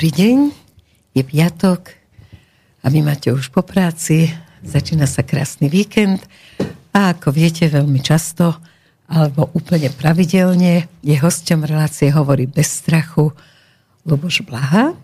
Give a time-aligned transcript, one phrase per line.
[0.00, 0.38] Dobrý deň,
[1.12, 1.92] je piatok
[2.80, 4.32] a vy máte už po práci,
[4.64, 6.24] začína sa krásny víkend
[6.96, 8.56] a ako viete veľmi často
[9.12, 13.28] alebo úplne pravidelne je hosťom relácie Hovorí bez strachu
[14.08, 14.96] Luboš Blaha.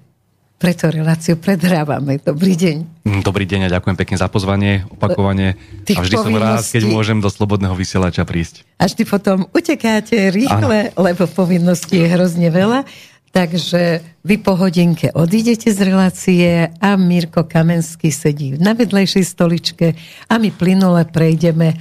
[0.56, 2.16] Preto reláciu predhrávame.
[2.16, 3.04] Dobrý deň.
[3.20, 5.60] Dobrý deň a ďakujem pekne za pozvanie, opakovanie.
[5.84, 8.64] Tých a vždy som rád, keď môžem do slobodného vysielača prísť.
[8.80, 11.04] A vždy potom utekáte rýchle, ano.
[11.04, 12.88] lebo povinností je hrozne veľa.
[13.36, 19.92] Takže vy po hodinke odídete z relácie a Mirko Kamenský sedí na vedlejšej stoličke
[20.24, 21.76] a my plynule prejdeme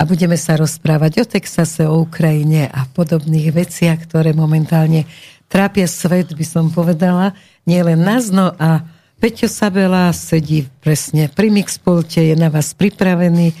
[0.00, 5.04] a budeme sa rozprávať o Texase, o Ukrajine a podobných veciach, ktoré momentálne
[5.52, 7.36] trápia svet, by som povedala,
[7.68, 8.88] nie len nás, no a
[9.20, 13.52] Peťo Sabela sedí presne pri Mixpulte, je na vás pripravený.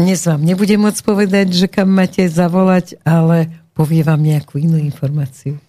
[0.00, 5.60] Dnes vám nebudem môcť povedať, že kam máte zavolať, ale povie vám nejakú inú informáciu.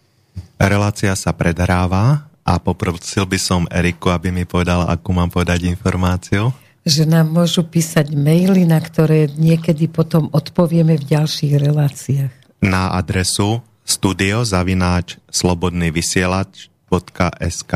[0.62, 6.54] Relácia sa predhráva a poprosil by som Eriku, aby mi povedala, akú mám povedať informáciu.
[6.82, 12.32] Že nám môžu písať maily, na ktoré niekedy potom odpovieme v ďalších reláciách.
[12.66, 17.74] Na adresu studiozavináč slobodnyvysielač.sk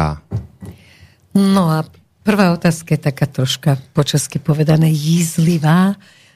[1.36, 1.84] No a
[2.24, 5.96] prvá otázka je taká troška počasky povedané jízlivá,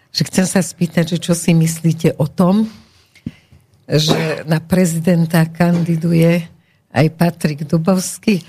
[0.09, 2.67] že chcem sa spýtať, že čo si myslíte o tom,
[3.89, 6.45] že na prezidenta kandiduje
[6.93, 8.45] aj Patrik Dubovský.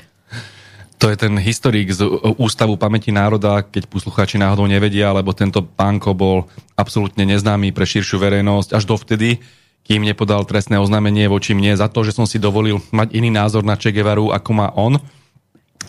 [1.01, 2.05] To je ten historik z
[2.37, 6.45] Ústavu pamäti národa, keď poslucháči náhodou nevedia, lebo tento pánko bol
[6.77, 9.41] absolútne neznámy pre širšiu verejnosť až dovtedy,
[9.81, 13.65] kým nepodal trestné oznámenie voči mne za to, že som si dovolil mať iný názor
[13.65, 15.01] na Che Guevaru, ako má on.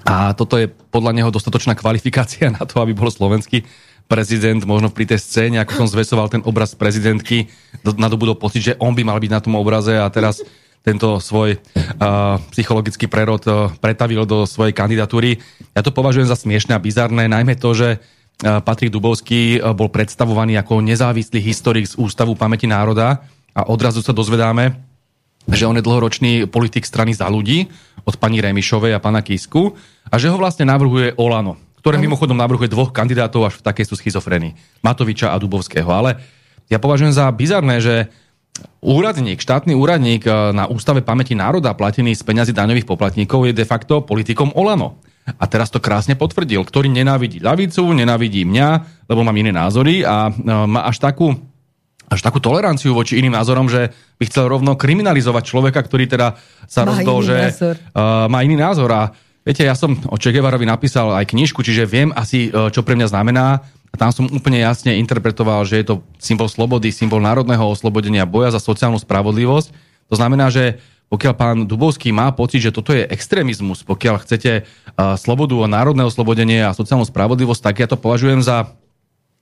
[0.08, 3.68] A toto je podľa neho dostatočná kvalifikácia na to, aby bol slovenský
[4.12, 7.48] prezident možno pri tej scéne, ako som zvesoval ten obraz prezidentky,
[7.88, 10.44] nadobudol pocit, že on by mal byť na tom obraze a teraz
[10.84, 15.40] tento svoj uh, psychologický prerod uh, pretavil do svojej kandidatúry.
[15.72, 19.88] Ja to považujem za smiešne a bizarné, najmä to, že uh, Patrik Dubovský uh, bol
[19.88, 23.24] predstavovaný ako nezávislý historik z Ústavu pamäti národa
[23.56, 24.76] a odrazu sa dozvedáme,
[25.48, 27.70] že on je dlhoročný politik strany za ľudí
[28.04, 29.78] od pani Remišovej a pana Kisku
[30.10, 33.98] a že ho vlastne navrhuje Olano ktoré mimochodom navrhuje dvoch kandidátov až v takej sú
[33.98, 34.54] schizofrenii.
[34.86, 35.90] Matoviča a Dubovského.
[35.90, 36.22] Ale
[36.70, 38.08] ja považujem za bizarné, že
[38.86, 43.66] úradník, štátny úradník eh, na Ústave pamäti národa platený z peňazí daňových poplatníkov je de
[43.66, 45.02] facto politikom Olano.
[45.38, 48.70] A teraz to krásne potvrdil, ktorý nenávidí ľavicu, nenávidí mňa,
[49.06, 50.34] lebo mám iné názory a eh,
[50.70, 51.34] má až takú
[52.12, 56.36] až takú toleranciu voči iným názorom, že by chcel rovno kriminalizovať človeka, ktorý teda
[56.68, 58.92] sa rozhodol, že uh, má iný názor.
[58.92, 60.30] A Viete, ja som o Che
[60.66, 63.66] napísal aj knižku, čiže viem asi, e, čo pre mňa znamená.
[63.92, 68.54] A tam som úplne jasne interpretoval, že je to symbol slobody, symbol národného oslobodenia, boja
[68.54, 69.68] za sociálnu spravodlivosť.
[70.08, 70.80] To znamená, že
[71.12, 76.08] pokiaľ pán Dubovský má pocit, že toto je extrémizmus, pokiaľ chcete uh, slobodu a národné
[76.08, 78.72] oslobodenie a sociálnu spravodlivosť, tak ja to považujem za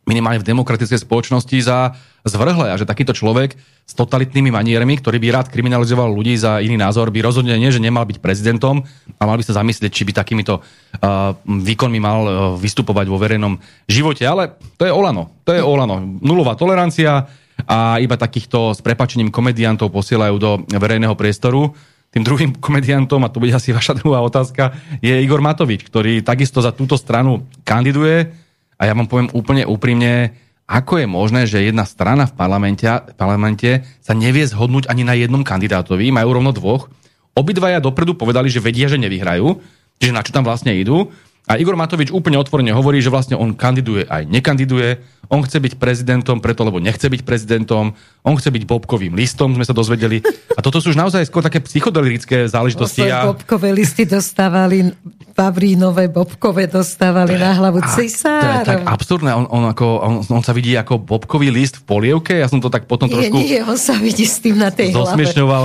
[0.10, 1.94] minimálne v demokratickej spoločnosti za
[2.26, 3.54] zvrhle a že takýto človek
[3.86, 7.82] s totalitnými maniermi, ktorý by rád kriminalizoval ľudí za iný názor, by rozhodne nie, že
[7.82, 8.82] nemal byť prezidentom
[9.18, 13.62] a mal by sa zamyslieť, či by takýmito uh, výkonmi mal uh, vystupovať vo verejnom
[13.86, 14.26] živote.
[14.26, 15.42] Ale to je Olano.
[15.46, 16.02] To je Olano.
[16.02, 17.30] Nulová tolerancia
[17.66, 21.74] a iba takýchto s prepačením komediantov posielajú do verejného priestoru.
[22.10, 26.62] Tým druhým komediantom, a to bude asi vaša druhá otázka, je Igor Matovič, ktorý takisto
[26.62, 28.49] za túto stranu kandiduje
[28.80, 30.32] a ja vám poviem úplne úprimne,
[30.64, 32.88] ako je možné, že jedna strana v parlamente,
[33.20, 36.88] parlamente sa nevie zhodnúť ani na jednom kandidátovi, majú rovno dvoch.
[37.36, 39.60] Obidvaja dopredu povedali, že vedia, že nevyhrajú,
[40.00, 41.12] čiže na čo tam vlastne idú.
[41.50, 45.02] A Igor Matovič úplne otvorene hovorí, že vlastne on kandiduje aj nekandiduje.
[45.30, 47.94] On chce byť prezidentom preto, lebo nechce byť prezidentom.
[48.26, 50.26] On chce byť bobkovým listom, sme sa dozvedeli.
[50.58, 53.06] A toto sú už naozaj skôr také psychodelirické záležitosti.
[53.14, 53.30] A...
[53.30, 54.90] Bobkové listy dostávali,
[55.38, 58.44] Pavrínové bobkové dostávali na hlavu cisárom.
[58.44, 59.32] To je tak absurdné.
[59.32, 62.36] On, on, ako, on, on, sa vidí ako bobkový list v polievke.
[62.36, 63.40] Ja som to tak potom trošku...
[63.40, 65.16] Nie, nie, on sa vidí s tým na tej hlave.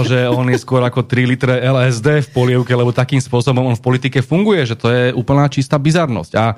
[0.06, 3.82] že on je skôr ako 3 litre LSD v polievke, lebo takým spôsobom on v
[3.82, 6.32] politike funguje, že to je úplná čistá bizarnosť.
[6.38, 6.54] A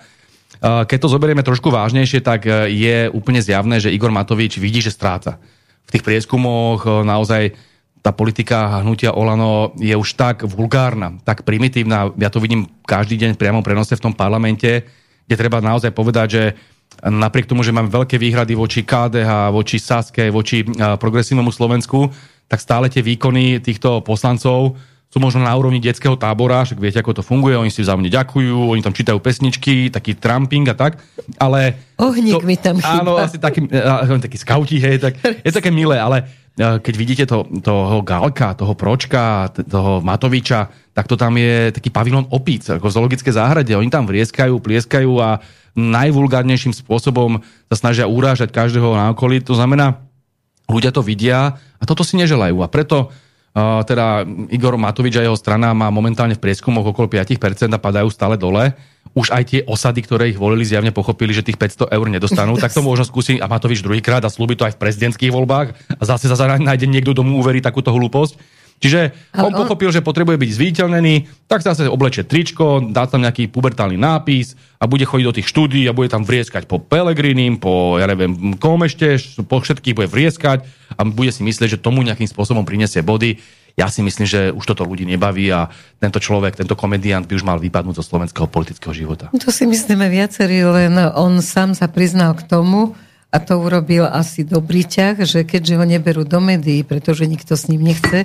[0.61, 4.95] keď to zoberieme trošku vážnejšie, tak e, je úplne zjavné, že Igor Matovič vidí, že
[4.95, 5.37] stráca.
[5.87, 7.43] V tých prieskumoch e, naozaj
[8.01, 12.15] tá politika hnutia Olano je už tak vulgárna, tak primitívna.
[12.17, 14.87] Ja to vidím každý deň priamo prenose v tom parlamente,
[15.27, 16.45] kde treba naozaj povedať, že
[17.03, 20.63] napriek tomu, že máme veľké výhrady voči KDH, voči Saske, voči
[21.03, 22.15] progresívnemu Slovensku,
[22.47, 24.79] tak stále tie výkony týchto poslancov
[25.17, 28.69] sú možno na úrovni detského tábora, však viete, ako to funguje, oni si vzájomne ďakujú,
[28.69, 31.01] oni tam čítajú pesničky, taký tramping a tak,
[31.41, 31.81] ale...
[31.97, 33.01] Ohník to, mi tam chýba.
[33.01, 33.65] Áno, asi taký,
[34.21, 39.49] taký skauti, hej, tak je také milé, ale keď vidíte to, toho Galka, toho Pročka,
[39.57, 43.73] toho Matoviča, tak to tam je taký pavilon opíc, ako zoologické záhrade.
[43.73, 45.41] Oni tam vrieskajú, plieskajú a
[45.77, 47.41] najvulgárnejším spôsobom
[47.73, 49.41] sa snažia urážať každého na okolí.
[49.45, 50.01] To znamená,
[50.69, 52.61] ľudia to vidia a toto si neželajú.
[52.65, 53.13] A preto
[53.57, 58.37] teda Igor Matovič a jeho strana má momentálne v prieskumoch okolo 5% a padajú stále
[58.37, 58.77] dole.
[59.17, 62.77] Už aj tie osady, ktoré ich volili, zjavne pochopili, že tých 500 eur nedostanú, tak
[62.77, 65.73] to možno skúsi a Matovič druhýkrát a slúbi to aj v prezidentských voľbách.
[65.97, 68.37] A zase sa nájde niekto, kto mu uverí takúto hlúposť.
[68.77, 71.15] Čiže on pochopil, že potrebuje byť zviditeľnený,
[71.49, 75.49] tak sa zase oblečie tričko, dá tam nejaký pubertálny nápis a bude chodiť do tých
[75.49, 79.17] štúdí a bude tam vrieskať po Pelegrinim, po, ja neviem, Komešte,
[79.49, 83.41] po všetkých bude vrieskať a bude si myslieť, že tomu nejakým spôsobom prinesie body.
[83.77, 85.69] Ja si myslím, že už toto ľudí nebaví a
[86.01, 89.29] tento človek, tento komediant by už mal vypadnúť zo slovenského politického života.
[89.33, 92.97] To si myslíme viacerí, len on sám sa priznal k tomu,
[93.37, 97.69] a to urobil asi dobrý ťah, že keďže ho neberú do médií, pretože nikto s
[97.69, 98.25] ním nechce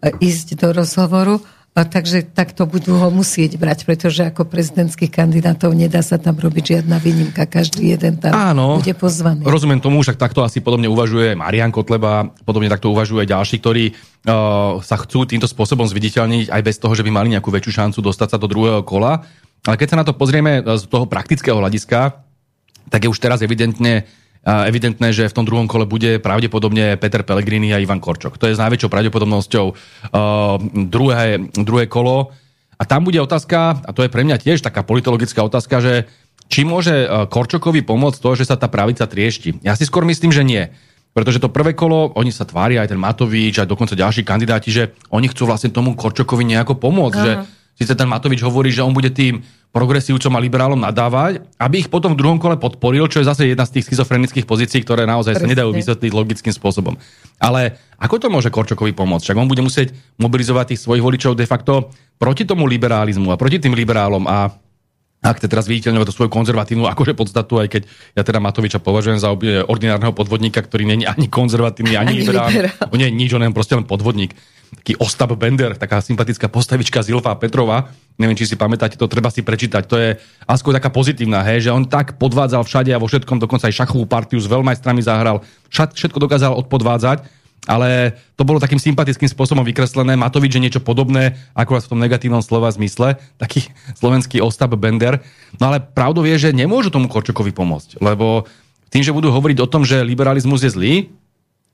[0.00, 1.40] ísť do rozhovoru,
[1.74, 6.98] takže takto budú ho musieť brať, pretože ako prezidentských kandidátov nedá sa tam robiť žiadna
[7.00, 9.46] výnimka, každý jeden tam Áno, bude pozvaný.
[9.46, 14.82] Rozumiem tomu, však takto asi podobne uvažuje Marian Kotleba, podobne takto uvažuje ďalší, ktorí uh,
[14.82, 18.36] sa chcú týmto spôsobom zviditeľniť aj bez toho, že by mali nejakú väčšiu šancu dostať
[18.36, 19.24] sa do druhého kola.
[19.64, 22.24] Ale keď sa na to pozrieme z toho praktického hľadiska,
[22.90, 24.08] tak je už teraz evidentne
[24.40, 28.40] evidentné, že v tom druhom kole bude pravdepodobne Peter Pellegrini a Ivan Korčok.
[28.40, 29.76] To je s najväčšou pravdepodobnosťou uh,
[30.88, 32.32] druhé, druhé kolo.
[32.80, 35.94] A tam bude otázka, a to je pre mňa tiež taká politologická otázka, že
[36.48, 39.60] či môže uh, Korčokovi pomôcť to, že sa tá pravica triešti.
[39.60, 40.72] Ja si skôr myslím, že nie.
[41.12, 44.96] Pretože to prvé kolo, oni sa tvária, aj ten Matovič, aj dokonca ďalší kandidáti, že
[45.12, 47.18] oni chcú vlastne tomu Korčokovi nejako pomôcť.
[47.18, 47.26] Aha.
[47.26, 47.32] Že
[47.80, 49.40] síce ten Matovič hovorí, že on bude tým
[49.72, 53.64] progresívcom a liberálom nadávať, aby ich potom v druhom kole podporil, čo je zase jedna
[53.64, 55.48] z tých schizofrenických pozícií, ktoré naozaj Presne.
[55.48, 57.00] sa nedajú vysvetliť logickým spôsobom.
[57.40, 59.24] Ale ako to môže Korčokovi pomôcť?
[59.30, 61.88] Však on bude musieť mobilizovať tých svojich voličov de facto
[62.20, 64.52] proti tomu liberalizmu a proti tým liberálom a
[65.20, 67.82] ak te teraz viditeľňovať tú svoju konzervatívnu akože podstatu, aj keď
[68.16, 69.28] ja teda Matoviča považujem za
[69.68, 72.56] ordinárneho podvodníka, ktorý není ani konzervatívny, ani, ani liberálny.
[72.88, 74.32] On nie je nič, on je proste len podvodník
[74.70, 77.90] taký Ostap Bender, taká sympatická postavička Zilfa Petrova.
[78.22, 79.82] Neviem, či si pamätáte, to treba si prečítať.
[79.90, 80.14] To je
[80.56, 84.06] skôr taká pozitívna, hej, že on tak podvádzal všade a vo všetkom, dokonca aj šachovú
[84.06, 85.42] partiu s veľmajstrami zahral.
[85.74, 87.26] Všetko dokázal odpodvádzať,
[87.68, 90.16] ale to bolo takým sympatickým spôsobom vykreslené.
[90.16, 93.68] Matovič je niečo podobné, akurát v tom negatívnom slova zmysle, taký
[94.00, 95.20] slovenský Ostap Bender.
[95.60, 98.48] No ale pravdou je, že nemôžu tomu Korčokovi pomôcť, lebo
[98.90, 100.94] tým, že budú hovoriť o tom, že liberalizmus je zlý,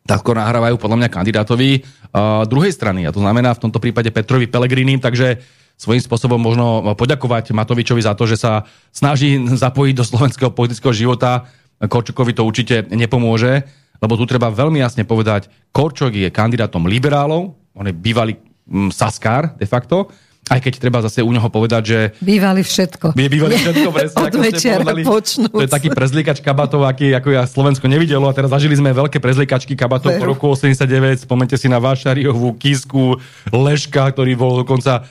[0.07, 3.09] tak nahrávajú podľa mňa kandidátovi uh, druhej strany.
[3.09, 5.43] A to znamená v tomto prípade Petrovi Pelegrini, takže
[5.77, 9.37] svojím spôsobom možno poďakovať Matovičovi za to, že sa snaží
[9.67, 11.51] zapojiť do slovenského politického života.
[11.77, 13.69] Korčokovi to určite nepomôže,
[14.01, 19.57] lebo tu treba veľmi jasne povedať, Korčok je kandidátom liberálov, on je bývalý mm, Saskár
[19.57, 20.09] de facto,
[20.47, 21.99] aj keď treba zase u neho povedať, že...
[22.23, 23.19] Bývali všetko.
[23.19, 24.17] Bývali všetko, presne.
[24.23, 25.51] Od večera počnúť.
[25.59, 28.31] To je taký prezlikač kabatov, aký, ako ja Slovensko nevidelo.
[28.31, 30.23] A teraz zažili sme veľké prezlikačky kabatov Veru.
[30.23, 31.27] po roku 89.
[31.27, 33.19] Spomente si na Vášariovú, Kisku,
[33.51, 35.03] Leška, ktorý bol dokonca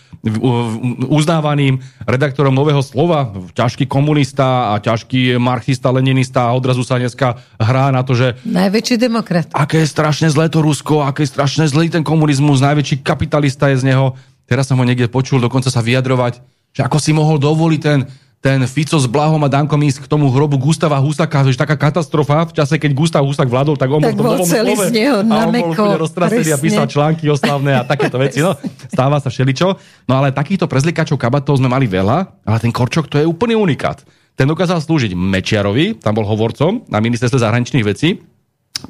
[1.06, 1.80] uznávaným
[2.10, 3.30] redaktorom Nového slova.
[3.54, 8.34] Ťažký komunista a ťažký marxista, leninista a odrazu sa dneska hrá na to, že...
[8.42, 9.54] Najväčší demokrat.
[9.54, 13.86] Aké je strašne zlé to Rusko, aké je strašne zlý ten komunizmus, najväčší kapitalista je
[13.86, 16.38] z neho Teraz som ho niekde počul dokonca sa vyjadrovať,
[16.70, 18.06] že ako si mohol dovoliť ten,
[18.46, 22.46] ten Fico s Blahom a Dankom ísť k tomu hrobu Gustava Husaka, že taká katastrofa
[22.46, 24.92] v čase, keď Gustav Husak vládol, tak on tak bol v tom celý slove, z
[24.94, 28.46] neho a on bol roztrasený a písal články oslavné a takéto veci.
[28.46, 28.54] No,
[28.94, 29.82] stáva sa všeličo.
[30.06, 34.06] No ale takýchto prezlikačov kabatov sme mali veľa, ale ten Korčok to je úplný unikát.
[34.38, 38.22] Ten dokázal slúžiť Mečiarovi, tam bol hovorcom na ministerstve zahraničných vecí,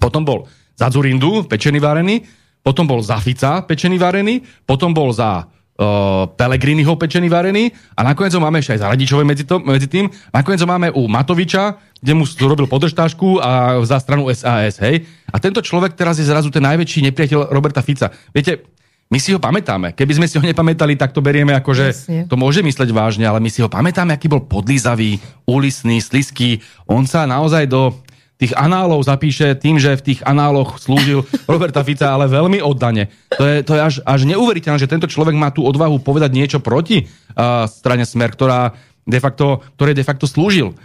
[0.04, 2.28] potom bol za Zurindu, pečený varený,
[2.60, 5.48] potom bol za Fica pečený varený, potom bol za
[5.80, 9.88] uh, Pelegriniho pečený varený a nakoniec ho máme ešte aj za Radičové medzi, to, medzi
[9.92, 10.08] tým.
[10.32, 15.04] Nakoniec ho máme u Matoviča, kde mu robil podržtášku a za stranu SAS, hej.
[15.32, 18.12] A tento človek teraz je zrazu ten najväčší nepriateľ Roberta Fica.
[18.32, 18.66] Viete,
[19.06, 19.94] my si ho pamätáme.
[19.94, 21.94] Keby sme si ho nepamätali, tak to berieme ako, že
[22.26, 26.66] to môže mysleť vážne, ale my si ho pamätáme, aký bol podlízavý, úlisný, slisky.
[26.90, 27.94] On sa naozaj do
[28.36, 33.08] tých análov zapíše tým, že v tých análoch slúžil Roberta Fica, ale veľmi oddane.
[33.40, 36.60] To je, to je až, až neuveriteľné, že tento človek má tú odvahu povedať niečo
[36.60, 38.76] proti uh, strane Smer, ktorá
[39.08, 40.76] de facto, ktoré de facto slúžil.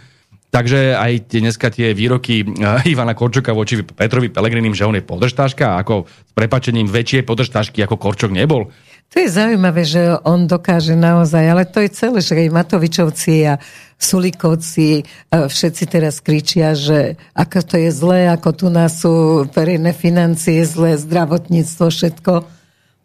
[0.51, 2.43] Takže aj tie, dneska tie výroky
[2.91, 7.95] Ivana Korčoka voči Petrovi Pelegrinim, že on je podržtáška, ako s prepačením väčšie podržtášky ako
[7.95, 8.67] Korčok nebol.
[9.11, 13.59] To je zaujímavé, že on dokáže naozaj, ale to je celé, že aj Matovičovci a
[14.01, 20.65] Sulikovci, všetci teraz kričia, že ako to je zlé, ako tu nás sú verejné financie
[20.65, 22.33] zlé, zdravotníctvo, všetko.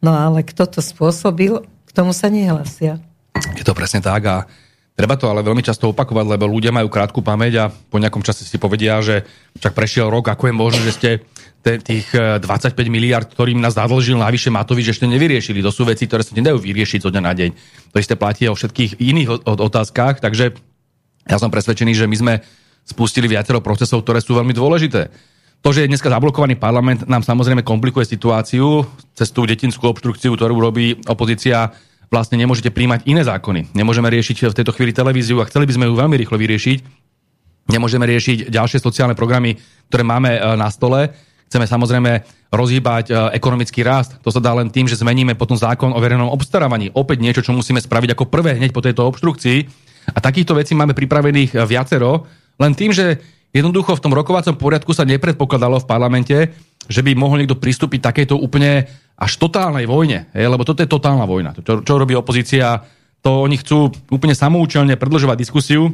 [0.00, 2.97] No ale kto to spôsobil, k tomu sa nehlasia.
[3.61, 4.37] Je to presne tak a
[4.97, 8.49] Treba to ale veľmi často opakovať, lebo ľudia majú krátku pamäť a po nejakom čase
[8.49, 9.29] si povedia, že
[9.61, 11.11] však prešiel rok, ako je možné, že ste
[11.85, 15.61] tých 25 e, miliard, ktorým nás zadlžil navyše Matovič, ešte nevyriešili.
[15.61, 17.50] To sú veci, ktoré sa nedajú vyriešiť zo dňa na deň.
[17.93, 20.57] To isté platí o všetkých iných otázkach, takže
[21.26, 22.35] ja som presvedčený, že my sme
[22.87, 25.11] spustili viacero procesov, ktoré sú veľmi dôležité.
[25.66, 28.87] To, že je dneska zablokovaný parlament, nám samozrejme komplikuje situáciu
[29.18, 31.75] cez tú detinskú obštrukciu, ktorú robí opozícia
[32.06, 33.75] vlastne nemôžete príjmať iné zákony.
[33.75, 36.78] Nemôžeme riešiť v tejto chvíli televíziu a chceli by sme ju veľmi rýchlo vyriešiť.
[37.66, 39.59] Nemôžeme riešiť ďalšie sociálne programy,
[39.90, 41.11] ktoré máme e, na stole.
[41.50, 42.23] Chceme samozrejme
[42.54, 44.23] rozhýbať e, ekonomický rast.
[44.23, 46.95] To sa dá len tým, že zmeníme potom zákon o verejnom obstarávaní.
[46.95, 49.66] Opäť niečo, čo musíme spraviť ako prvé hneď po tejto obštrukcii.
[50.13, 52.27] A takýchto vecí máme pripravených e, viacero.
[52.61, 53.19] Len tým, že
[53.51, 56.37] jednoducho v tom rokovacom poriadku sa nepredpokladalo v parlamente,
[56.87, 58.87] že by mohol niekto pristúpiť takejto úplne
[59.17, 60.31] až totálnej vojne.
[60.37, 61.57] Lebo toto je totálna vojna.
[61.59, 62.85] Čo, čo robí opozícia,
[63.25, 65.91] to oni chcú úplne samoučelne predlžovať diskusiu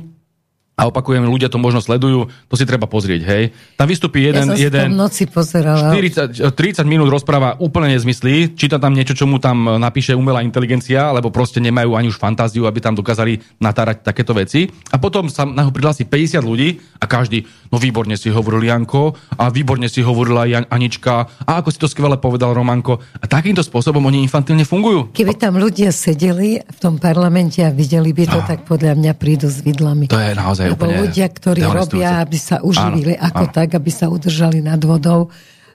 [0.82, 3.54] a opakujem, ľudia to možno sledujú, to si treba pozrieť, hej.
[3.78, 4.50] Tam vystupí jeden...
[4.50, 5.94] Ja jeden noci pozerala.
[5.94, 11.14] 40, 30 minút rozpráva úplne nezmyslí, číta tam niečo, čo mu tam napíše umelá inteligencia,
[11.14, 14.66] alebo proste nemajú ani už fantáziu, aby tam dokázali natárať takéto veci.
[14.90, 19.14] A potom sa na ho prihlási 50 ľudí a každý, no výborne si hovoril Janko
[19.38, 22.98] a výborne si hovorila Jan, Anička a ako si to skvele povedal Romanko.
[23.22, 25.14] A takýmto spôsobom oni infantilne fungujú.
[25.14, 28.46] Keby tam ľudia sedeli v tom parlamente a videli by to, ah.
[28.50, 30.10] tak podľa mňa prídu s vidlami.
[30.10, 33.54] To je naozaj úplne ľudia, ktorí robia, aby sa uživili áno, ako áno.
[33.54, 35.28] tak, aby sa udržali nad vodou.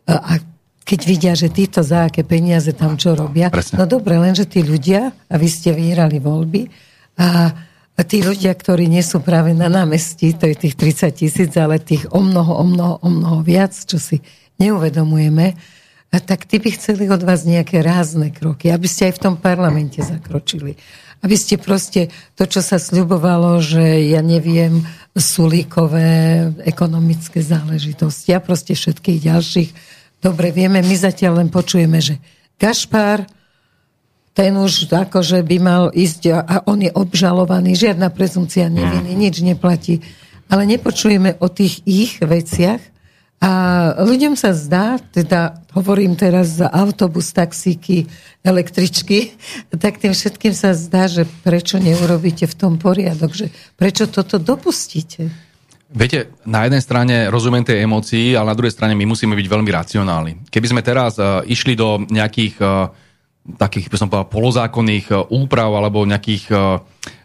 [0.08, 0.42] A
[0.88, 3.52] keď vidia, že títo za aké peniaze tam čo robia.
[3.52, 3.76] Presne.
[3.76, 6.72] No dobre, lenže tí ľudia, a vy ste vyhrali voľby,
[7.98, 11.82] a tí ľudia, ktorí nie sú práve na námestí, to je tých 30 tisíc, ale
[11.82, 14.22] tých o mnoho, o mnoho, o mnoho viac, čo si
[14.62, 15.58] neuvedomujeme,
[16.08, 19.36] a tak tí by chceli od vás nejaké rázne kroky, aby ste aj v tom
[19.36, 20.80] parlamente zakročili
[21.22, 24.86] aby ste proste to, čo sa sľubovalo, že ja neviem,
[25.18, 29.70] sulíkové ekonomické záležitosti a proste všetkých ďalších.
[30.22, 32.22] Dobre, vieme, my zatiaľ len počujeme, že
[32.58, 33.26] Gašpár,
[34.38, 40.06] ten už akože by mal ísť a on je obžalovaný, žiadna prezumcia neviny, nič neplatí.
[40.46, 42.97] Ale nepočujeme o tých ich veciach,
[43.38, 43.52] a
[44.02, 48.10] ľuďom sa zdá, teda hovorím teraz za autobus, taxíky,
[48.42, 49.38] električky,
[49.78, 55.30] tak tým všetkým sa zdá, že prečo neurobíte v tom poriadok, že prečo toto dopustíte.
[55.88, 59.72] Viete, na jednej strane rozumiem tej emócii, ale na druhej strane my musíme byť veľmi
[59.72, 60.34] racionálni.
[60.50, 62.92] Keby sme teraz uh, išli do nejakých uh,
[63.56, 66.52] takých, by som povedal, polozákonných uh, úprav alebo nejakých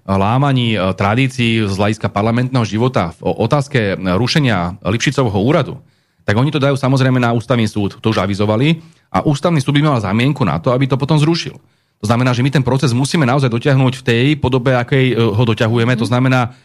[0.03, 5.79] lámaní tradícií z hľadiska parlamentného života v otázke rušenia Lipšicovho úradu,
[6.23, 9.83] tak oni to dajú samozrejme na ústavný súd, to už avizovali, a ústavný súd by
[9.85, 11.61] mal zámienku na to, aby to potom zrušil.
[12.03, 15.43] To znamená, že my ten proces musíme naozaj dotiahnuť v tej podobe, akej e, ho
[15.47, 15.95] doťahujeme.
[16.01, 16.57] To znamená,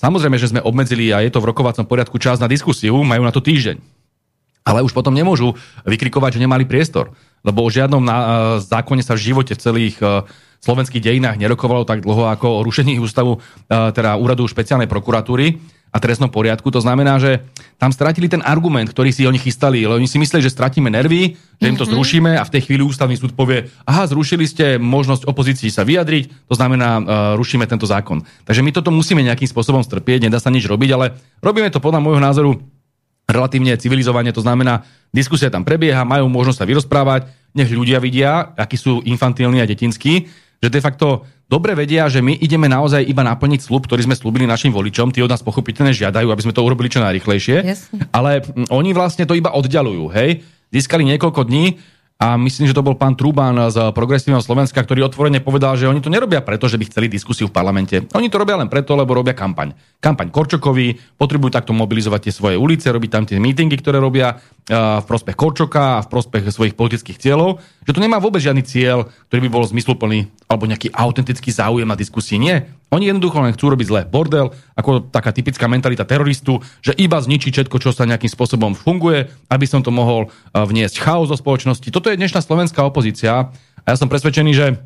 [0.00, 3.34] samozrejme, že sme obmedzili a je to v rokovacom poriadku čas na diskusiu, majú na
[3.34, 3.76] to týždeň.
[4.64, 5.52] Ale už potom nemôžu
[5.84, 7.12] vykrikovať, že nemali priestor.
[7.44, 8.26] Lebo o žiadnom na, e,
[8.64, 10.24] zákone sa v živote v celých e,
[10.64, 15.60] slovenských dejinách nerokovalo tak dlho ako o rušení ústavu, teda úradu špeciálnej prokuratúry
[15.96, 16.68] a trestnom poriadku.
[16.68, 17.40] To znamená, že
[17.80, 21.40] tam stratili ten argument, ktorý si oni chystali, lebo oni si mysleli, že stratíme nervy,
[21.56, 21.92] že im to mhm.
[21.96, 26.52] zrušíme a v tej chvíli ústavný súd povie, aha, zrušili ste možnosť opozícii sa vyjadriť,
[26.52, 27.04] to znamená, uh,
[27.40, 28.20] rušíme tento zákon.
[28.44, 32.04] Takže my toto musíme nejakým spôsobom strpieť, nedá sa nič robiť, ale robíme to podľa
[32.04, 32.60] môjho názoru
[33.26, 37.26] relatívne civilizovanie, to znamená, diskusia tam prebieha, majú možnosť sa vyrozprávať,
[37.56, 40.28] nech ľudia vidia, akí sú infantilní a detinskí,
[40.60, 44.46] že de facto dobre vedia, že my ideme naozaj iba naplniť slub, ktorý sme slúbili
[44.46, 45.14] našim voličom.
[45.14, 47.56] Tí od nás pochopiteľne žiadajú, aby sme to urobili čo najrychlejšie.
[47.62, 47.90] Yes.
[48.10, 50.10] Ale oni vlastne to iba oddialujú.
[50.12, 50.42] Hej?
[50.74, 51.78] Získali niekoľko dní,
[52.16, 56.00] a myslím, že to bol pán Trubán z Progresívneho Slovenska, ktorý otvorene povedal, že oni
[56.00, 58.08] to nerobia preto, že by chceli diskusiu v parlamente.
[58.16, 59.76] Oni to robia len preto, lebo robia kampaň.
[60.00, 65.04] Kampaň Korčokovi, potrebujú takto mobilizovať tie svoje ulice, robiť tam tie mítingy, ktoré robia uh,
[65.04, 67.60] v prospech Korčoka a v prospech svojich politických cieľov.
[67.84, 72.00] Že to nemá vôbec žiadny cieľ, ktorý by bol zmysluplný alebo nejaký autentický záujem na
[72.00, 72.40] diskusii.
[72.40, 72.72] Nie.
[72.94, 74.02] Oni jednoducho len chcú robiť zle.
[74.06, 79.26] Bordel, ako taká typická mentalita teroristu, že iba zničí všetko, čo sa nejakým spôsobom funguje,
[79.50, 81.90] aby som to mohol vniesť chaos do spoločnosti.
[81.90, 83.50] Toto je dnešná slovenská opozícia
[83.82, 84.78] a ja som presvedčený, že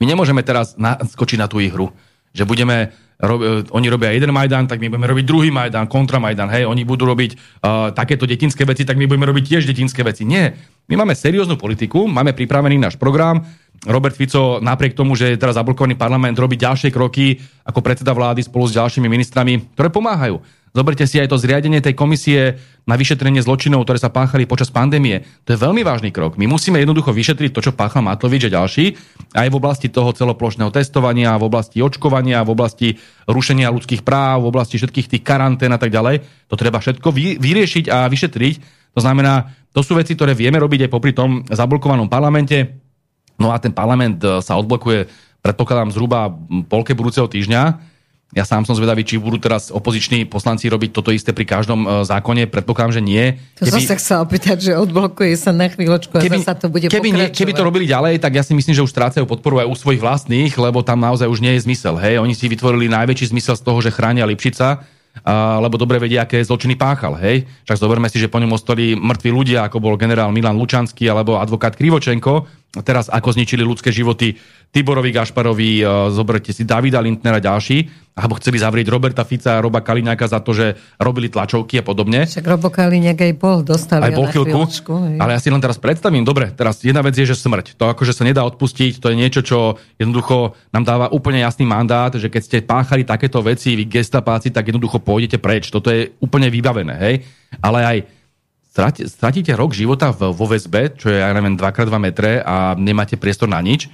[0.00, 1.92] my nemôžeme teraz skočiť na tú ihru,
[2.32, 6.50] že budeme rob, oni robia jeden Majdan, tak my budeme robiť druhý Majdan, kontra Majdan,
[6.50, 10.26] hej, oni budú robiť uh, takéto detinské veci, tak my budeme robiť tiež detinské veci.
[10.26, 13.40] Nie, My máme serióznu politiku, máme pripravený náš program,
[13.84, 17.36] Robert Fico napriek tomu, že je teraz zablokovaný parlament, robí ďalšie kroky
[17.68, 20.40] ako predseda vlády spolu s ďalšími ministrami, ktoré pomáhajú.
[20.74, 25.22] Zoberte si aj to zriadenie tej komisie na vyšetrenie zločinov, ktoré sa páchali počas pandémie.
[25.46, 26.34] To je veľmi vážny krok.
[26.34, 28.98] My musíme jednoducho vyšetriť to, čo páchal Matovič a ďalší,
[29.38, 32.88] aj v oblasti toho celoplošného testovania, v oblasti očkovania, v oblasti
[33.30, 36.50] rušenia ľudských práv, v oblasti všetkých tých karantén a tak ďalej.
[36.50, 38.54] To treba všetko vy, vyriešiť a vyšetriť.
[38.98, 42.78] To znamená, to sú veci, ktoré vieme robiť aj popri tom zablokovanom parlamente.
[43.34, 45.10] No a ten parlament e, sa odblokuje,
[45.42, 46.30] predpokladám, zhruba
[46.70, 47.92] polke budúceho týždňa
[48.34, 51.88] ja sám som zvedavý, či budú teraz opoziční poslanci robiť toto isté pri každom uh,
[52.02, 52.50] zákone.
[52.50, 53.38] Predpokladám, že nie.
[53.62, 56.90] To keby, som sa chcel opýtať, že odblokuje sa na chvíľočku keby, a to bude
[56.90, 59.70] keby, nie, keby to robili ďalej, tak ja si myslím, že už strácajú podporu aj
[59.70, 61.94] u svojich vlastných, lebo tam naozaj už nie je zmysel.
[61.94, 62.18] Hej?
[62.18, 64.82] Oni si vytvorili najväčší zmysel z toho, že chránia Lipšica,
[65.62, 67.14] lebo dobre vedia, aké zločiny páchal.
[67.22, 67.46] Hej?
[67.68, 71.38] Však zoberme si, že po ňom ostali mŕtvi ľudia, ako bol generál Milan Lučanský alebo
[71.38, 72.50] advokát Krivočenko,
[72.82, 74.34] teraz ako zničili ľudské životy
[74.74, 79.82] Tiborovi Gašparovi, uh, zoberte si Davida Lindnera ďalší alebo chceli zavrieť Roberta Fica a Roba
[79.82, 82.30] Kaliňáka za to, že robili tlačovky a podobne.
[82.30, 86.22] Však Robo Kaliňák aj bol, dostali aj bol chvíľku, ale ja si len teraz predstavím,
[86.22, 87.74] dobre, teraz jedna vec je, že smrť.
[87.74, 89.58] To akože sa nedá odpustiť, to je niečo, čo
[89.98, 94.70] jednoducho nám dáva úplne jasný mandát, že keď ste páchali takéto veci, vy gestapáci, tak
[94.70, 95.74] jednoducho pôjdete preč.
[95.74, 97.14] Toto je úplne vybavené, hej?
[97.58, 97.98] Ale aj
[98.74, 103.62] stratíte rok života vo väzbe, čo je, ja neviem, 2x2 metre a nemáte priestor na
[103.62, 103.86] nič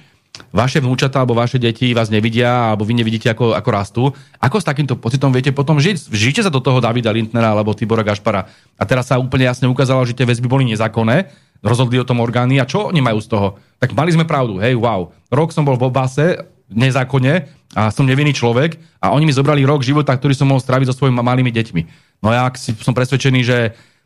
[0.51, 4.03] vaše vnúčata alebo vaše deti vás nevidia alebo vy nevidíte, ako, ako rastú.
[4.39, 6.11] Ako s takýmto pocitom viete potom žiť?
[6.11, 8.47] Žite sa do toho Davida Lindnera alebo Tibora Gašpara.
[8.79, 11.29] A teraz sa úplne jasne ukázalo, že tie väzby boli nezákonné,
[11.61, 13.47] rozhodli o tom orgány a čo oni majú z toho?
[13.77, 15.11] Tak mali sme pravdu, hej, wow.
[15.29, 19.83] Rok som bol v obase, nezákonne a som nevinný človek a oni mi zobrali rok
[19.83, 21.81] života, ktorý som mohol stráviť so svojimi malými deťmi.
[22.23, 23.57] No ja som presvedčený, že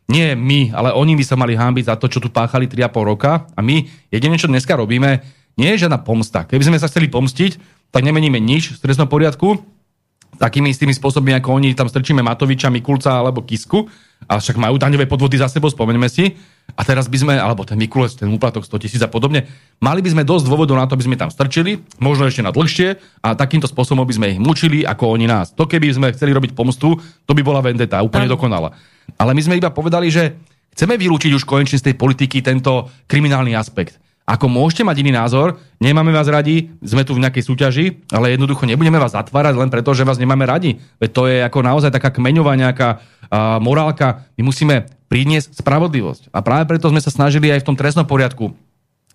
[0.06, 3.50] nie my, ale oni by sa mali hámbiť za to, čo tu páchali 3,5 roka
[3.54, 5.22] a my jediné, čo dneska robíme,
[5.58, 6.46] nie je žiadna pomsta.
[6.46, 7.58] Keby sme sa chceli pomstiť,
[7.90, 9.58] tak nemeníme nič v trestnom poriadku,
[10.36, 13.88] takými istými spôsobmi, ako oni tam strčíme Matoviča, Mikulca alebo Kisku,
[14.24, 16.32] a však majú daňové podvody za sebou, spomeňme si.
[16.72, 19.44] A teraz by sme, alebo ten Mikulec, ten úplatok 100 tisíc a podobne,
[19.78, 22.96] mali by sme dosť dôvodov na to, aby sme tam strčili, možno ešte na dlhšie
[23.22, 25.54] a takýmto spôsobom by sme ich mučili, ako oni nás.
[25.54, 26.96] To keby sme chceli robiť pomstu,
[27.28, 28.74] to by bola vendeta, úplne dokonala.
[29.14, 30.34] Ale my sme iba povedali, že
[30.74, 34.02] chceme vylúčiť už konečne z tej politiky tento kriminálny aspekt.
[34.26, 38.66] Ako môžete mať iný názor, nemáme vás radi, sme tu v nejakej súťaži, ale jednoducho
[38.66, 40.82] nebudeme vás zatvárať len preto, že vás nemáme radi.
[40.98, 44.26] Veď to je ako naozaj taká kmeňová nejaká uh, morálka.
[44.34, 46.34] My musíme priniesť spravodlivosť.
[46.34, 48.50] A práve preto sme sa snažili aj v tom trestnom poriadku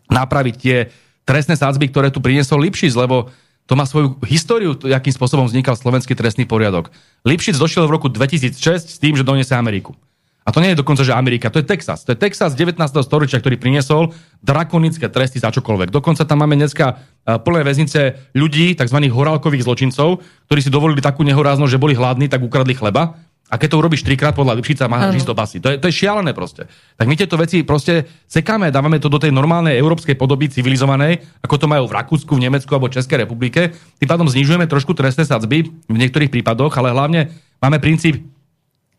[0.07, 0.87] napraviť tie
[1.27, 3.27] trestné sádzby, ktoré tu priniesol Lipšic, lebo
[3.65, 6.91] to má svoju históriu, akým spôsobom vznikal slovenský trestný poriadok.
[7.23, 9.95] Lipšic došiel v roku 2006 s tým, že donese Ameriku.
[10.41, 12.01] A to nie je dokonca, že Amerika, to je Texas.
[12.01, 12.81] To je Texas 19.
[13.05, 14.09] storočia, ktorý priniesol
[14.41, 15.93] drakonické tresty za čokoľvek.
[15.93, 18.97] Dokonca tam máme dneska e, plné väznice ľudí, tzv.
[19.05, 23.21] horálkových zločincov, ktorí si dovolili takú nehoráznosť, že boli hladní, tak ukradli chleba.
[23.51, 25.59] A keď to urobíš trikrát podľa Lipšica, má ísť do basy.
[25.59, 26.71] To je, to je šialené proste.
[26.95, 31.55] Tak my tieto veci proste sekáme, dávame to do tej normálnej európskej podoby civilizovanej, ako
[31.59, 33.75] to majú v Rakúsku, v Nemecku alebo Českej republike.
[33.99, 38.23] Tým pádom znižujeme trošku trestné sadzby v niektorých prípadoch, ale hlavne máme princíp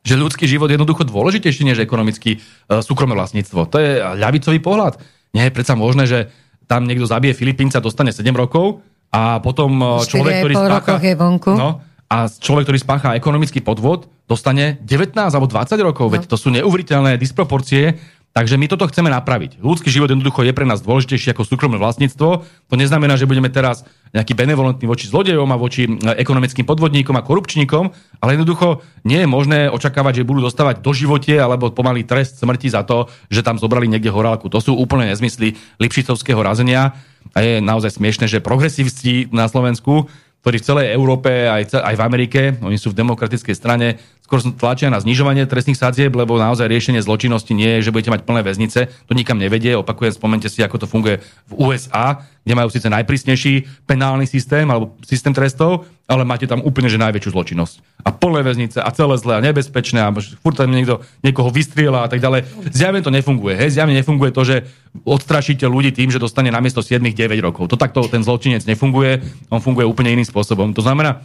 [0.03, 3.71] že ľudský život je jednoducho dôležitejší než ekonomický uh, súkromné vlastníctvo.
[3.71, 4.99] To je ľavicový pohľad.
[5.31, 6.19] Nie je predsa možné, že
[6.67, 8.83] tam niekto zabije Filipínca, dostane 7 rokov
[9.15, 10.95] a potom uh, človek, ktorý spácha...
[10.99, 11.55] Je vonku.
[11.55, 16.13] No, a človek, ktorý spácha ekonomický podvod, dostane 19 alebo 20 rokov.
[16.13, 16.13] No.
[16.13, 17.97] Veď to sú neuveriteľné disproporcie
[18.33, 19.61] Takže my toto chceme napraviť.
[19.61, 22.29] Ľudský život jednoducho je pre nás dôležitejší ako súkromné vlastníctvo.
[22.49, 23.85] To neznamená, že budeme teraz
[24.17, 27.93] nejaký benevolentní voči zlodejom a voči e, ekonomickým podvodníkom a korupčníkom,
[28.25, 32.73] ale jednoducho nie je možné očakávať, že budú dostávať do živote alebo pomaly trest smrti
[32.73, 34.49] za to, že tam zobrali niekde horálku.
[34.49, 36.97] To sú úplne nezmysly Lipšicovského razenia
[37.37, 40.09] a je naozaj smiešne, že progresívci na Slovensku
[40.43, 43.95] ktorí v celej Európe, aj, aj v Amerike, oni sú v demokratickej strane,
[44.33, 48.25] skôr tlačia na znižovanie trestných sadzieb, lebo naozaj riešenie zločinnosti nie je, že budete mať
[48.25, 49.77] plné väznice, to nikam nevedie.
[49.77, 54.97] Opakujem, spomente si, ako to funguje v USA, kde majú síce najprísnejší penálny systém alebo
[55.05, 58.09] systém trestov, ale máte tam úplne že najväčšiu zločinnosť.
[58.09, 62.09] A plné väznice a celé zlé a nebezpečné a furt tam niekto niekoho vystriela a
[62.09, 62.73] tak ďalej.
[62.73, 63.61] Zjavne to nefunguje.
[63.61, 63.77] Hej?
[63.77, 64.57] Zjavne nefunguje to, že
[65.05, 67.69] odstrašíte ľudí tým, že dostane namiesto 7 9 rokov.
[67.69, 69.21] To takto ten zločinec nefunguje,
[69.53, 70.73] on funguje úplne iným spôsobom.
[70.73, 71.21] To znamená,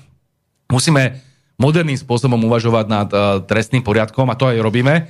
[0.68, 1.27] musíme
[1.58, 5.10] moderným spôsobom uvažovať nad uh, trestným poriadkom a to aj robíme.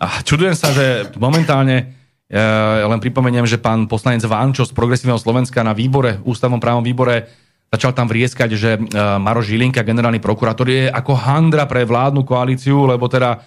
[0.00, 5.66] A čudujem sa, že momentálne ja len pripomeniem, že pán poslanec Vánčo z Progresívneho Slovenska
[5.66, 7.26] na výbore, ústavnom právom výbore,
[7.74, 8.80] začal tam vrieskať, že e,
[9.18, 13.42] Maro Žilinka, generálny prokurátor, je ako handra pre vládnu koalíciu, lebo teda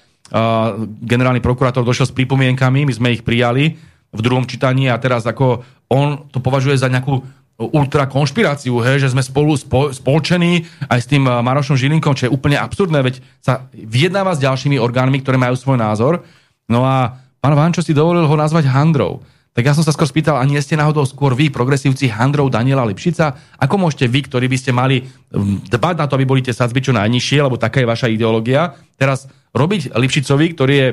[1.03, 3.77] generálny prokurátor došiel s pripomienkami, my sme ich prijali,
[4.13, 7.21] v druhom čítaní a teraz ako on to považuje za nejakú
[7.57, 12.33] ultra konšpiráciu, hej, že sme spolu spo, spolčení aj s tým Marošom Žilinkom, čo je
[12.33, 16.25] úplne absurdné, veď sa vyjednáva s ďalšími orgánmi, ktoré majú svoj názor.
[16.65, 19.21] No a pán Vančo si dovolil ho nazvať Handrou.
[19.53, 22.89] Tak ja som sa skôr spýtal, a nie ste náhodou skôr vy, progresívci Handrou Daniela
[22.89, 23.37] Lipšica?
[23.61, 26.81] Ako môžete vy, ktorí by ste mali hm, dbať na to, aby boli tie sadzby
[26.81, 30.89] čo najnižšie, lebo taká je vaša ideológia, teraz robiť Lipšicovi, ktorý je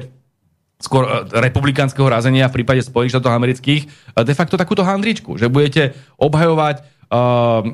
[0.80, 3.88] skôr e, republikánskeho razenia v prípade Spojených štátov amerických, e,
[4.24, 7.66] de facto takúto handričku, že budete obhajovať uh,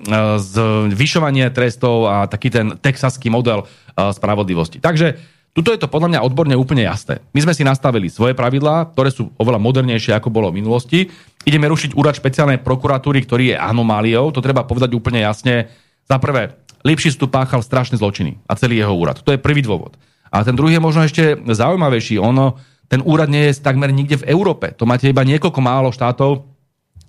[0.90, 4.80] zvyšovanie trestov a taký ten texaský model uh, spravodlivosti.
[4.80, 5.20] Takže
[5.52, 7.24] tuto je to podľa mňa odborne úplne jasné.
[7.32, 11.08] My sme si nastavili svoje pravidlá, ktoré sú oveľa modernejšie, ako bolo v minulosti.
[11.48, 15.72] Ideme rušiť úrad špeciálnej prokuratúry, ktorý je anomáliou, to treba povedať úplne jasne.
[16.04, 19.18] Za prvé, Lipšic tu páchal strašné zločiny a celý jeho úrad.
[19.24, 19.98] To je prvý dôvod.
[20.30, 22.20] A ten druhý je možno ešte zaujímavejší.
[22.20, 24.70] Ono, ten úrad nie je takmer nikde v Európe.
[24.78, 26.46] To máte iba niekoľko málo štátov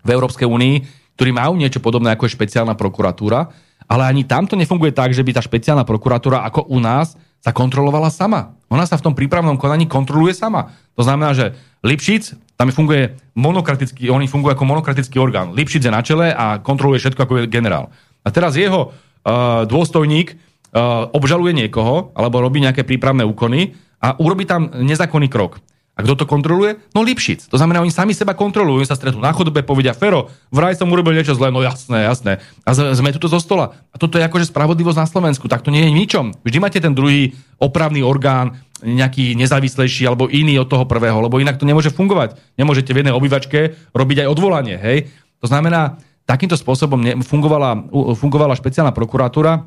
[0.02, 0.76] v Európskej únii,
[1.18, 3.50] ktorí majú niečo podobné ako je špeciálna prokuratúra,
[3.90, 7.54] ale ani tam to nefunguje tak, že by tá špeciálna prokuratúra ako u nás sa
[7.54, 8.58] kontrolovala sama.
[8.68, 10.74] Ona sa v tom prípravnom konaní kontroluje sama.
[10.98, 15.54] To znamená, že Lipšic, tam funguje monokratický, oni fungujú ako monokratický orgán.
[15.54, 17.94] Lipšic je na čele a kontroluje všetko ako je generál.
[18.26, 24.46] A teraz jeho uh, dôstojník uh, obžaluje niekoho, alebo robí nejaké prípravné úkony a urobí
[24.46, 25.62] tam nezákonný krok.
[25.98, 26.78] A kto to kontroluje?
[26.94, 27.50] No Lipšic.
[27.50, 30.94] To znamená, oni sami seba kontrolujú, oni sa stretnú na chodbe, povedia, Fero, vraj som
[30.94, 32.38] urobil niečo zlé, no jasné, jasné.
[32.70, 33.74] A sme tu zo stola.
[33.90, 36.38] A toto je akože spravodlivosť na Slovensku, tak to nie je ničom.
[36.46, 41.58] Vždy máte ten druhý opravný orgán, nejaký nezávislejší alebo iný od toho prvého, lebo inak
[41.58, 42.38] to nemôže fungovať.
[42.62, 45.10] Nemôžete v jednej obývačke robiť aj odvolanie, hej?
[45.42, 45.98] To znamená,
[46.30, 49.66] takýmto spôsobom fungovala, fungovala špeciálna prokuratúra,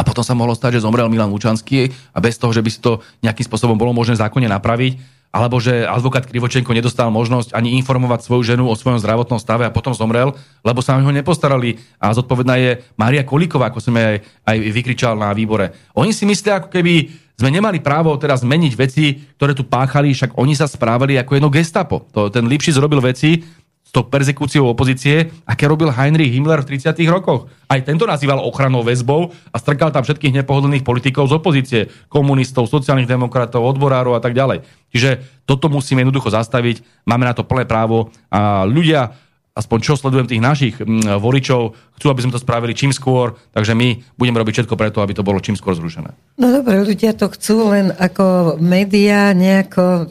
[0.00, 2.80] a potom sa mohlo stať, že zomrel Milan Lučanský a bez toho, že by si
[2.80, 8.26] to nejakým spôsobom bolo možné zákonne napraviť, alebo že advokát Krivočenko nedostal možnosť ani informovať
[8.26, 10.34] svoju ženu o svojom zdravotnom stave a potom zomrel,
[10.64, 11.78] lebo sa ho nepostarali.
[12.02, 15.70] A zodpovedná je Mária Kolíková, ako som aj, aj vykričal na výbore.
[15.94, 20.36] Oni si myslia, ako keby sme nemali právo teraz zmeniť veci, ktoré tu páchali, však
[20.36, 22.04] oni sa správali ako jedno gestapo.
[22.12, 23.40] To, ten Lipšic zrobil veci,
[23.90, 26.94] tou persekúciou opozície, aké robil Heinrich Himmler v 30.
[27.10, 27.50] rokoch.
[27.66, 33.10] Aj tento nazýval ochranou väzbou a strkal tam všetkých nepohodlných politikov z opozície, komunistov, sociálnych
[33.10, 34.62] demokratov, odborárov a tak ďalej.
[34.94, 39.14] Čiže toto musíme jednoducho zastaviť, máme na to plné právo a ľudia,
[39.54, 43.74] aspoň čo sledujem tých našich mm, voličov, chcú, aby sme to spravili čím skôr, takže
[43.74, 46.14] my budeme robiť všetko preto, aby to bolo čím skôr zrušené.
[46.38, 50.08] No dobre, ľudia to chcú len ako médiá nejako,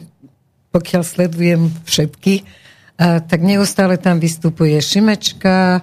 [0.70, 2.44] pokiaľ sledujem všetky,
[3.00, 5.80] tak neustále tam vystupuje Šimečka,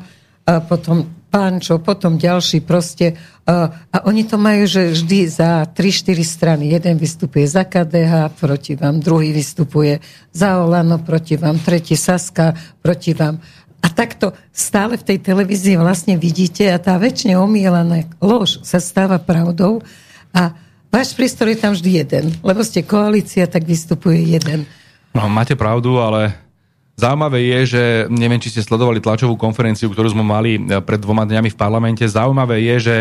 [0.47, 3.19] a potom Pančo, potom ďalší proste.
[3.43, 6.71] A, a oni to majú, že vždy za 3-4 strany.
[6.71, 9.99] Jeden vystupuje za KDH, proti vám, druhý vystupuje
[10.31, 13.43] za Olano, proti vám, tretí Saska, proti vám.
[13.83, 19.19] A takto stále v tej televízii vlastne vidíte a tá väčšine omielaná lož sa stáva
[19.19, 19.83] pravdou
[20.33, 20.55] a
[20.89, 24.65] váš prístor je tam vždy jeden, lebo ste koalícia, tak vystupuje jeden.
[25.13, 26.46] No, máte pravdu, ale
[26.97, 31.29] Zaujímavé je, že neviem, či ste sledovali tlačovú konferenciu, ktorú sme mali e, pred dvoma
[31.29, 32.01] dňami v parlamente.
[32.01, 32.95] Zaujímavé je, že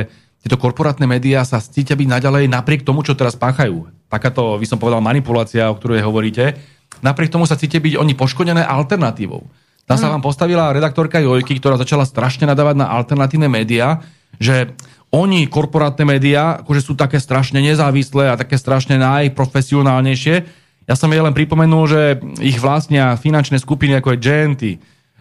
[0.44, 3.88] tieto korporátne médiá sa cítia byť naďalej napriek tomu, čo teraz páchajú.
[4.12, 6.60] Takáto, by som povedal, manipulácia, o ktorej hovoríte.
[7.00, 9.48] Napriek tomu sa cítia byť oni poškodené alternatívou.
[9.88, 10.20] Tam sa hm.
[10.20, 14.04] vám postavila redaktorka Jojky, ktorá začala strašne nadávať na alternatívne médiá,
[14.36, 14.76] že
[15.08, 21.18] oni, korporátne médiá, akože sú také strašne nezávislé a také strašne najprofesionálnejšie, ja som jej
[21.18, 22.02] len pripomenul, že
[22.38, 24.62] ich vlastnia finančné skupiny ako je GNT,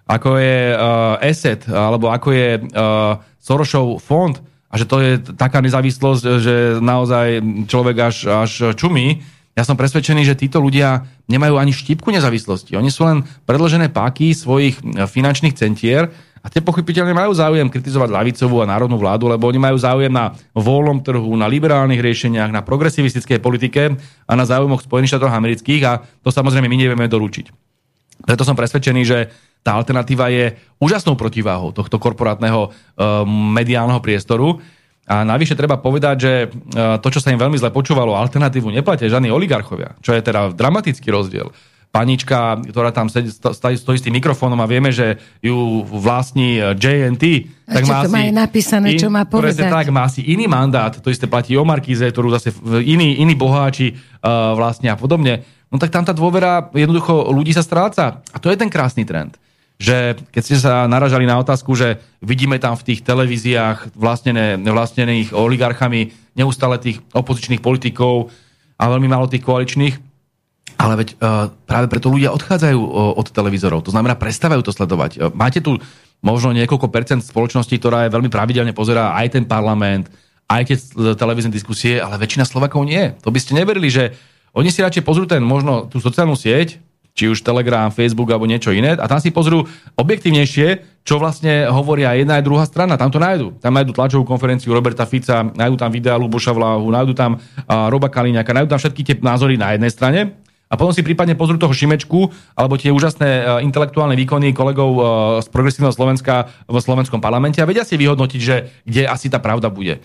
[0.05, 4.37] ako je uh, Asset, alebo ako je uh, Sorosov fond,
[4.69, 9.23] a že to je taká nezávislosť, že naozaj človek až, až čumí.
[9.55, 12.75] Ja som presvedčený, že títo ľudia nemajú ani štipku nezávislosti.
[12.75, 16.11] Oni sú len predložené páky svojich finančných centier
[16.45, 20.37] a tie pochopiteľne majú záujem kritizovať lavicovú a národnú vládu, lebo oni majú záujem na
[20.53, 23.97] voľnom trhu, na liberálnych riešeniach, na progresivistickej politike
[24.29, 27.49] a na záujmoch Spojených štátov amerických a to samozrejme my nevieme doručiť.
[28.29, 29.33] Preto som presvedčený, že
[29.65, 34.61] tá alternatíva je úžasnou protiváhou tohto korporátneho uh, mediálneho priestoru.
[35.09, 39.09] A navyše treba povedať, že uh, to, čo sa im veľmi zle počúvalo, alternatívu neplatia
[39.09, 41.49] žiadni oligarchovia, čo je teda dramatický rozdiel
[41.95, 47.23] panička, ktorá tam sedí, stojí, s tým mikrofónom a vieme, že ju vlastní eh, JNT,
[47.65, 49.71] tak má to má napísané, in, čo má povedať.
[49.71, 52.53] tak, má asi iný mandát, to isté platí o Markíze, ktorú zase
[52.85, 55.41] iní, iní boháči uh, vlastne a podobne.
[55.73, 58.21] No tak tam tá dôvera jednoducho ľudí sa stráca.
[58.21, 59.33] A to je ten krásny trend.
[59.81, 65.33] Že keď ste sa naražali na otázku, že vidíme tam v tých televíziách vlastnené, vlastnených
[65.33, 68.29] oligarchami neustále tých opozičných politikov
[68.77, 70.14] a veľmi málo tých koaličných,
[70.75, 73.83] Ale veď uh, práve preto ľudia odchádzajú uh, od televízorov.
[73.87, 75.11] To znamená, prestávajú to sledovať.
[75.15, 75.79] Uh, máte tu
[76.19, 80.09] možno niekoľko percent spoločnosti, ktorá je veľmi pravidelne pozerá aj ten parlament,
[80.45, 80.77] aj keď
[81.15, 83.13] televízne diskusie, ale väčšina Slovakov nie.
[83.21, 84.13] To by ste neverili, že
[84.55, 86.79] oni si radšej pozrú ten možno tú sociálnu sieť,
[87.15, 89.63] či už Telegram, Facebook alebo niečo iné a tam si pozrú
[89.95, 92.99] objektívnejšie, čo vlastne hovoria jedna aj druhá strana.
[92.99, 93.55] Tam to nájdu.
[93.63, 98.11] Tam nájdu tlačovú konferenciu Roberta Fica, nájdu tam videa Luboša Vláhu, nájdu tam uh, Roba
[98.11, 100.19] Kaliňaka, nájdu tam všetky tie názory na jednej strane
[100.65, 105.03] a potom si prípadne pozrú toho Šimečku alebo tie úžasné uh, intelektuálne výkony kolegov uh,
[105.41, 109.69] z progresívneho Slovenska v slovenskom parlamente a vedia si vyhodnotiť, že kde asi tá pravda
[109.69, 110.01] bude.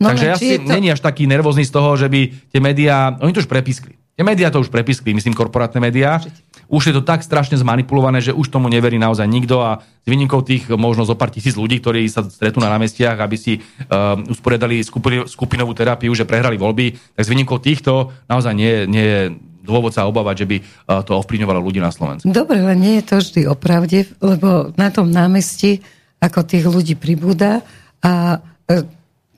[0.00, 0.68] No, Takže ja si to...
[0.68, 3.96] není až taký nervózny z toho, že by tie médiá, oni to už prepískli.
[4.12, 6.20] Tie médiá to už prepiskli, myslím korporátne médiá.
[6.68, 10.44] Už je to tak strašne zmanipulované, že už tomu neverí naozaj nikto a s výnimkou
[10.44, 14.84] tých možno zo pár tisíc ľudí, ktorí sa stretnú na námestiach, aby si uh, usporiadali
[14.84, 20.04] skupin, skupinovú terapiu, že prehrali voľby, tak s výnimkou týchto naozaj nie, nie dôvod sa
[20.10, 22.26] obávať, že by uh, to ovplyvňovalo ľudí na Slovensku.
[22.26, 25.80] Dobre, ale nie je to vždy opravde, lebo na tom námestí
[26.18, 27.62] ako tých ľudí pribúda
[28.02, 28.84] a uh,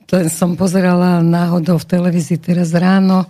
[0.05, 3.25] to som pozerala náhodou v televízii teraz ráno,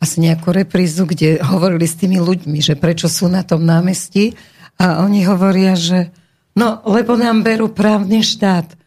[0.00, 4.34] asi nejakú reprízu, kde hovorili s tými ľuďmi, že prečo sú na tom námestí
[4.80, 6.08] a oni hovoria, že
[6.56, 8.79] no, lebo nám berú právny štát.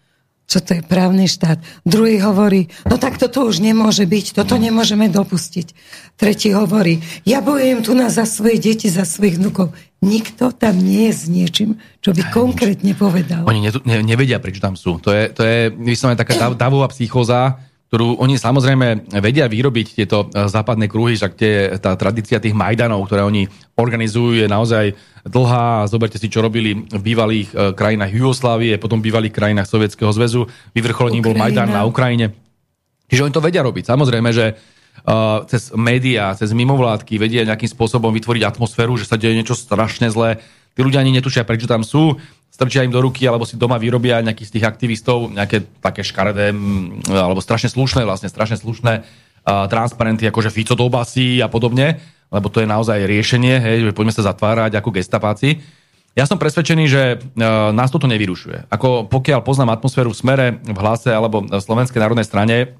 [0.53, 1.57] Čo to je právny štát?
[1.81, 5.73] Druhý hovorí, no tak toto už nemôže byť, toto nemôžeme dopustiť.
[6.13, 9.73] Tretí hovorí, ja bojujem tu na za svoje deti, za svojich vnukov.
[10.05, 13.49] Nikto tam nie je s niečím, čo by konkrétne povedal.
[13.49, 15.01] Oni ne, ne, nevedia, prečo tam sú.
[15.01, 17.57] To je, to je vyslovene taká davová psychóza,
[17.93, 23.05] ktorú oni samozrejme vedia vyrobiť tieto e, západné kruhy, však tie, tá tradícia tých Majdanov,
[23.05, 23.45] ktoré oni
[23.77, 24.97] organizujú, je naozaj
[25.29, 25.85] dlhá.
[25.85, 30.49] Zoberte si, čo robili v bývalých e, krajinách Jugoslávie, potom v bývalých krajinách Sovietskeho zväzu.
[30.73, 32.33] Vyvrcholením bol Majdan na Ukrajine.
[33.13, 33.85] Čiže oni to vedia robiť.
[33.85, 39.37] Samozrejme, že uh, cez médiá, cez mimovládky vedia nejakým spôsobom vytvoriť atmosféru, že sa deje
[39.37, 40.41] niečo strašne zlé.
[40.73, 42.17] Tí ľudia ani netušia, prečo tam sú
[42.53, 46.53] strčia im do ruky, alebo si doma vyrobia nejakých z tých aktivistov, nejaké také škaredé,
[47.09, 49.01] alebo strašne slušné, vlastne strašne slušné
[49.43, 51.97] transparenty, akože Fico do basy a podobne,
[52.29, 55.65] lebo to je naozaj riešenie, hej, že poďme sa zatvárať ako gestapáci.
[56.13, 58.69] Ja som presvedčený, že uh, nás toto nevyrušuje.
[58.69, 62.77] Ako pokiaľ poznám atmosféru v smere, v hlase alebo v Slovenskej národnej strane,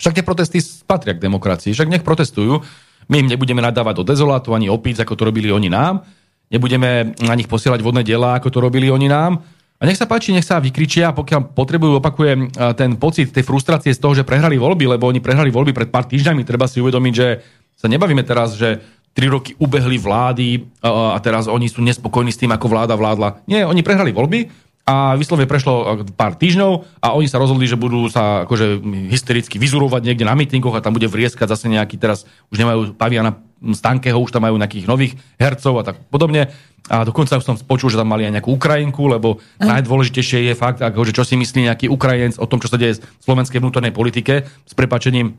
[0.00, 2.64] však tie protesty patria k demokracii, však nech protestujú.
[3.12, 6.08] My im nebudeme nadávať do dezolátu ani opíc, ako to robili oni nám
[6.54, 9.42] nebudeme na nich posielať vodné diela, ako to robili oni nám.
[9.82, 13.98] A nech sa páči, nech sa vykričia, pokiaľ potrebujú, opakujem, ten pocit tej frustrácie z
[13.98, 17.42] toho, že prehrali voľby, lebo oni prehrali voľby pred pár týždňami, treba si uvedomiť, že
[17.74, 18.78] sa nebavíme teraz, že
[19.14, 23.46] tri roky ubehli vlády a teraz oni sú nespokojní s tým, ako vláda vládla.
[23.50, 24.50] Nie, oni prehrali voľby
[24.84, 30.06] a vyslovene prešlo pár týždňov a oni sa rozhodli, že budú sa akože hystericky vyzurovať
[30.06, 33.38] niekde na mítingoch a tam bude vrieskať zase nejaký, teraz už nemajú paviana
[33.72, 36.52] Stankeho, už tam majú nejakých nových hercov a tak podobne.
[36.92, 39.64] A dokonca už som počul, že tam mali aj nejakú Ukrajinku, lebo mm.
[39.64, 43.00] najdôležitejšie je fakt, ako, že čo si myslí nejaký Ukrajinec o tom, čo sa deje
[43.00, 45.32] v slovenskej vnútornej politike, s prepačením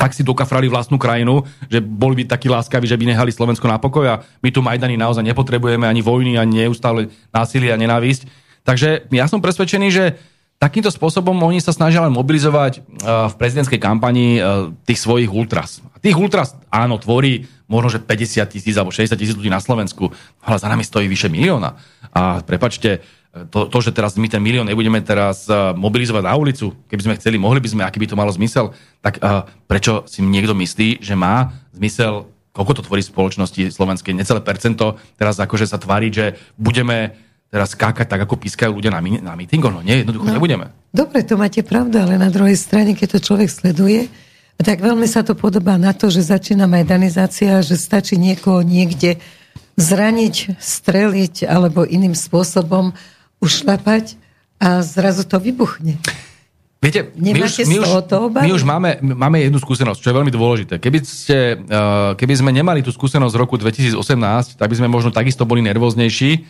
[0.00, 3.76] tak si dokafrali vlastnú krajinu, že boli by takí láskaví, že by nehali Slovensko na
[3.76, 8.24] pokoj a my tu Majdany naozaj nepotrebujeme ani vojny, ani neustále násilie a nenávisť.
[8.64, 10.16] Takže ja som presvedčený, že
[10.56, 14.40] takýmto spôsobom oni sa snažia len mobilizovať v prezidentskej kampani
[14.88, 15.84] tých svojich ultras.
[16.00, 20.10] Tých ultras, áno, tvorí možno, že 50 tisíc alebo 60 tisíc ľudí na Slovensku,
[20.42, 21.78] ale za nami stojí vyše milióna.
[22.10, 26.74] A prepačte, to, to, že teraz my ten milión nebudeme teraz uh, mobilizovať na ulicu,
[26.90, 30.18] keby sme chceli, mohli by sme, aký by to malo zmysel, tak uh, prečo si
[30.18, 35.78] niekto myslí, že má zmysel, koľko to tvorí spoločnosti slovenskej, necelé percento, teraz akože sa
[35.78, 36.26] tváriť, že
[36.58, 37.14] budeme
[37.54, 40.66] teraz skákať tak, ako pískajú ľudia na, na mítingoch, no nie, jednoducho no, nebudeme.
[40.90, 44.10] Dobre, to máte pravdu, ale na druhej strane, keď to človek sleduje,
[44.60, 49.16] tak veľmi sa to podobá na to, že začína majdanizácia, že stačí niekoho niekde
[49.80, 52.92] zraniť, streliť alebo iným spôsobom
[53.40, 54.20] ušlapať
[54.60, 55.96] a zrazu to vybuchne.
[56.80, 57.88] Viete, my už, my, už,
[58.40, 60.80] my už máme, máme jednu skúsenosť, čo je veľmi dôležité.
[60.80, 64.00] Keby, ste, uh, keby sme nemali tú skúsenosť z roku 2018,
[64.56, 66.40] tak by sme možno takisto boli nervóznejší,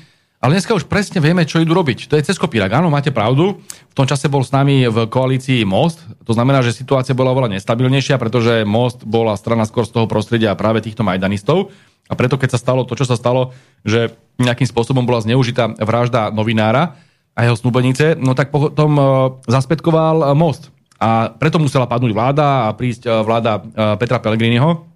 [0.41, 2.09] ale dneska už presne vieme, čo idú robiť.
[2.09, 2.73] To je cez kopírak.
[2.73, 3.61] Áno, máte pravdu.
[3.93, 6.01] V tom čase bol s nami v koalícii Most.
[6.25, 10.57] To znamená, že situácia bola oveľa nestabilnejšia, pretože Most bola strana skôr z toho prostredia
[10.57, 11.69] práve týchto majdanistov.
[12.09, 13.53] A preto, keď sa stalo to, čo sa stalo,
[13.85, 16.97] že nejakým spôsobom bola zneužitá vražda novinára
[17.37, 19.07] a jeho snúbenice, no tak potom uh,
[19.45, 20.73] zaspätkoval uh, Most.
[20.97, 23.61] A preto musela padnúť vláda a prísť uh, vláda
[24.01, 24.89] Petra Pellegriniho.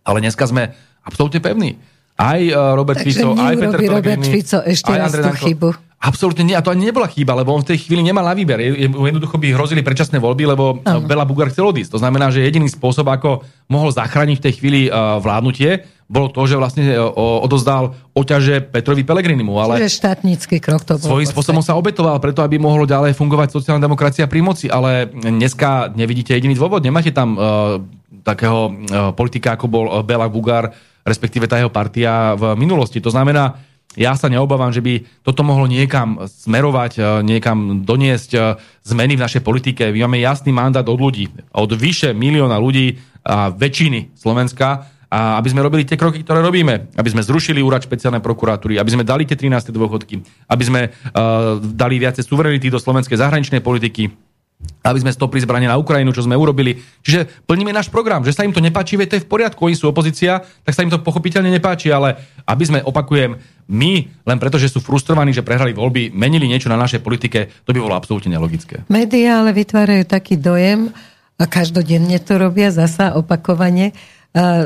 [0.00, 0.72] Ale dneska sme
[1.04, 1.76] absolútne pevní
[2.18, 5.70] aj e, Robert Takže Fico, aj Peter Robert Fico ešte raz tú chybu.
[5.98, 6.54] Absolútne nie.
[6.54, 8.62] A to ani nebola chyba, lebo on v tej chvíli nemal na výber.
[8.62, 11.02] Jednoducho by hrozili predčasné voľby, lebo ano.
[11.02, 11.98] Bela Bugár chcel odísť.
[11.98, 16.40] To znamená, že jediný spôsob, ako mohol zachrániť v tej chvíli uh, vládnutie, bolo to,
[16.48, 19.52] že vlastne odozdal oťaže Petrovi Pelegrinimu.
[19.60, 21.18] Ale Čiže štátnický krok to bol.
[21.18, 25.92] Svojím spôsobom sa obetoval preto, aby mohlo ďalej fungovať sociálna demokracia pri moci, ale dneska
[25.92, 26.80] nevidíte jediný dôvod.
[26.80, 27.76] Nemáte tam uh,
[28.24, 30.72] takého uh, politika, ako bol Bela Bugár,
[31.08, 33.00] respektíve tá jeho partia v minulosti.
[33.00, 33.56] To znamená,
[33.96, 38.38] ja sa neobávam, že by toto mohlo niekam smerovať, e, niekam doniesť e,
[38.86, 39.90] zmeny v našej politike.
[39.90, 45.48] My máme jasný mandát od ľudí, od vyše milióna ľudí a väčšiny Slovenska, a aby
[45.48, 46.92] sme robili tie kroky, ktoré robíme.
[46.92, 49.72] Aby sme zrušili úrad špeciálnej prokuratúry, aby sme dali tie 13.
[49.72, 50.20] dôchodky,
[50.52, 54.12] aby sme uh, dali viacej suverenity do slovenskej zahraničnej politiky,
[54.58, 56.82] aby sme stopli zbranie na Ukrajinu, čo sme urobili.
[57.06, 58.26] Čiže plníme náš program.
[58.26, 60.90] Že sa im to nepáči, to je v poriadku, oni sú opozícia, tak sa im
[60.90, 63.38] to pochopiteľne nepáči, ale aby sme, opakujem,
[63.70, 63.92] my,
[64.26, 67.78] len preto, že sú frustrovaní, že prehrali voľby, menili niečo na našej politike, to by
[67.78, 68.82] bolo absolútne nelogické.
[68.90, 70.90] Média ale vytvárajú taký dojem,
[71.38, 73.94] a každodenne to robia zasa opakovane,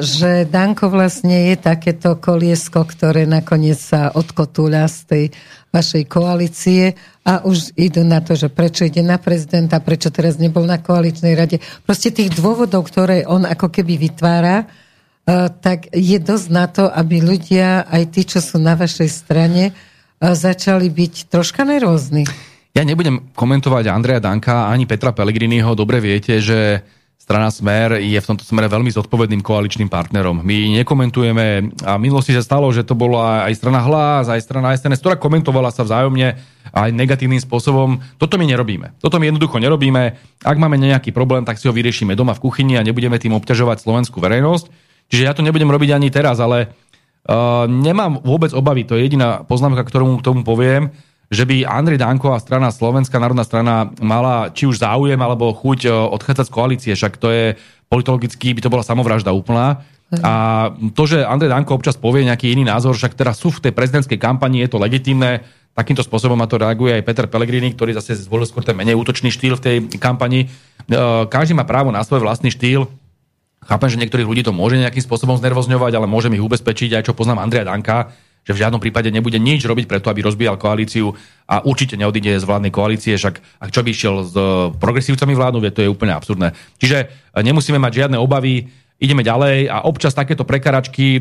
[0.00, 5.24] že Danko vlastne je takéto koliesko, ktoré nakoniec sa odkotúľa z tej
[5.72, 10.66] vašej koalície a už idú na to, že prečo ide na prezidenta, prečo teraz nebol
[10.66, 11.62] na koaličnej rade.
[11.87, 14.66] Proste tých dôvodov, ktoré on ako keby vytvára,
[15.62, 19.70] tak je dosť na to, aby ľudia, aj tí, čo sú na vašej strane,
[20.18, 22.26] začali byť troška nervózni.
[22.74, 25.78] Ja nebudem komentovať Andreja Danka ani Petra Pellegriniho.
[25.78, 26.82] Dobre viete, že
[27.22, 30.42] strana Smer je v tomto smere veľmi zodpovedným koaličným partnerom.
[30.42, 34.98] My nekomentujeme, a minulosti sa stalo, že to bola aj strana Hlas, aj strana SNS,
[34.98, 36.35] ktorá komentovala sa vzájomne
[36.74, 38.02] aj negatívnym spôsobom.
[38.18, 38.98] Toto my nerobíme.
[38.98, 40.18] Toto my jednoducho nerobíme.
[40.42, 43.87] Ak máme nejaký problém, tak si ho vyriešime doma v kuchyni a nebudeme tým obťažovať
[43.87, 44.66] slovenskú verejnosť.
[45.06, 46.74] Čiže ja to nebudem robiť ani teraz, ale
[47.30, 48.82] uh, nemám vôbec obavy.
[48.90, 50.90] To je jediná poznámka, ktorú k tomu poviem
[51.32, 55.88] že by Andrej Danko a strana Slovenská národná strana mala či už záujem alebo chuť
[55.88, 57.56] e, odchádzať z koalície, však to je
[57.88, 59.80] politologicky by to bola samovražda úplná.
[60.20, 63.72] A to, že Andrej Danko občas povie nejaký iný názor, však teraz sú v tej
[63.72, 65.40] prezidentskej kampani, je to legitimné,
[65.72, 69.32] takýmto spôsobom na to reaguje aj Peter Pellegrini, ktorý zase zvolil skôr ten menej útočný
[69.32, 70.44] štýl v tej kampani.
[70.44, 70.46] E,
[71.32, 72.84] každý má právo na svoj vlastný štýl.
[73.64, 77.16] Chápem, že niektorých ľudí to môže nejakým spôsobom znervozňovať, ale môžem ich ubezpečiť, aj čo
[77.16, 78.12] poznám Andreja Danka,
[78.42, 81.14] že v žiadnom prípade nebude nič robiť preto, aby rozbíjal koalíciu
[81.46, 84.35] a určite neodíde z vládnej koalície, však ak čo by išiel s
[84.83, 86.55] progresívcami vládnu, to je úplne absurdné.
[86.83, 87.07] Čiže e,
[87.42, 88.66] nemusíme mať žiadne obavy,
[89.02, 91.20] ideme ďalej a občas takéto prekaračky, e,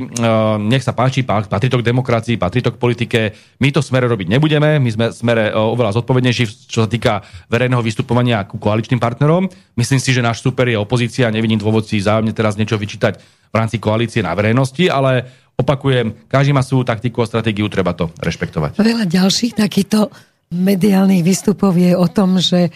[0.62, 3.20] nech sa páči, patrí to k demokracii, patrí to k politike.
[3.58, 7.82] My to smere robiť nebudeme, my sme smere e, oveľa zodpovednejší, čo sa týka verejného
[7.82, 9.50] vystupovania ku koaličným partnerom.
[9.74, 13.18] Myslím si, že náš super je opozícia, nevidím dôvod si zájomne teraz niečo vyčítať
[13.52, 15.28] v rámci koalície na verejnosti, ale
[15.62, 18.82] opakujem, každý má svoju taktiku a stratégiu, treba to rešpektovať.
[18.82, 20.10] Veľa ďalších takýchto
[20.52, 22.74] mediálnych výstupov je o tom, že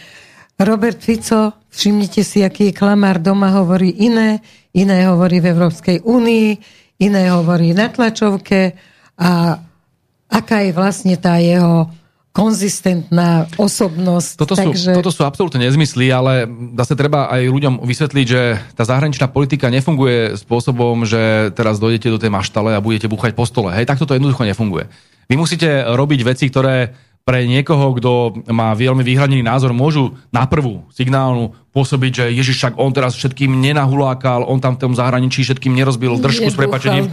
[0.55, 4.39] Robert Fico, všimnite si, aký je klamár, doma hovorí iné,
[4.71, 6.47] iné hovorí v Európskej únii,
[7.03, 8.71] iné hovorí na tlačovke
[9.19, 9.59] a
[10.31, 11.91] aká je vlastne tá jeho
[12.35, 14.35] konzistentná osobnosť.
[14.35, 14.91] Toto, takže...
[14.91, 16.43] sú, toto sú absolútne nezmysly, ale
[16.75, 22.19] zase treba aj ľuďom vysvetliť, že tá zahraničná politika nefunguje spôsobom, že teraz dojdete do
[22.19, 23.71] tej maštale a budete buchať po stole.
[23.71, 24.91] Hej, takto to jednoducho nefunguje.
[25.31, 26.91] Vy musíte robiť veci, ktoré
[27.25, 32.73] pre niekoho, kto má veľmi vyhranený názor, môžu na prvú signálnu pôsobiť, že Ježiš však
[32.77, 37.09] on teraz všetkým nenahulákal, on tam v tom zahraničí všetkým nerozbil držku s prepačením.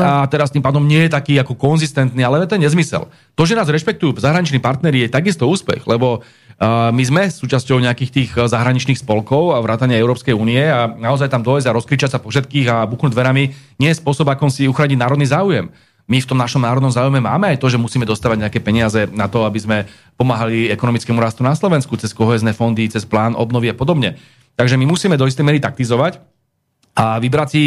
[0.00, 3.12] A teraz tým pádom nie je taký ako konzistentný, ale to je nezmysel.
[3.36, 6.24] To, že nás rešpektujú zahraniční partneri, je takisto úspech, lebo
[6.64, 11.68] my sme súčasťou nejakých tých zahraničných spolkov a vrátania Európskej únie a naozaj tam dojsť
[11.68, 15.28] a rozkričať sa po všetkých a buchnúť dverami nie je spôsob, ako si uchrániť národný
[15.28, 15.68] záujem
[16.10, 19.30] my v tom našom národnom záujme máme aj to, že musíme dostávať nejaké peniaze na
[19.30, 19.76] to, aby sme
[20.18, 24.18] pomáhali ekonomickému rastu na Slovensku cez kohezné fondy, cez plán obnovy a podobne.
[24.58, 26.18] Takže my musíme do istej mery taktizovať
[26.98, 27.62] a vybrať si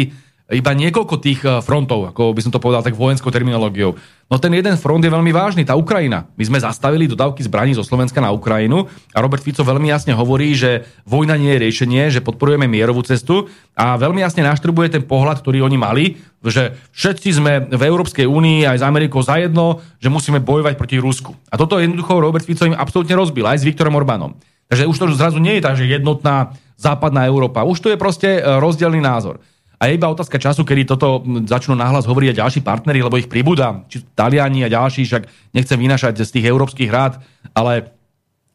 [0.46, 3.98] iba niekoľko tých eh, frontov, ako by som to povedal tak vojenskou terminológiou.
[4.26, 6.26] No ten jeden front je veľmi vážny, tá Ukrajina.
[6.34, 10.50] My sme zastavili dodávky zbraní zo Slovenska na Ukrajinu a Robert Fico veľmi jasne hovorí,
[10.54, 13.46] že vojna nie je riešenie, že podporujeme mierovú cestu
[13.78, 16.04] a veľmi jasne naštrbuje ten pohľad, ktorý oni mali,
[16.42, 21.38] že všetci sme v Európskej únii aj s Amerikou zajedno, že musíme bojovať proti Rusku.
[21.50, 24.34] A toto jednoducho Robert Fico im absolútne rozbil, aj s Viktorom Orbánom.
[24.66, 27.62] Takže už to zrazu nie je tak, že jednotná západná Európa.
[27.62, 29.38] Už to je proste eh, rozdielný názor.
[29.76, 33.28] A je iba otázka času, kedy toto začnú nahlas hovoriť aj ďalší partnery, lebo ich
[33.28, 37.20] pribúda, či Taliani a ďalší, však nechcem vynašať z tých európskych rád,
[37.52, 37.92] ale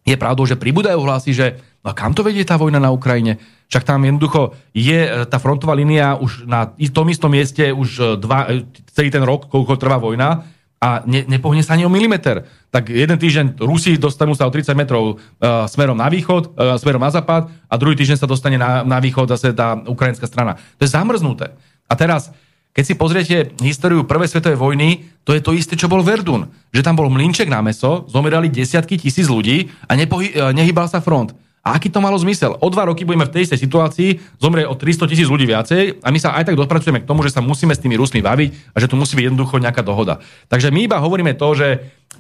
[0.02, 3.38] je pravdou, že pribúdajú hlasy, že no a kam to vedie tá vojna na Ukrajine?
[3.70, 8.04] Však tam jednoducho je e, tá frontová línia už na tom istom mieste už e,
[8.18, 10.42] dva, e, celý ten rok, koľko trvá vojna
[10.82, 12.42] a ne, nepohne sa ani o milimeter.
[12.74, 17.06] Tak jeden týždeň Rusi dostanú sa o 30 metrov uh, smerom na východ, uh, smerom
[17.06, 20.58] na západ a druhý týždeň sa dostane na, na východ zase tá ukrajinská strana.
[20.82, 21.54] To je zamrznuté.
[21.86, 22.34] A teraz
[22.72, 26.48] Keď si pozriete históriu Prvej svetovej vojny, to je to isté, čo bol Verdun.
[26.72, 31.04] Že tam bol mlinček na meso, zomierali desiatky tisíc ľudí a nepohy- e, nehybal sa
[31.04, 31.36] front.
[31.62, 32.58] A aký to malo zmysel?
[32.58, 34.10] O dva roky budeme v tej istej situácii,
[34.42, 37.30] zomrie o 300 tisíc ľudí viacej a my sa aj tak dopracujeme k tomu, že
[37.30, 40.26] sa musíme s tými Rusmi baviť a že tu musí byť jednoducho nejaká dohoda.
[40.50, 41.68] Takže my iba hovoríme to, že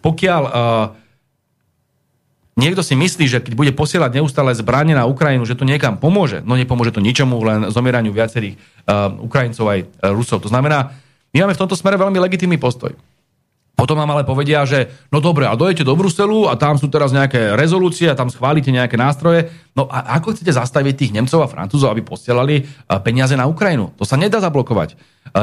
[0.05, 0.53] pokiaľ uh,
[2.53, 6.45] niekto si myslí, že keď bude posielať neustále zbranie na Ukrajinu, že to niekam pomôže,
[6.45, 10.45] no nepomôže to ničomu, len zomieraniu viacerých uh, Ukrajincov aj uh, Rusov.
[10.45, 10.93] To znamená,
[11.33, 12.93] my máme v tomto smere veľmi legitímny postoj.
[13.81, 17.09] Potom nám ale povedia, že no dobre, a dojete do Bruselu a tam sú teraz
[17.09, 19.49] nejaké rezolúcie a tam schválite nejaké nástroje.
[19.73, 22.69] No a ako chcete zastaviť tých Nemcov a Francúzov, aby posielali
[23.01, 23.89] peniaze na Ukrajinu?
[23.97, 24.93] To sa nedá zablokovať.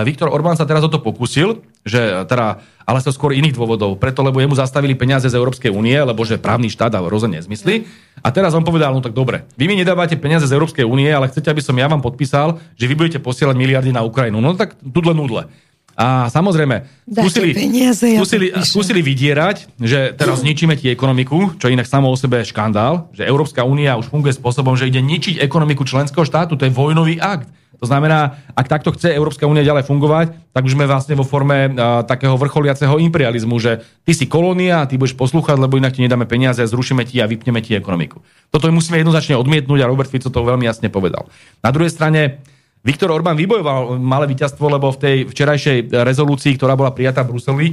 [0.07, 4.23] Viktor Orbán sa teraz o to pokusil, že teda, ale to skôr iných dôvodov, preto
[4.23, 7.91] lebo jemu zastavili peniaze z Európskej únie, lebo že právny štát a rozhodne nezmysly.
[8.23, 11.27] A teraz on povedal, no tak dobre, vy mi nedávate peniaze z Európskej únie, ale
[11.27, 14.39] chcete, aby som ja vám podpísal, že vy budete posielať miliardy na Ukrajinu.
[14.39, 15.51] No tak tudle nudle.
[15.99, 21.91] A samozrejme, skúsili, peniaze, ja skúsili, skúsili vydierať, že teraz zničíme ti ekonomiku, čo inak
[21.91, 25.83] samo o sebe je škandál, že Európska únia už funguje spôsobom, že ide ničiť ekonomiku
[25.83, 27.51] členského štátu, to je vojnový akt.
[27.79, 31.71] To znamená, ak takto chce Európska únia ďalej fungovať, tak už sme vlastne vo forme
[31.71, 36.27] uh, takého vrcholiaceho imperializmu, že ty si kolónia, ty budeš poslúchať, lebo inak ti nedáme
[36.27, 38.19] peniaze, zrušíme ti a vypneme ti ekonomiku.
[38.51, 41.31] Toto musíme jednoznačne odmietnúť a Robert Fico to veľmi jasne povedal.
[41.63, 42.43] Na druhej strane,
[42.89, 47.69] Viktor Orbán vybojoval malé víťazstvo, lebo v tej včerajšej rezolúcii, ktorá bola prijatá v Bruseli,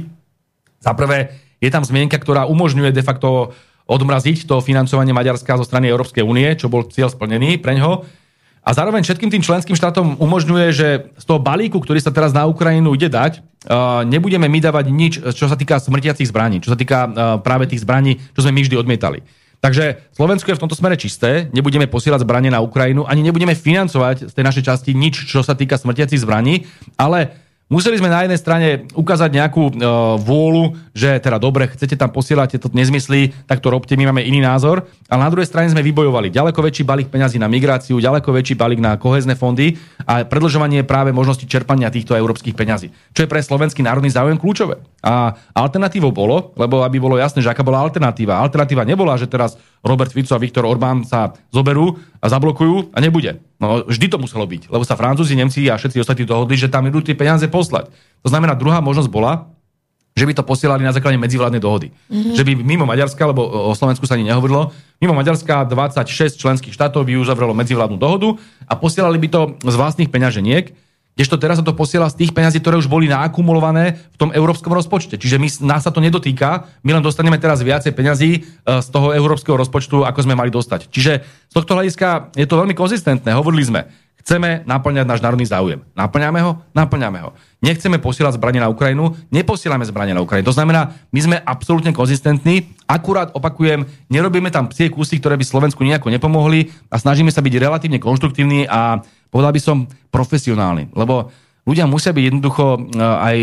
[0.76, 3.56] za prvé je tam zmienka, ktorá umožňuje de facto
[3.88, 8.04] odmraziť to financovanie Maďarska zo strany Európskej únie, čo bol cieľ splnený pre ňo.
[8.60, 12.44] A zároveň všetkým tým členským štátom umožňuje, že z toho balíku, ktorý sa teraz na
[12.44, 13.40] Ukrajinu ide dať,
[14.04, 17.08] nebudeme my dávať nič, čo sa týka smrtiacich zbraní, čo sa týka
[17.40, 19.24] práve tých zbraní, čo sme my vždy odmietali.
[19.66, 24.30] Takže Slovensko je v tomto smere čisté, nebudeme posielať zbranie na Ukrajinu, ani nebudeme financovať
[24.30, 27.34] z tej našej časti nič, čo sa týka smrtiacich zbraní, ale
[27.66, 29.82] Museli sme na jednej strane ukázať nejakú e,
[30.22, 34.38] vôľu, že teda dobre, chcete tam posielať tieto nezmysly, tak to robte, my máme iný
[34.38, 34.86] názor.
[35.10, 38.78] Ale na druhej strane sme vybojovali ďaleko väčší balík peňazí na migráciu, ďaleko väčší balík
[38.78, 42.94] na kohezné fondy a predlžovanie práve možnosti čerpania týchto európskych peňazí.
[43.10, 44.78] Čo je pre slovenský národný záujem kľúčové.
[45.02, 48.38] A alternatívou bolo, lebo aby bolo jasné, že aká bola alternatíva.
[48.46, 53.38] Alternatíva nebola, že teraz Robert Fico a Viktor Orbán sa zoberú a zablokujú a nebude.
[53.56, 56.84] No vždy to muselo byť, lebo sa Francúzi, Nemci a všetci ostatní dohodli, že tam
[56.90, 57.88] idú tie peniaze poslať.
[58.20, 59.48] To znamená, druhá možnosť bola,
[60.16, 61.92] že by to posielali na základe medzivládnej dohody.
[62.08, 62.34] Mm-hmm.
[62.36, 67.04] Že by mimo Maďarska, lebo o Slovensku sa ani nehovorilo, mimo Maďarska 26 členských štátov
[67.04, 70.72] by uzavrelo medzivládnu dohodu a posielali by to z vlastných peňaženiek,
[71.16, 74.76] Kdežto teraz sa to posiela z tých peňazí, ktoré už boli naakumulované v tom európskom
[74.76, 75.16] rozpočte.
[75.16, 78.40] Čiže my, nás sa to nedotýka, my len dostaneme teraz viacej peňazí e,
[78.84, 80.92] z toho európskeho rozpočtu, ako sme mali dostať.
[80.92, 83.32] Čiže z tohto hľadiska je to veľmi konzistentné.
[83.32, 83.88] Hovorili sme,
[84.26, 85.86] chceme naplňať náš národný záujem.
[85.94, 86.58] Naplňame ho?
[86.74, 87.30] Naplňame ho.
[87.62, 90.50] Nechceme posielať zbranie na Ukrajinu, neposielame zbranie na Ukrajinu.
[90.50, 95.86] To znamená, my sme absolútne konzistentní, akurát opakujem, nerobíme tam psie kusy, ktoré by Slovensku
[95.86, 98.98] nejako nepomohli a snažíme sa byť relatívne konštruktívni a
[99.30, 101.30] povedal by som profesionálny, lebo
[101.66, 103.36] ľudia musia byť jednoducho e, aj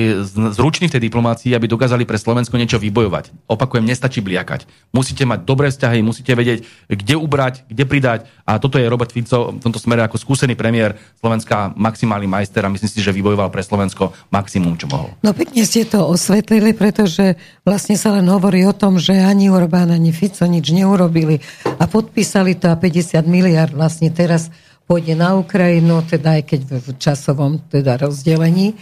[0.56, 3.52] zruční v tej diplomácii, aby dokázali pre Slovensko niečo vybojovať.
[3.52, 4.66] Opakujem, nestačí bliakať.
[4.96, 8.20] Musíte mať dobré vzťahy, musíte vedieť, kde ubrať, kde pridať.
[8.48, 12.72] A toto je Robert Fico v tomto smere ako skúsený premiér Slovenska maximálny majster a
[12.72, 15.12] myslím si, že vybojoval pre Slovensko maximum, čo mohol.
[15.20, 17.36] No pekne ste to osvetlili, pretože
[17.68, 22.56] vlastne sa len hovorí o tom, že ani Orbán, ani Fico nič neurobili a podpísali
[22.56, 24.48] to a 50 miliard vlastne teraz
[24.86, 28.76] pôjde na Ukrajinu, teda aj keď v časovom teda rozdelení.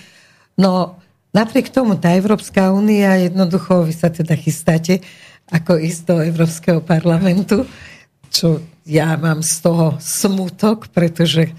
[0.57, 0.97] No
[1.31, 4.99] napriek tomu tá Európska únia, jednoducho vy sa teda chystáte
[5.51, 7.67] ako ísť do Európskeho parlamentu,
[8.31, 11.51] čo ja mám z toho smutok, pretože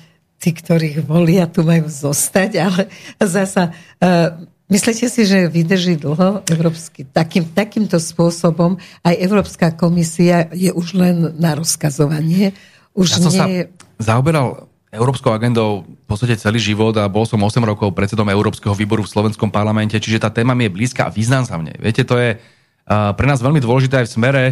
[0.42, 2.82] tí, ktorých volia, tu majú zostať, ale
[3.20, 3.70] zasa
[4.02, 10.96] uh, Myslíte si, že vydrží dlho Európsky, takým, takýmto spôsobom aj Európska komisia je už
[10.96, 12.56] len na rozkazovanie?
[12.92, 13.38] Už ja som nie...
[13.38, 13.46] sa
[14.00, 19.00] zaoberal európskou agendou v podstate celý život a bol som 8 rokov predsedom Európskeho výboru
[19.00, 21.76] v slovenskom parlamente, čiže tá téma mi je blízka a vyznám sa v nej.
[21.80, 22.36] Viete, to je
[22.92, 24.44] pre nás veľmi dôležité aj v smere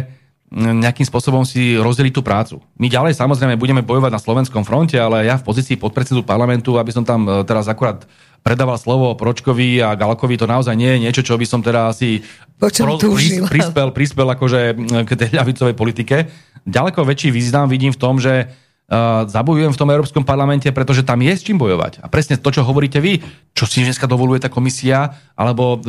[0.51, 2.59] nejakým spôsobom si rozdeliť tú prácu.
[2.75, 6.91] My ďalej samozrejme budeme bojovať na slovenskom fronte, ale ja v pozícii podpredsedu parlamentu, aby
[6.91, 8.03] som tam e, teraz akurát
[8.43, 12.19] predával slovo Pročkovi a Galkovi, to naozaj nie je niečo, čo by som teda asi
[12.59, 12.99] pro,
[13.47, 14.75] prispel, prispel akože
[15.07, 16.27] k tej ľavicovej politike.
[16.65, 21.21] Ďaleko väčší význam vidím v tom, že uh, zabojujem v tom Európskom parlamente, pretože tam
[21.21, 22.01] je s čím bojovať.
[22.03, 23.21] A presne to, čo hovoríte vy,
[23.57, 25.81] čo si dneska dovoluje tá komisia, alebo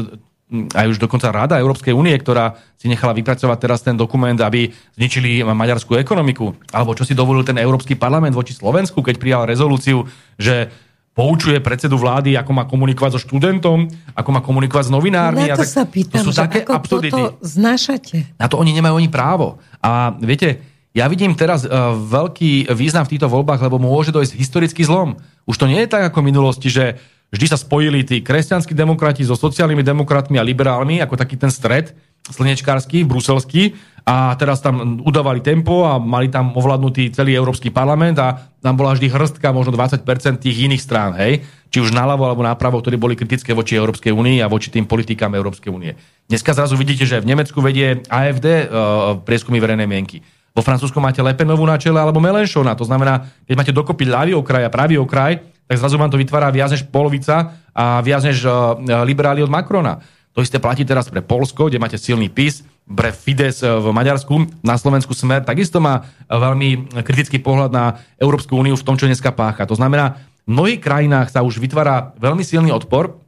[0.53, 4.68] aj už dokonca Rada Európskej únie, ktorá si nechala vypracovať teraz ten dokument, aby
[5.01, 10.05] zničili maďarskú ekonomiku, alebo čo si dovolil ten Európsky parlament voči Slovensku, keď prijal rezolúciu,
[10.37, 10.68] že
[11.12, 13.85] poučuje predsedu vlády, ako má komunikovať so študentom,
[14.16, 15.45] ako má komunikovať s novinármi.
[15.45, 17.12] No na to a tak, sa pýtam, to sú také ako absurdity.
[17.12, 18.16] toto znášate?
[18.41, 19.61] Na to oni nemajú ani právo.
[19.83, 20.62] A viete,
[20.95, 25.18] ja vidím teraz uh, veľký význam v týchto voľbách, lebo môže dojsť historický zlom.
[25.49, 27.03] Už to nie je tak ako v minulosti, že
[27.35, 31.97] vždy sa spojili tí kresťanskí demokrati so sociálnymi demokratmi a liberálmi, ako taký ten stred
[32.31, 38.51] slnečkársky, bruselský, a teraz tam udávali tempo a mali tam ovládnutý celý Európsky parlament a
[38.59, 40.03] tam bola vždy hrstka, možno 20%
[40.43, 41.47] tých iných strán, hej?
[41.70, 45.39] Či už naľavo alebo napravo, ktorí boli kritické voči Európskej únii a voči tým politikám
[45.39, 45.95] Európskej únie.
[46.27, 50.18] Dneska zrazu vidíte, že v Nemecku vedie AFD uh, prieskumy verejnej mienky.
[50.51, 52.75] Vo Francúzsku máte Lepenovú na čele alebo Melenchona.
[52.75, 56.51] To znamená, keď máte dokopy ľavý okraj a pravý okraj, tak zrazu vám to vytvára
[56.51, 58.75] viac než polovica a viac než uh,
[59.07, 60.03] liberáli od Macrona.
[60.33, 64.74] To isté platí teraz pre Polsko, kde máte silný PIS, pre Fides v Maďarsku, na
[64.74, 69.68] Slovensku Smer takisto má veľmi kritický pohľad na Európsku úniu v tom, čo dneska pácha.
[69.70, 73.22] To znamená, v mnohých krajinách sa už vytvára veľmi silný odpor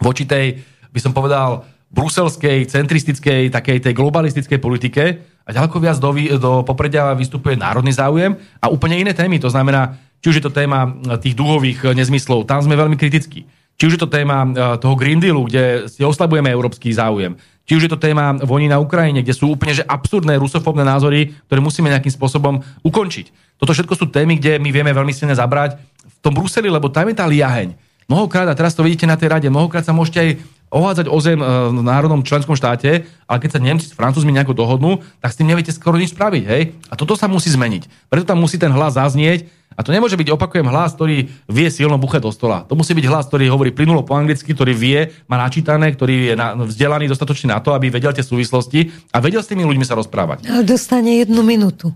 [0.00, 5.02] voči tej, by som povedal, bruselskej, centristickej, takej tej globalistickej politike
[5.44, 9.40] a ďaleko viac do, do popredia vystupuje národný záujem a úplne iné témy.
[9.40, 13.44] To znamená, či už je to téma tých duhových nezmyslov, tam sme veľmi kritickí.
[13.78, 14.42] Či už je to téma
[14.82, 17.38] toho Green Dealu, kde si oslabujeme európsky záujem.
[17.62, 21.30] Či už je to téma vojny na Ukrajine, kde sú úplne že absurdné rusofobné názory,
[21.46, 23.30] ktoré musíme nejakým spôsobom ukončiť.
[23.60, 27.06] Toto všetko sú témy, kde my vieme veľmi silne zabrať v tom Bruseli, lebo tam
[27.06, 27.78] je tá liaheň.
[28.08, 30.30] Mnohokrát, a teraz to vidíte na tej rade, mnohokrát sa môžete aj
[30.72, 34.56] ohádzať o zem e, v národnom členskom štáte, ale keď sa Nemci s Francúzmi nejako
[34.56, 36.42] dohodnú, tak s tým neviete skoro nič spraviť.
[36.48, 36.72] Hej?
[36.88, 38.08] A toto sa musí zmeniť.
[38.08, 39.44] Preto tam musí ten hlas zaznieť
[39.78, 42.66] a to nemôže byť, opakujem, hlas, ktorý vie silno buchať do stola.
[42.66, 46.34] To musí byť hlas, ktorý hovorí plynulo po anglicky, ktorý vie, má načítané, ktorý je
[46.34, 49.94] na, vzdelaný dostatočne na to, aby vedel tie súvislosti a vedel s tými ľuďmi sa
[49.94, 50.50] rozprávať.
[50.50, 51.94] Ale dostane jednu minútu.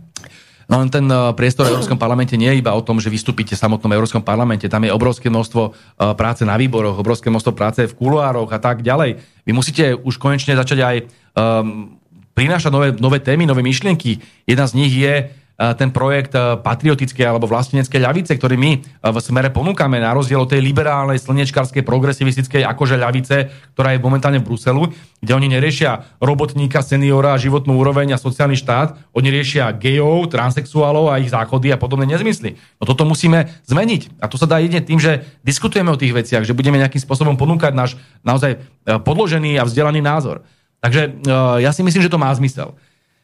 [0.70, 3.59] No len ten uh, priestor v Európskom parlamente nie je iba o tom, že vystúpite
[3.59, 4.70] v samotnom Európskom parlamente.
[4.70, 5.74] Tam je obrovské množstvo uh,
[6.14, 9.18] práce na výboroch, obrovské množstvo práce v kuloároch a tak ďalej.
[9.43, 10.97] Vy musíte už konečne začať aj
[11.35, 11.99] um,
[12.33, 14.22] prinášať nové, nové témy, nové myšlienky.
[14.49, 15.28] Jedna z nich je
[15.63, 20.59] ten projekt patriotickej alebo vlasteneckej ľavice, ktorý my v smere ponúkame na rozdiel od tej
[20.59, 23.37] liberálnej, slnečkárskej, progresivistickej akože ľavice,
[23.79, 24.91] ktorá je momentálne v Bruselu,
[25.23, 31.23] kde oni neriešia robotníka, seniora, životnú úroveň a sociálny štát, oni riešia gejov, transexuálov a
[31.23, 32.59] ich záchody a podobné nezmysly.
[32.83, 34.19] No toto musíme zmeniť.
[34.19, 37.39] A to sa dá jedine tým, že diskutujeme o tých veciach, že budeme nejakým spôsobom
[37.39, 37.95] ponúkať náš
[38.27, 40.43] naozaj podložený a vzdelaný názor.
[40.83, 41.23] Takže
[41.63, 42.75] ja si myslím, že to má zmysel.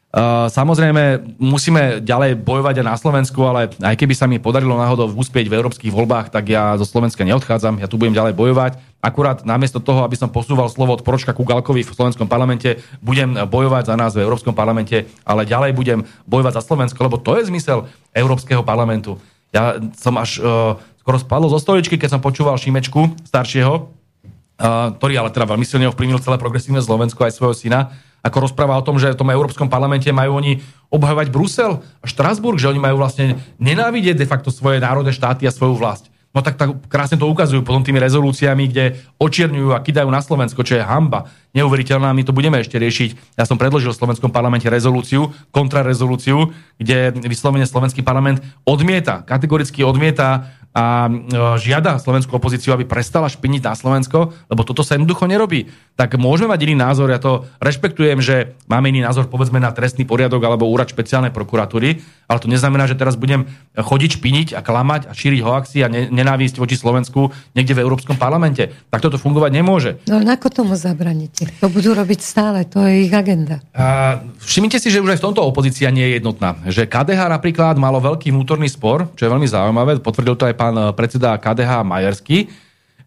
[0.09, 5.05] Uh, samozrejme, musíme ďalej bojovať aj na Slovensku, ale aj keby sa mi podarilo náhodou
[5.13, 8.81] úspieť v európskych voľbách, tak ja zo Slovenska neodchádzam, ja tu budem ďalej bojovať.
[9.05, 13.37] Akurát namiesto toho, aby som posúval slovo od Poročka ku Galkovi v slovenskom parlamente, budem
[13.37, 17.45] bojovať za nás v Európskom parlamente, ale ďalej budem bojovať za Slovensko, lebo to je
[17.53, 19.21] zmysel Európskeho parlamentu.
[19.53, 20.73] Ja som až uh,
[21.05, 25.85] skoro spadol zo stoličky, keď som počúval Šimečku, staršieho, uh, ktorý ale teda veľmi silne
[25.93, 27.93] ovplyvnil celé progresívne Slovensko aj svojho syna,
[28.23, 30.59] ako rozpráva o tom, že v tom Európskom parlamente majú oni
[30.91, 35.53] obhajovať Brusel a Štrasburg, že oni majú vlastne nenávidieť de facto svoje národné štáty a
[35.53, 36.11] svoju vlast.
[36.29, 40.61] No tak, tak krásne to ukazujú potom tými rezolúciami, kde očierňujú a kidajú na Slovensko,
[40.61, 41.25] čo je hamba.
[41.57, 43.33] Neuveriteľná, my to budeme ešte riešiť.
[43.33, 50.53] Ja som predložil v slovenskom parlamente rezolúciu, kontrarezolúciu, kde vyslovene slovenský parlament odmieta, kategoricky odmieta
[50.69, 51.11] a e,
[51.57, 55.65] žiada slovenskú opozíciu, aby prestala špiniť na Slovensko, lebo toto sa jednoducho nerobí.
[55.97, 60.05] Tak môžeme mať iný názor, ja to rešpektujem, že máme iný názor povedzme na trestný
[60.05, 61.99] poriadok alebo úrad špeciálnej prokuratúry,
[62.29, 66.61] ale to neznamená, že teraz budem chodiť špiniť a klamať a šíriť hoaxy a nenávisť
[66.61, 68.69] voči Slovensku niekde v Európskom parlamente.
[68.93, 69.91] Tak toto fungovať nemôže.
[70.05, 71.49] No ako tomu zabraníte?
[71.59, 73.59] To budú robiť stále, to je ich agenda.
[73.73, 76.61] A všimnite si, že už aj v tomto opozícia nie je jednotná.
[76.69, 80.75] Že KDH napríklad malo veľký vnútorný spor, čo je veľmi zaujímavé, potvrdil to aj pán
[80.75, 82.51] eh, predseda KDH Majerský,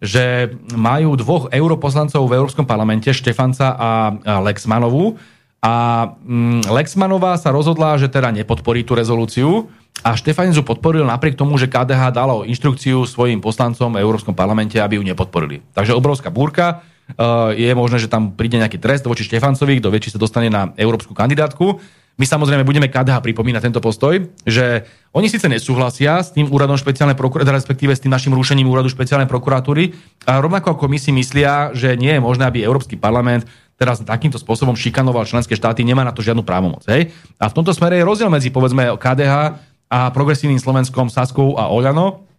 [0.00, 3.90] že majú dvoch europoslancov v Európskom parlamente, Štefanca a
[4.42, 5.14] Lexmanovú.
[5.62, 5.74] A
[6.18, 9.70] mm, Lexmanová sa rozhodla, že teda nepodporí tú rezolúciu
[10.02, 14.98] a Štefanicu podporil napriek tomu, že KDH dalo inštrukciu svojim poslancom v Európskom parlamente, aby
[14.98, 15.62] ju nepodporili.
[15.70, 16.82] Takže obrovská búrka.
[17.14, 20.50] Uh, je možné, že tam príde nejaký trest voči Štefancovi, kto vie, či sa dostane
[20.50, 21.78] na európsku kandidátku.
[22.20, 24.84] My samozrejme budeme KDH pripomínať tento postoj, že
[25.16, 29.28] oni síce nesúhlasia s tým úradom špeciálnej prokuratúry, respektíve s tým našim rušením úradu špeciálnej
[29.28, 29.96] prokuratúry,
[30.28, 33.48] a rovnako ako my si myslia, že nie je možné, aby Európsky parlament
[33.80, 36.86] teraz takýmto spôsobom šikanoval členské štáty, nemá na to žiadnu právomoc.
[36.86, 37.10] Hej?
[37.40, 39.58] A v tomto smere je rozdiel medzi povedzme KDH
[39.90, 42.31] a progresívnym Slovenskom, Saskou a Oľano,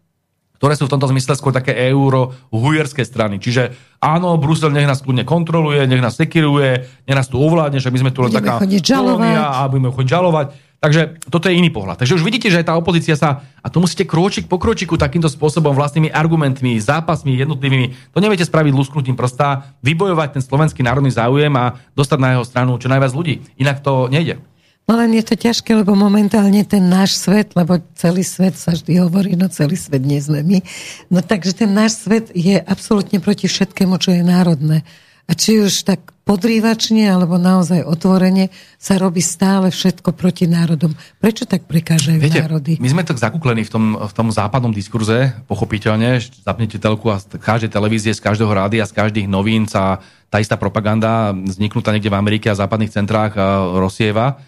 [0.64, 3.36] ktoré sú v tomto zmysle skôr také euro hujerské strany.
[3.36, 7.92] Čiže áno, Brusel nech nás kľudne kontroluje, nech nás sekiruje, nech nás tu ovládne, že
[7.92, 10.48] my sme tu len budeme taká kolónia a budeme chodiť žalovať.
[10.80, 12.00] Takže toto je iný pohľad.
[12.00, 15.28] Takže už vidíte, že aj tá opozícia sa, a to musíte kročik po kročiku takýmto
[15.28, 21.52] spôsobom, vlastnými argumentmi, zápasmi jednotlivými, to neviete spraviť lusknutím prsta, vybojovať ten slovenský národný záujem
[21.60, 23.44] a dostať na jeho stranu čo najviac ľudí.
[23.60, 24.40] Inak to nejde.
[24.84, 29.00] No len je to ťažké, lebo momentálne ten náš svet, lebo celý svet sa vždy
[29.00, 30.60] hovorí, no celý svet nie sme my.
[31.08, 34.84] No takže ten náš svet je absolútne proti všetkému, čo je národné.
[35.24, 40.92] A či už tak podrývačne, alebo naozaj otvorene sa robí stále všetko proti národom.
[41.24, 42.76] Prečo tak prekážajú Viete, národy?
[42.84, 47.40] My sme tak zakuklení v tom, v tom západnom diskurze, pochopiteľne, zapnete telku a z
[47.40, 52.20] každej televízie, z každého rádia, z každých novín sa tá istá propaganda vzniknutá niekde v
[52.20, 53.40] Amerike a západných centrách
[53.80, 54.44] rozsieva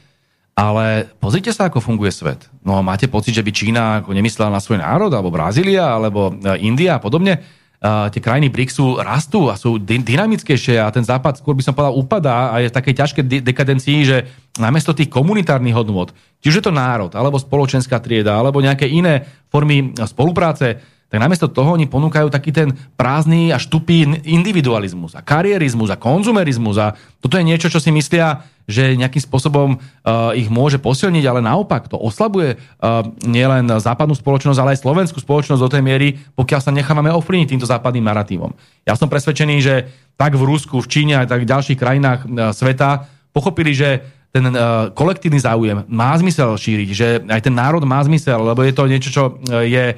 [0.55, 2.47] ale pozrite sa, ako funguje svet.
[2.63, 6.63] No máte pocit, že by Čína ako nemyslela na svoj národ, alebo Brazília, alebo e,
[6.63, 7.43] India a podobne.
[7.85, 11.75] Uh, tie krajiny BRICSu rastú a sú dy- dynamickejšie a ten západ skôr by som
[11.75, 14.17] povedal upadá a je v takej ťažkej de- dekadencii, že
[14.57, 16.09] namiesto tých komunitárnych hodnôt,
[16.41, 21.45] či už je to národ, alebo spoločenská trieda, alebo nejaké iné formy spolupráce, tak namiesto
[21.45, 27.37] toho oni ponúkajú taký ten prázdny a štupý individualizmus a karierizmus a konzumerizmus a toto
[27.37, 32.01] je niečo, čo si myslia, že nejakým spôsobom uh, ich môže posilniť, ale naopak to
[32.01, 37.13] oslabuje uh, nielen západnú spoločnosť, ale aj slovenskú spoločnosť do tej miery, pokiaľ sa nechávame
[37.13, 38.57] ovplyvniť týmto západným narratívom.
[38.89, 39.75] Ja som presvedčený, že
[40.17, 44.01] tak v Rusku, v Číne a tak v ďalších krajinách uh, sveta pochopili, že
[44.33, 48.73] ten uh, kolektívny záujem má zmysel šíriť, že aj ten národ má zmysel, lebo je
[48.73, 49.23] to niečo, čo
[49.63, 49.95] je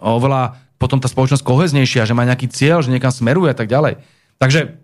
[0.00, 3.98] oveľa potom tá spoločnosť koheznejšia, že má nejaký cieľ, že niekam smeruje a tak ďalej.
[4.36, 4.76] Takže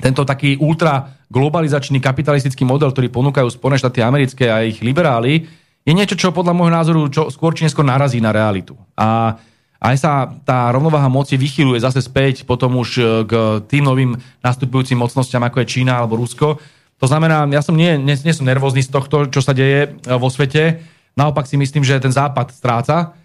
[0.00, 5.46] tento taký ultra globalizačný kapitalistický model, ktorý ponúkajú Spojené štáty americké a ich liberáli,
[5.86, 8.76] je niečo, čo podľa môjho názoru čo skôr či neskôr narazí na realitu.
[8.98, 9.40] A
[9.80, 13.32] aj sa tá rovnováha moci vychyluje zase späť potom už e, k
[13.64, 14.12] tým novým
[14.44, 16.60] nastupujúcim mocnostiam, ako je Čína alebo Rusko.
[17.00, 19.90] To znamená, ja som nie, nie, nie som nervózny z tohto, čo sa deje e,
[20.20, 20.84] vo svete.
[21.16, 23.16] Naopak si myslím, že ten západ stráca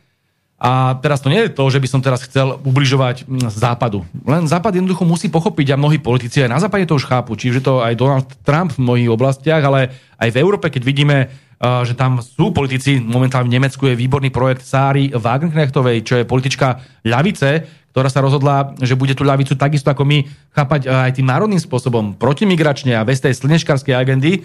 [0.55, 4.07] a teraz to nie je to, že by som teraz chcel ubližovať mm, západu.
[4.23, 7.35] Len západ jednoducho musí pochopiť a mnohí politici aj na západe to už chápu.
[7.35, 11.17] Čiže to aj Donald Trump v mnohých oblastiach, ale aj v Európe, keď vidíme,
[11.59, 16.79] že tam sú politici, momentálne v Nemecku je výborný projekt Sári Wagenknechtovej, čo je politička
[17.03, 21.63] ľavice, ktorá sa rozhodla, že bude tú ľavicu takisto ako my chápať aj tým národným
[21.63, 24.43] spôsobom, protimigračne a bez tej slnečkarskej agendy,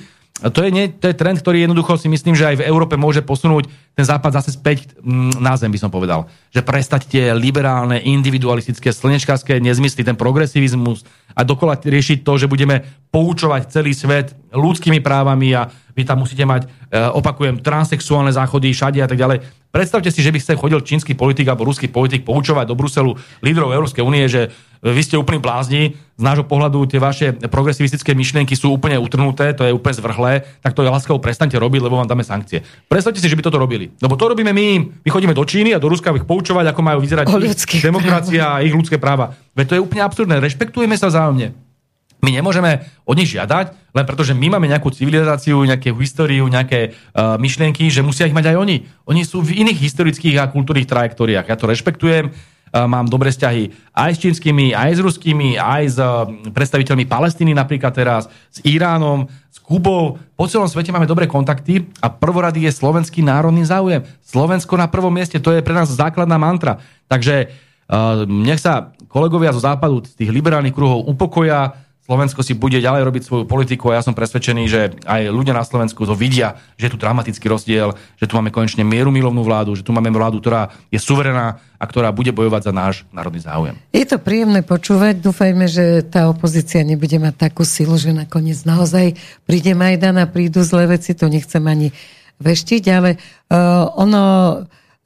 [0.49, 3.21] to je, nie, to je trend, ktorý jednoducho si myslím, že aj v Európe môže
[3.21, 6.33] posunúť ten západ zase späť mm, na zem, by som povedal.
[6.57, 11.05] Že prestať tie liberálne, individualistické, slnečkárske nezmysly, ten progresivizmus
[11.37, 16.43] a dokola riešiť to, že budeme poučovať celý svet ľudskými právami a vy tam musíte
[16.47, 19.43] mať, e, opakujem, transexuálne záchody všade a tak ďalej.
[19.71, 23.71] Predstavte si, že by ste chodil čínsky politik alebo ruský politik poučovať do Bruselu lídrov
[23.71, 24.51] Európskej únie, že
[24.83, 29.63] vy ste úplný blázni, z nášho pohľadu tie vaše progresivistické myšlienky sú úplne utrhnuté, to
[29.63, 32.67] je úplne zvrhlé, tak to je láskavo prestante robiť, lebo vám dáme sankcie.
[32.91, 33.95] Predstavte si, že by toto robili.
[34.03, 34.67] Lebo to robíme my,
[35.07, 37.31] my chodíme do Číny a do Ruska ich poučovať, ako majú vyzerať
[37.79, 39.39] demokracia a ich ľudské práva.
[39.55, 40.43] Veď to je úplne absurdné.
[40.43, 41.70] Rešpektujeme sa vzájomne.
[42.21, 46.93] My nemôžeme od nich žiadať, len preto, že my máme nejakú civilizáciu, nejakú históriu, nejaké
[46.93, 48.77] uh, myšlienky, že musia ich mať aj oni.
[49.09, 51.49] Oni sú v iných historických a kultúrnych trajektóriách.
[51.49, 52.31] Ja to rešpektujem,
[52.71, 55.99] mám dobré vzťahy aj s čínskymi, aj s ruskými, aj s
[56.55, 60.23] predstaviteľmi Palestíny napríklad teraz, s Iránom, s Kubou.
[60.39, 64.07] Po celom svete máme dobré kontakty a prvorady je slovenský národný záujem.
[64.23, 66.79] Slovensko na prvom mieste, to je pre nás základná mantra.
[67.11, 67.51] Takže
[68.31, 71.75] nech sa kolegovia zo západu, z tých liberálnych kruhov upokoja,
[72.11, 75.63] Slovensko si bude ďalej robiť svoju politiku a ja som presvedčený, že aj ľudia na
[75.63, 79.79] Slovensku to vidia, že je tu dramatický rozdiel, že tu máme konečne mieru milovnú vládu,
[79.79, 83.79] že tu máme vládu, ktorá je suverená a ktorá bude bojovať za náš národný záujem.
[83.95, 85.23] Je to príjemné počúvať.
[85.23, 89.15] Dúfajme, že tá opozícia nebude mať takú silu, že nakoniec naozaj
[89.47, 91.15] príde Majdan a prídu zlé veci.
[91.15, 91.95] To nechcem ani
[92.43, 94.23] veštiť, ale uh, ono,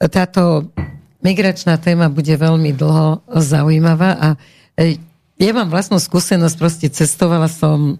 [0.09, 0.73] táto
[1.21, 7.99] migračná téma bude veľmi dlho zaujímavá a uh, ja mám vlastnú skúsenosť, proste cestovala som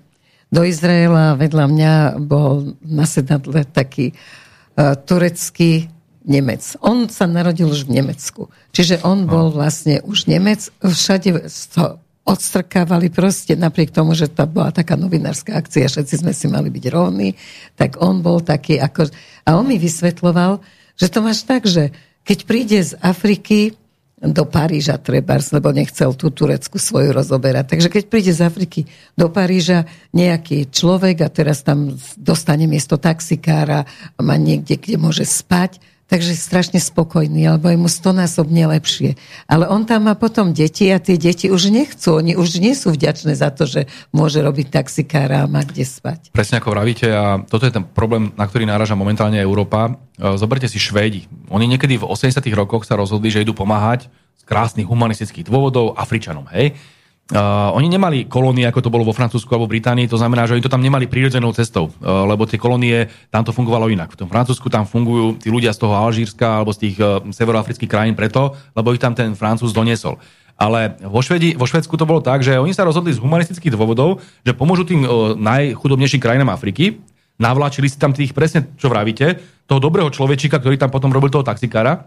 [0.54, 5.90] do Izraela vedľa mňa bol na sedadle taký uh, turecký
[6.26, 6.80] Nemec.
[6.82, 8.50] On sa narodil už v Nemecku.
[8.74, 10.74] Čiže on bol vlastne už Nemec.
[10.82, 16.50] Všade to odstrkávali proste, napriek tomu, že to bola taká novinárska akcia, všetci sme si
[16.50, 17.38] mali byť rovní,
[17.78, 19.14] tak on bol taký ako...
[19.46, 20.58] A on mi vysvetloval,
[20.98, 21.94] že to máš tak, že
[22.26, 23.78] keď príde z Afriky
[24.16, 27.76] do Paríža trebárs, lebo nechcel tú Turecku svoju rozoberať.
[27.76, 28.82] Takže keď príde z Afriky
[29.20, 29.84] do Paríža
[30.16, 33.84] nejaký človek a teraz tam dostane miesto taxikára,
[34.16, 39.18] má niekde, kde môže spať, takže strašne spokojný, alebo je mu stonásobne lepšie.
[39.50, 42.94] Ale on tam má potom deti a tie deti už nechcú, oni už nie sú
[42.94, 46.30] vďačné za to, že môže robiť taxikára a má kde spať.
[46.30, 49.98] Presne ako vravíte a toto je ten problém, na ktorý náraža momentálne Európa.
[50.18, 51.26] E, zoberte si Švédi.
[51.50, 54.06] Oni niekedy v 80 rokoch sa rozhodli, že idú pomáhať
[54.38, 56.46] z krásnych humanistických dôvodov Afričanom.
[56.54, 56.78] Hej?
[57.26, 60.62] Uh, oni nemali kolónie, ako to bolo vo Francúzsku alebo Británii, to znamená, že oni
[60.62, 64.14] to tam nemali prírodzenou cestou, uh, lebo tie kolónie, tam to fungovalo inak.
[64.14, 67.90] V tom Francúzsku tam fungujú tí ľudia z toho Alžírska alebo z tých uh, severoafrických
[67.90, 70.22] krajín preto, lebo ich tam ten Francúz doniesol.
[70.54, 74.22] Ale vo, Švedi, vo Švedsku to bolo tak, že oni sa rozhodli z humanistických dôvodov,
[74.46, 77.02] že pomôžu tým uh, najchudobnejším krajinám Afriky,
[77.42, 81.42] navláčili si tam tých presne, čo vravíte, toho dobrého človečika, ktorý tam potom robil toho
[81.42, 82.06] taxikára.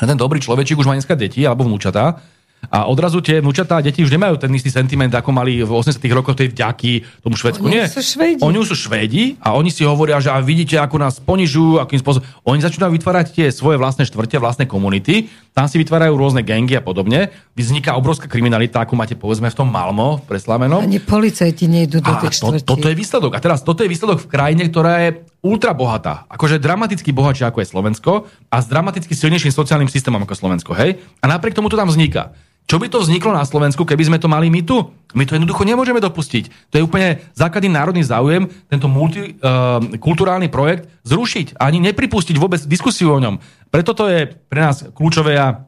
[0.00, 2.24] A ten dobrý človečík už má dneska deti alebo vnúčatá
[2.68, 5.96] a odrazu tie vnúčatá a deti už nemajú ten istý sentiment, ako mali v 80
[6.12, 7.64] rokoch tej vďaky tomu Švedsku.
[7.64, 7.88] Oni Nie.
[7.88, 8.40] sú Švédi.
[8.44, 12.26] Oni sú Švédi a oni si hovoria, že a vidíte, ako nás ponižujú, akým spôsobom.
[12.44, 16.82] Oni začínajú vytvárať tie svoje vlastné štvrte, vlastné komunity, tam si vytvárajú rôzne gengy a
[16.84, 17.34] podobne.
[17.58, 20.86] Vzniká obrovská kriminalita, ako máte povedzme v tom Malmo, preslámenom.
[20.86, 22.64] Ani policajti nejdú do A tej to, štvrti.
[22.70, 23.34] toto je výsledok.
[23.34, 26.22] A teraz toto je výsledok v krajine, ktorá je ultra bohatá.
[26.30, 28.12] Akože dramaticky bohatšia ako je Slovensko
[28.46, 30.70] a s dramaticky silnejším sociálnym systémom ako Slovensko.
[30.78, 31.02] Hej?
[31.18, 32.30] A napriek tomu to tam vzniká.
[32.70, 34.78] Čo by to vzniklo na Slovensku, keby sme to mali my tu?
[35.10, 36.70] My to jednoducho nemôžeme dopustiť.
[36.70, 42.62] To je úplne základný národný záujem, tento multikulturálny uh, projekt zrušiť a ani nepripustiť vôbec
[42.70, 43.42] diskusiu o ňom.
[43.74, 45.66] Preto to je pre nás kľúčové a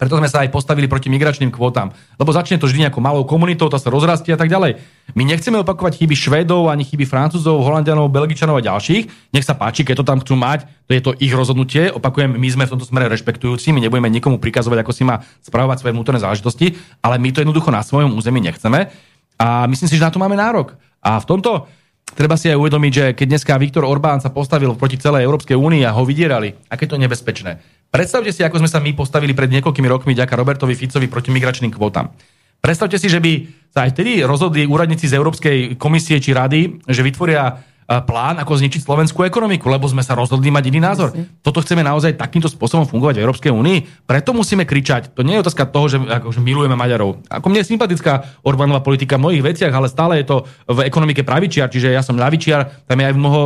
[0.00, 1.92] preto sme sa aj postavili proti migračným kvótam.
[2.16, 4.80] Lebo začne to vždy nejakou malou komunitou, to sa rozrastie a tak ďalej.
[5.12, 9.36] My nechceme opakovať chyby Švédov, ani chyby Francúzov, Holandianov, Belgičanov a ďalších.
[9.36, 11.92] Nech sa páči, keď to tam chcú mať, to je to ich rozhodnutie.
[11.92, 15.84] Opakujem, my sme v tomto smere rešpektujúci, my nebudeme nikomu prikazovať, ako si má spravovať
[15.84, 18.88] svoje vnútorné záležitosti, ale my to jednoducho na svojom území nechceme.
[19.36, 20.80] A myslím si, že na to máme nárok.
[21.04, 21.68] A v tomto
[22.14, 25.82] treba si aj uvedomiť, že keď dneska Viktor Orbán sa postavil proti celej Európskej únii
[25.86, 27.60] a ho vydierali, aké to je nebezpečné.
[27.90, 31.74] Predstavte si, ako sme sa my postavili pred niekoľkými rokmi ďaká Robertovi Ficovi proti migračným
[31.74, 32.14] kvótam.
[32.60, 33.32] Predstavte si, že by
[33.72, 38.86] sa aj vtedy rozhodli úradníci z Európskej komisie či rady, že vytvoria plán, ako zničiť
[38.86, 41.10] slovenskú ekonomiku, lebo sme sa rozhodli mať iný názor.
[41.42, 44.06] Toto chceme naozaj takýmto spôsobom fungovať v Európskej únii.
[44.06, 45.10] Preto musíme kričať.
[45.18, 47.26] To nie je otázka toho, že akože milujeme Maďarov.
[47.26, 51.26] Ako mne je sympatická Orbánová politika v mnohých veciach, ale stále je to v ekonomike
[51.26, 53.40] pravičiar, čiže ja som ľavičiar, tam je aj mnoho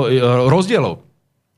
[0.52, 1.00] rozdielov.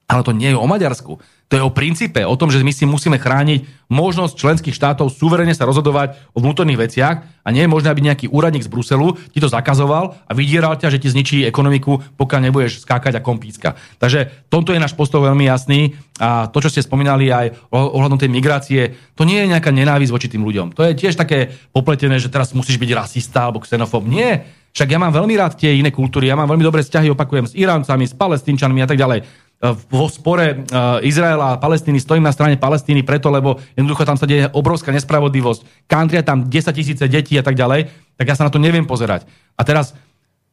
[0.06, 1.18] Ale to nie je o Maďarsku.
[1.46, 5.54] To je o princípe, o tom, že my si musíme chrániť možnosť členských štátov suverene
[5.54, 9.38] sa rozhodovať o vnútorných veciach a nie je možné, aby nejaký úradník z Bruselu ti
[9.38, 13.78] to zakazoval a vydieral ťa, že ti zničí ekonomiku, pokiaľ nebudeš skákať a kompíska.
[14.02, 18.30] Takže tomto je náš postoj veľmi jasný a to, čo ste spomínali aj ohľadom tej
[18.30, 20.74] migrácie, to nie je nejaká nenávisť voči tým ľuďom.
[20.74, 24.02] To je tiež také popletené, že teraz musíš byť rasista alebo xenofób.
[24.02, 24.50] Nie.
[24.74, 27.56] Však ja mám veľmi rád tie iné kultúry, ja mám veľmi dobré vzťahy, opakujem, s
[27.56, 29.24] Iráncami, s Palestínčanmi a tak ďalej
[29.64, 30.68] vo spore
[31.00, 35.88] Izraela a Palestíny stojím na strane Palestíny preto, lebo jednoducho tam sa deje obrovská nespravodlivosť.
[35.88, 37.88] Kantria tam 10 tisíce detí a tak ďalej,
[38.20, 39.24] tak ja sa na to neviem pozerať.
[39.56, 39.96] A teraz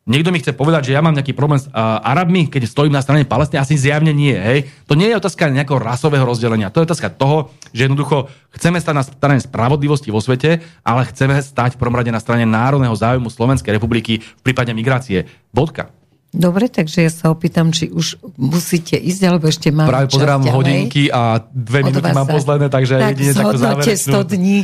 [0.07, 3.03] niekto mi chce povedať, že ja mám nejaký problém s uh, Arabmi, keď stojím na
[3.03, 4.35] strane Palestíny, asi zjavne nie.
[4.35, 4.71] Hej.
[4.87, 8.95] To nie je otázka nejakého rasového rozdelenia, to je otázka toho, že jednoducho chceme stať
[8.95, 13.27] na strane spravodlivosti vo svete, ale chceme stať v prvom rade na strane národného záujmu
[13.27, 15.27] Slovenskej republiky v prípade migrácie.
[15.51, 15.91] Bodka.
[16.33, 20.57] Dobre, takže ja sa opýtam, či už musíte ísť, alebo ešte mám Práve pozerám ďalej.
[20.57, 24.17] hodinky a dve minúty mám posledné, takže tak jedine takú záverečnú.
[24.17, 24.57] 100 dní.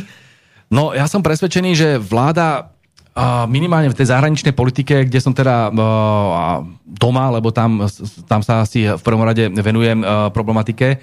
[0.66, 2.74] No, ja som presvedčený, že vláda
[3.46, 5.70] minimálne v tej zahraničnej politike, kde som teda
[6.86, 7.86] doma, lebo tam,
[8.26, 10.02] tam sa asi v prvom rade venujem
[10.34, 10.98] problematike,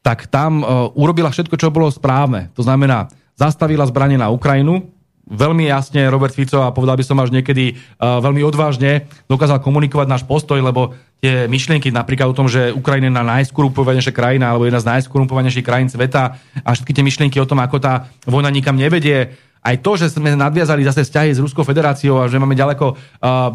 [0.00, 0.64] tak tam
[0.96, 2.48] urobila všetko, čo bolo správne.
[2.56, 4.95] To znamená, zastavila zbranie na Ukrajinu,
[5.26, 10.06] veľmi jasne Robert Fico a povedal by som až niekedy uh, veľmi odvážne dokázal komunikovať
[10.06, 14.70] náš postoj, lebo tie myšlienky napríklad o tom, že Ukrajina je na najskorumpovanejšia krajina alebo
[14.70, 18.78] jedna z najskorumpovanejších krajín sveta a všetky tie myšlienky o tom, ako tá vojna nikam
[18.78, 19.34] nevedie,
[19.66, 23.50] aj to, že sme nadviazali zase vzťahy s Ruskou federáciou a že máme ďaleko uh,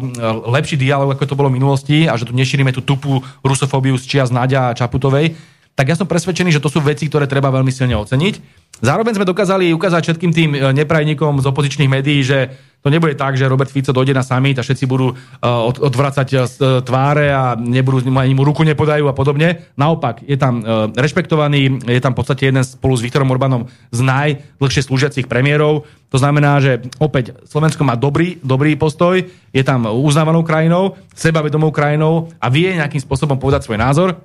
[0.52, 4.04] lepší dialog, ako to bolo v minulosti a že tu nešírime tú tupú rusofóbiu z
[4.04, 5.32] čias Nadia a Čaputovej,
[5.72, 8.62] tak ja som presvedčený, že to sú veci, ktoré treba veľmi silne oceniť.
[8.82, 12.52] Zároveň sme dokázali ukázať všetkým tým e, neprajníkom z opozičných médií, že
[12.82, 16.42] to nebude tak, že Robert Fico dojde na summit a všetci budú uh, odvracať uh,
[16.82, 19.70] tváre a nebudú, ani mu ruku nepodajú a podobne.
[19.78, 20.66] Naopak, je tam
[20.98, 25.86] rešpektovaný, je tam v podstate jeden spolu s Viktorom Orbánom z najdlhšie slúžiacich premiérov.
[26.10, 32.34] To znamená, že opäť Slovensko má dobrý, dobrý postoj, je tam uznávanou krajinou, sebavedomou krajinou
[32.42, 34.18] a vie nejakým spôsobom povedať svoj názor.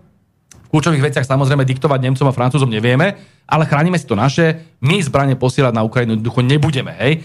[0.68, 3.16] V kľúčových veciach samozrejme diktovať Nemcom a Francúzom nevieme,
[3.48, 4.76] ale chránime si to naše.
[4.84, 6.92] My zbranie posielať na Ukrajinu jednoducho nebudeme.
[7.00, 7.24] Hej?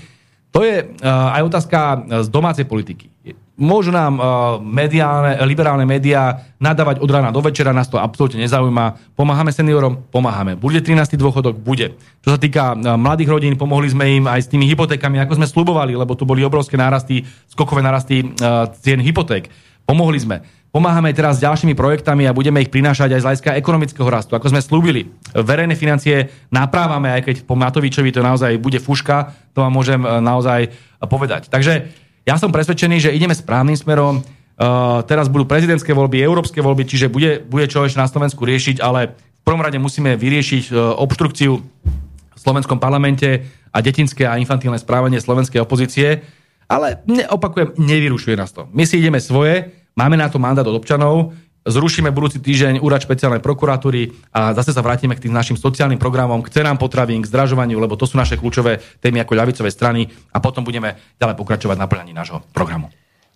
[0.53, 1.79] To je uh, aj otázka
[2.23, 3.09] z domácej politiky.
[3.57, 4.25] Môžu nám uh,
[4.61, 9.17] mediálne, liberálne médiá nadávať od rána do večera, nás to absolútne nezaujíma.
[9.17, 10.05] Pomáhame seniorom?
[10.13, 10.57] Pomáhame.
[10.57, 11.17] Bude 13.
[11.17, 11.57] dôchodok?
[11.57, 11.97] Bude.
[12.21, 15.49] Čo sa týka uh, mladých rodín, pomohli sme im aj s tými hypotékami, ako sme
[15.49, 19.49] slubovali, lebo tu boli obrovské nárasty, skokové nárasty uh, cien hypoték.
[19.89, 20.45] Pomohli sme.
[20.73, 24.33] Pomáhame teraz s ďalšími projektami a budeme ich prinášať aj z hľadiska ekonomického rastu.
[24.33, 29.61] Ako sme slúbili, verejné financie naprávame, aj keď po Matovičovi to naozaj bude fuška, to
[29.61, 30.73] vám môžem naozaj
[31.05, 31.53] povedať.
[31.53, 31.93] Takže
[32.25, 34.25] ja som presvedčený, že ideme správnym smerom.
[34.57, 38.81] Uh, teraz budú prezidentské voľby, európske voľby, čiže bude, bude čo ešte na Slovensku riešiť,
[38.81, 43.45] ale v prvom rade musíme vyriešiť uh, obštrukciu v slovenskom parlamente
[43.75, 46.23] a detinské a infantilné správanie slovenskej opozície.
[46.65, 48.71] Ale ne, opakujem, nevyrušuje nás to.
[48.71, 53.39] My si ideme svoje, máme na to mandát od občanov, zrušíme budúci týždeň úrad špeciálnej
[53.39, 57.79] prokuratúry a zase sa vrátime k tým našim sociálnym programom, k cenám potravín, k zdražovaniu,
[57.79, 61.87] lebo to sú naše kľúčové témy ako ľavicové strany a potom budeme ďalej pokračovať na
[61.87, 62.91] plňaní nášho programu.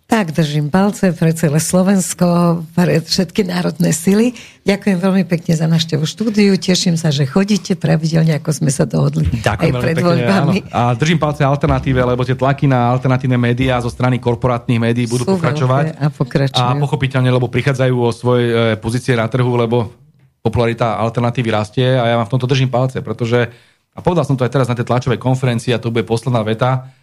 [0.07, 4.31] Tak, držím palce pre celé Slovensko, pre všetky národné sily.
[4.63, 6.55] Ďakujem veľmi pekne za návštevu štúdiu.
[6.55, 10.57] Teším sa, že chodíte pravidelne, ako sme sa dohodli Ďakujem aj pred voľbami.
[10.71, 15.27] A držím palce alternatíve, lebo tie tlaky na alternatívne médiá zo strany korporátnych médií budú
[15.27, 15.99] Sú pokračovať.
[15.99, 16.07] A,
[16.55, 19.91] a pochopiteľne, lebo prichádzajú o svoje e, pozície na trhu, lebo
[20.39, 23.51] popularita alternatívy rastie a ja vám v tomto držím palce, pretože,
[23.91, 26.95] a povedal som to aj teraz na tej tlačovej konferencii a to bude posledná veta,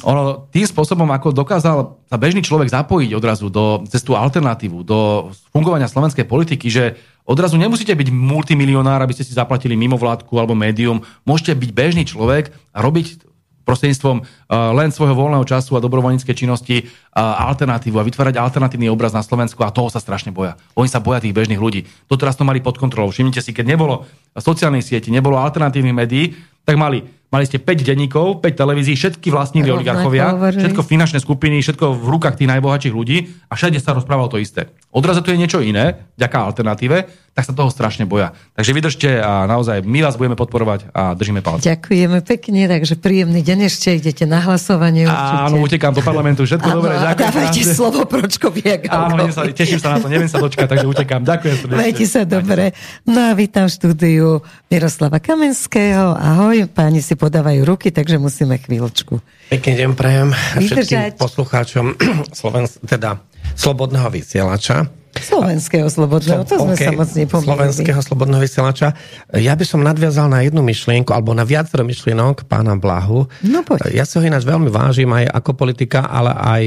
[0.00, 5.86] ono tým spôsobom, ako dokázal sa bežný človek zapojiť odrazu do cestu alternatívu, do fungovania
[5.86, 6.96] slovenskej politiky, že
[7.28, 11.04] odrazu nemusíte byť multimilionár, aby ste si zaplatili mimovládku alebo médium.
[11.28, 13.28] Môžete byť bežný človek a robiť
[13.62, 19.24] prostredníctvom len svojho voľného času a dobrovoľníckej činnosti uh, alternatívu a vytvárať alternatívny obraz na
[19.24, 20.60] Slovensku a toho sa strašne boja.
[20.76, 21.88] Oni sa boja tých bežných ľudí.
[22.06, 23.08] Doteraz to mali pod kontrolou.
[23.08, 24.04] Všimnite si, keď nebolo
[24.36, 26.36] sociálnej sieti, nebolo alternatívnych médií,
[26.68, 31.96] tak mali Mali ste 5 denníkov, 5 televízií, všetky vlastníli oligarchovia, všetko finančné skupiny, všetko
[31.96, 34.68] v rukách tých najbohatších ľudí a všade sa rozprávalo to isté.
[34.92, 38.36] Odrazu tu je niečo iné, ďaká alternatíve, tak sa toho strašne boja.
[38.52, 41.64] Takže vydržte a naozaj my vás budeme podporovať a držíme palce.
[41.64, 45.06] Ďakujeme pekne, takže príjemný deň ešte, idete na hlasovanie.
[45.06, 45.34] Určite.
[45.46, 46.94] Áno, utekám do parlamentu, všetko áno, dobre.
[46.98, 47.18] Ďakujem.
[47.18, 47.74] Dávajte krásne.
[47.74, 48.60] slovo Pročkovi.
[48.90, 51.20] Áno, sa, teším sa na to, neviem sa dočkať, takže utekám.
[51.22, 51.78] Ďakujem srdečne.
[51.78, 52.64] Majte sa dobre.
[53.06, 54.26] No a vítam v štúdiu
[54.68, 56.14] Miroslava Kamenského.
[56.14, 59.18] Ahoj, páni si podávajú ruky, takže musíme chvíľočku.
[59.50, 60.28] Pekný deň prajem
[60.58, 61.96] všetkým poslucháčom
[62.38, 63.20] Slovensk- teda
[63.52, 65.01] Slobodného vysielača.
[65.12, 66.88] Slovenského slobodného, to sme okay.
[66.88, 67.48] sa moc nepomýlili.
[67.52, 68.96] Slovenského slobodného vysielača.
[69.36, 73.28] Ja by som nadviazal na jednu myšlienku, alebo na viacero myšlienok pána Blahu.
[73.44, 73.92] No poď.
[73.92, 76.62] Ja si ho ináč veľmi vážim aj ako politika, ale aj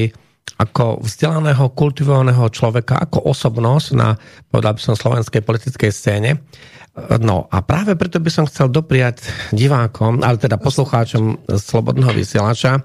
[0.62, 4.14] ako vzdelaného, kultivovaného človeka, ako osobnosť na,
[4.48, 6.46] povedal by som, slovenskej politickej scéne.
[7.20, 12.80] No a práve preto by som chcel dopriať divákom, ale teda poslucháčom Slobodného vysielača,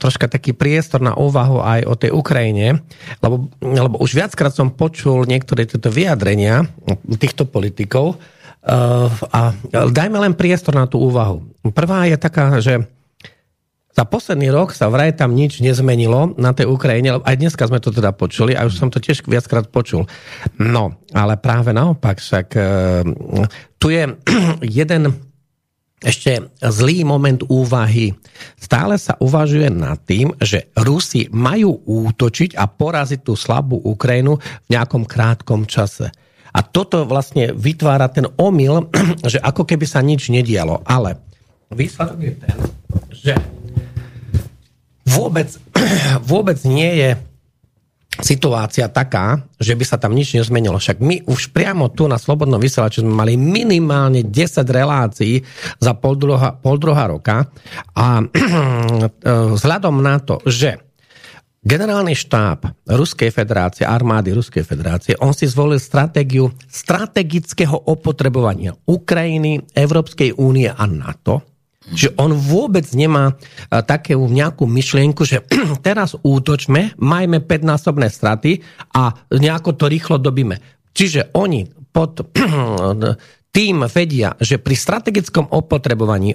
[0.00, 2.80] troška taký priestor na úvahu aj o tej Ukrajine,
[3.20, 6.64] lebo, lebo už viackrát som počul niektoré tieto vyjadrenia
[7.20, 11.44] týchto politikov uh, a dajme len priestor na tú úvahu.
[11.76, 12.80] Prvá je taká, že
[13.94, 17.94] za posledný rok sa vraj tam nič nezmenilo na tej Ukrajine, aj dneska sme to
[17.94, 20.10] teda počuli a už som to tiež viackrát počul.
[20.58, 23.46] No, ale práve naopak, však uh,
[23.78, 24.10] tu je
[24.82, 25.14] jeden
[26.04, 28.12] ešte zlý moment úvahy.
[28.60, 34.68] Stále sa uvažuje nad tým, že Rusi majú útočiť a poraziť tú slabú Ukrajinu v
[34.68, 36.12] nejakom krátkom čase.
[36.54, 38.86] A toto vlastne vytvára ten omyl,
[39.32, 40.84] že ako keby sa nič nedialo.
[40.86, 41.18] Ale
[41.72, 42.56] výsledok je ten,
[43.10, 43.34] že
[45.08, 45.48] vôbec,
[46.30, 47.10] vôbec nie je
[48.20, 50.78] situácia taká, že by sa tam nič nezmenilo.
[50.78, 55.42] Však my už priamo tu na Slobodnom vysielači sme mali minimálne 10 relácií
[55.82, 57.48] za pol druhá, pol druhá roka
[57.96, 58.22] a
[59.58, 60.78] vzhľadom na to, že
[61.64, 70.36] Generálny štáb Ruskej federácie, armády Ruskej federácie, on si zvolil stratégiu strategického opotrebovania Ukrajiny, Európskej
[70.36, 71.40] únie a NATO–
[71.92, 73.36] že on vôbec nemá
[73.68, 75.44] takú nejakú myšlienku, že
[75.86, 78.64] teraz útočme, majme 5-násobné straty
[78.96, 80.56] a nejako to rýchlo dobíme.
[80.96, 82.24] Čiže oni pod
[83.56, 86.34] tým vedia, že pri strategickom opotrebovaní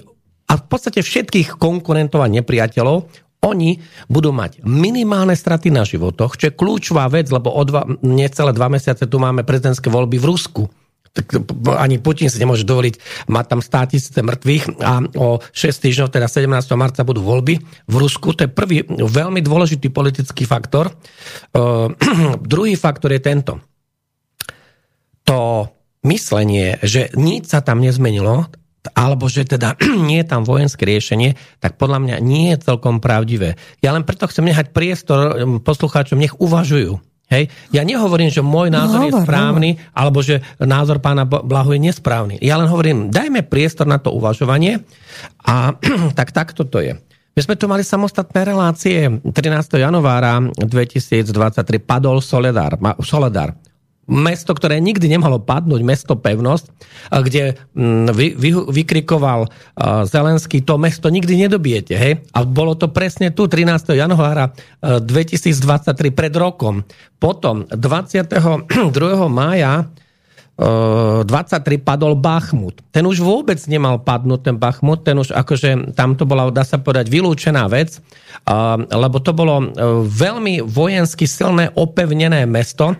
[0.50, 6.52] a v podstate všetkých konkurentov a nepriateľov oni budú mať minimálne straty na životoch, čo
[6.52, 10.62] je kľúčová vec, lebo o dva, necelé dva mesiace tu máme prezidentské voľby v Rusku
[11.10, 11.26] tak
[11.74, 16.30] ani Putin si nemôže dovoliť mať tam 100 tisíce mŕtvych a o 6 týždňov, teda
[16.30, 16.46] 17.
[16.78, 17.58] marca budú voľby
[17.90, 18.30] v Rusku.
[18.38, 20.94] To je prvý veľmi dôležitý politický faktor.
[21.50, 21.90] Uh,
[22.52, 23.58] druhý faktor je tento.
[25.26, 25.66] To
[26.06, 28.46] myslenie, že nič sa tam nezmenilo,
[28.94, 29.74] alebo že teda
[30.08, 33.58] nie je tam vojenské riešenie, tak podľa mňa nie je celkom pravdivé.
[33.82, 37.09] Ja len preto chcem nechať priestor poslucháčom, nech uvažujú.
[37.30, 37.46] Hej?
[37.70, 39.80] Ja nehovorím, že môj názor no, je správny, no.
[39.94, 42.42] alebo že názor pána Blahu je nesprávny.
[42.42, 44.82] Ja len hovorím, dajme priestor na to uvažovanie
[45.46, 45.78] a
[46.18, 46.98] tak takto to je.
[47.30, 49.06] My sme tu mali samostatné relácie.
[49.06, 49.32] 13.
[49.78, 51.32] januára 2023
[51.78, 52.74] padol Soledar.
[53.00, 53.54] Soledar
[54.10, 56.66] mesto, ktoré nikdy nemalo padnúť, mesto pevnosť,
[57.14, 58.50] kde mm, vy, vy,
[58.82, 59.46] vykrikoval
[60.04, 61.94] Zelenský, to mesto nikdy nedobijete.
[61.94, 62.26] Hej?
[62.34, 63.94] A bolo to presne tu, 13.
[63.94, 64.50] januára
[64.82, 66.82] 2023, pred rokom.
[67.22, 68.26] Potom 22.
[69.30, 69.86] mája
[70.60, 72.84] 23 padol Bachmut.
[72.92, 77.08] Ten už vôbec nemal padnúť, ten Bachmut, ten už akože, tam bola, dá sa povedať,
[77.08, 77.96] vylúčená vec,
[78.92, 79.66] lebo to bolo e,
[80.04, 82.92] veľmi vojensky silné, opevnené mesto.
[82.92, 82.94] E,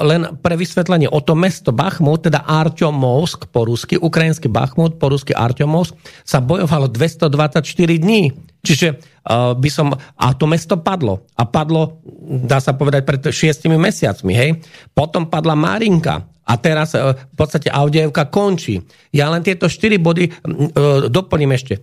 [0.00, 5.36] len pre vysvetlenie, o to mesto Bachmut, teda Artyomovsk po rusky, ukrajinský Bachmut po rusky
[5.36, 5.92] Artyomovsk,
[6.24, 7.68] sa bojovalo 224
[8.00, 8.32] dní.
[8.64, 9.92] Čiže uh, by som...
[10.16, 11.28] A to mesto padlo.
[11.36, 12.00] A padlo,
[12.48, 14.32] dá sa povedať, pred šiestimi mesiacmi.
[14.32, 14.50] Hej?
[14.96, 16.24] Potom padla Marinka.
[16.44, 18.84] A teraz uh, v podstate Audievka končí.
[19.10, 21.80] Ja len tieto štyri body uh, doplním ešte.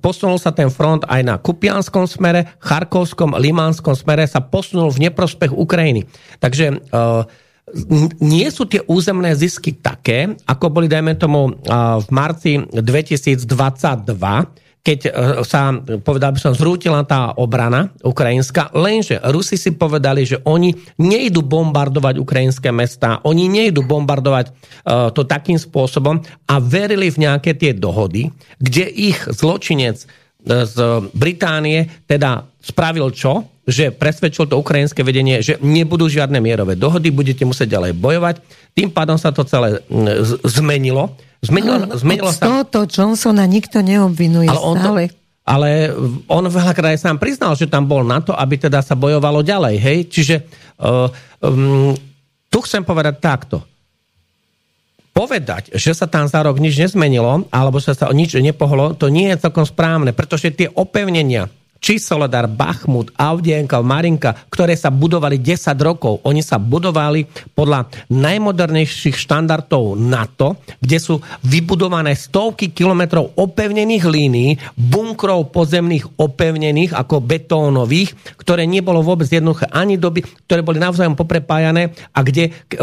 [0.00, 5.52] Posunul sa ten front aj na Kupianskom smere, Charkovskom, Limánskom smere sa posunul v neprospech
[5.52, 6.08] Ukrajiny.
[6.40, 7.28] Takže uh,
[8.20, 11.56] nie sú tie územné zisky také, ako boli, dajme tomu,
[11.98, 13.48] v marci 2022,
[14.84, 15.10] keď e,
[15.48, 15.72] sa,
[16.04, 22.20] povedal by som, zrútila tá obrana ukrajinská, lenže Rusi si povedali, že oni nejdu bombardovať
[22.20, 28.28] ukrajinské mesta, oni nejdu bombardovať uh, to takým spôsobom a verili v nejaké tie dohody,
[28.60, 30.06] kde ich zločinec e,
[30.68, 30.76] z
[31.16, 33.48] Británie teda spravil čo?
[33.64, 38.44] Že presvedčil to ukrajinské vedenie, že nebudú žiadne mierové dohody, budete musieť ďalej bojovať.
[38.76, 39.80] Tým pádom sa to celé
[40.44, 42.48] zmenilo Zmenilo, no, zmenilo sa...
[42.48, 45.02] tohoto Johnsona nikto neobvinuje ale on stále.
[45.12, 45.14] To,
[45.44, 45.68] ale
[46.24, 49.76] on veľakrát aj sám priznal, že tam bol na to, aby teda sa bojovalo ďalej.
[49.76, 49.98] Hej?
[50.08, 50.36] Čiže
[50.80, 51.12] uh,
[51.44, 51.92] um,
[52.48, 53.60] tu chcem povedať takto.
[55.14, 59.30] Povedať, že sa tam za rok nič nezmenilo, alebo že sa nič nepohlo, to nie
[59.30, 61.46] je celkom správne, pretože tie opevnenia,
[61.84, 66.24] či Soledar, Bachmut, Audienka, Marinka, ktoré sa budovali 10 rokov.
[66.24, 75.52] Oni sa budovali podľa najmodernejších štandardov NATO, kde sú vybudované stovky kilometrov opevnených línií, bunkrov
[75.52, 82.24] pozemných opevnených ako betónových, ktoré nebolo vôbec jednoduché ani doby, ktoré boli navzájom poprepájané a
[82.24, 82.80] kde, e,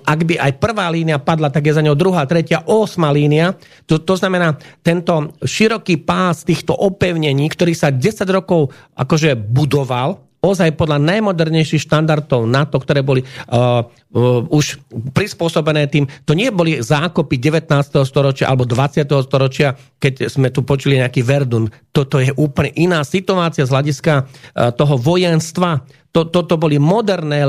[0.00, 3.52] ak by aj prvá línia padla, tak je za ňou druhá, tretia, osma línia.
[3.84, 10.72] To, to znamená, tento široký pás týchto opevnení, ktorý sa 10 rokov akože budoval, ozaj
[10.76, 14.80] podľa najmodernejších štandardov NATO, ktoré boli uh, uh, už
[15.12, 17.68] prispôsobené tým, to nie boli zákopy 19.
[18.08, 19.04] storočia alebo 20.
[19.20, 21.68] storočia, keď sme tu počuli nejaký Verdun.
[21.92, 25.84] Toto je úplne iná situácia z hľadiska uh, toho vojenstva.
[26.10, 27.46] To, toto boli moderné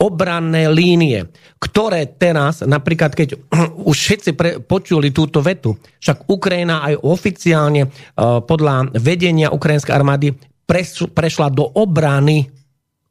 [0.00, 1.28] obranné línie,
[1.60, 3.36] ktoré teraz, napríklad keď
[3.90, 10.32] už všetci pre, počuli túto vetu, však Ukrajina aj oficiálne uh, podľa vedenia ukrajinskej armády
[11.12, 12.48] prešla do obrany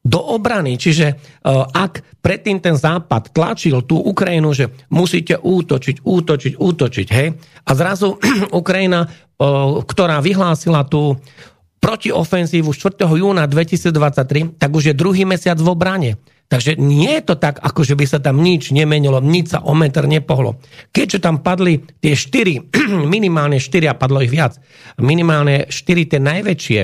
[0.05, 0.77] do obrany.
[0.77, 7.27] Čiže uh, ak predtým ten Západ tlačil tú Ukrajinu, že musíte útočiť, útočiť, útočiť, hej,
[7.65, 8.21] a zrazu
[8.61, 11.17] Ukrajina, uh, ktorá vyhlásila tú
[11.85, 13.05] protiofenzívu 4.
[13.05, 16.17] júna 2023, tak už je druhý mesiac v obrane.
[16.49, 19.77] Takže nie je to tak, ako že by sa tam nič nemenilo, nič sa o
[19.77, 20.57] meter nepohlo.
[20.89, 22.57] Keďže tam padli tie štyri,
[23.15, 24.57] minimálne štyri a padlo ich viac,
[24.97, 26.81] minimálne štyri tie najväčšie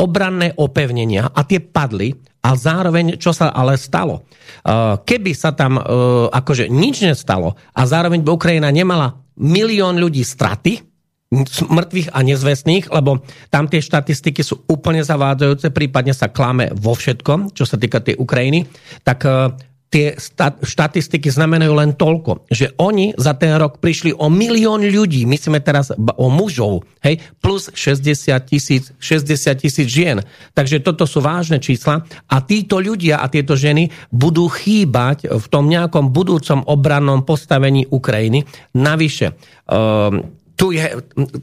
[0.00, 2.10] obranné opevnenia a tie padli
[2.44, 4.24] a zároveň, čo sa ale stalo?
[4.64, 10.24] Uh, keby sa tam uh, akože nič nestalo a zároveň by Ukrajina nemala milión ľudí
[10.24, 10.93] straty,
[11.32, 17.56] mŕtvych a nezvestných, lebo tam tie štatistiky sú úplne zavádzajúce, prípadne sa klame vo všetkom,
[17.56, 18.68] čo sa týka tej Ukrajiny,
[19.02, 19.50] tak uh,
[19.94, 20.18] tie
[20.66, 25.94] štatistiky znamenajú len toľko, že oni za ten rok prišli o milión ľudí, myslíme teraz
[25.94, 30.18] o mužov, hej, plus 60 tisíc, 60 tisíc žien.
[30.50, 35.70] Takže toto sú vážne čísla a títo ľudia a tieto ženy budú chýbať v tom
[35.70, 38.42] nejakom budúcom obrannom postavení Ukrajiny.
[38.74, 39.30] Navyše,
[39.70, 40.82] um, tu je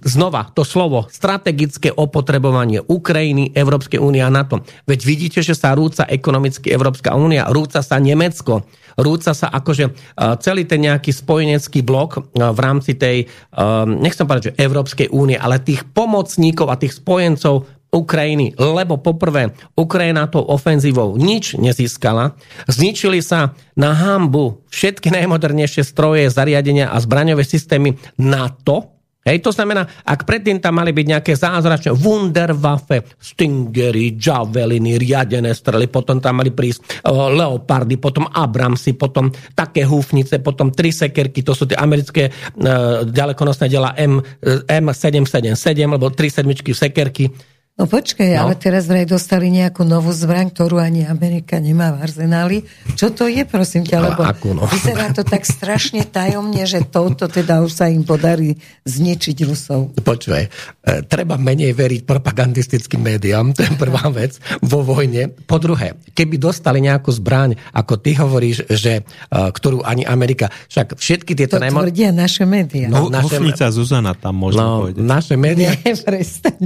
[0.07, 4.64] znova to slovo strategické opotrebovanie Ukrajiny, Európskej únie a NATO.
[4.88, 8.64] Veď vidíte, že sa rúca ekonomicky Európska únia, rúca sa Nemecko,
[8.95, 9.91] rúca sa akože e,
[10.39, 13.66] celý ten nejaký spojenecký blok e, v rámci tej, e,
[13.99, 20.24] nechcem povedať, že Európskej únie, ale tých pomocníkov a tých spojencov Ukrajiny, lebo poprvé Ukrajina
[20.32, 22.39] tou ofenzívou nič nezískala,
[22.72, 29.86] zničili sa na hambu všetky najmodernejšie stroje, zariadenia a zbraňové systémy NATO, Hej, to znamená,
[30.02, 36.50] ak predtým tam mali byť nejaké zázračné Wunderwaffe, Stingery, Javeliny, riadené strely, potom tam mali
[36.50, 42.34] prísť uh, Leopardy, potom Abramsy, potom také húfnice, potom tri sekerky, to sú tie americké
[42.34, 44.18] uh, ďalekonosné diela M,
[44.66, 45.54] M777,
[45.86, 47.30] alebo tri sedmičky sekerky
[47.80, 48.46] No počkaj, no.
[48.46, 52.58] ale teraz vraj dostali nejakú novú zbraň, ktorú ani Amerika nemá v arzenáli.
[53.00, 54.12] Čo to je, prosím ťa?
[54.12, 54.68] Lebo akú no?
[54.68, 59.96] vyzerá to tak strašne tajomne, že touto teda už sa im podarí zničiť Rusov.
[59.98, 60.50] Počkaj, e,
[61.08, 65.32] treba menej veriť propagandistickým médiám, to je prvá vec, vo vojne.
[65.32, 71.00] Po druhé, keby dostali nejakú zbraň, ako ty hovoríš, že, e, ktorú ani Amerika, však
[71.00, 71.56] všetky tieto...
[71.56, 71.88] To najmo...
[71.88, 72.92] tvrdia naše médiá.
[72.92, 73.40] No, naše...
[73.72, 75.02] Zuzana tam možno no, povedať.
[75.08, 75.72] Naše médiá...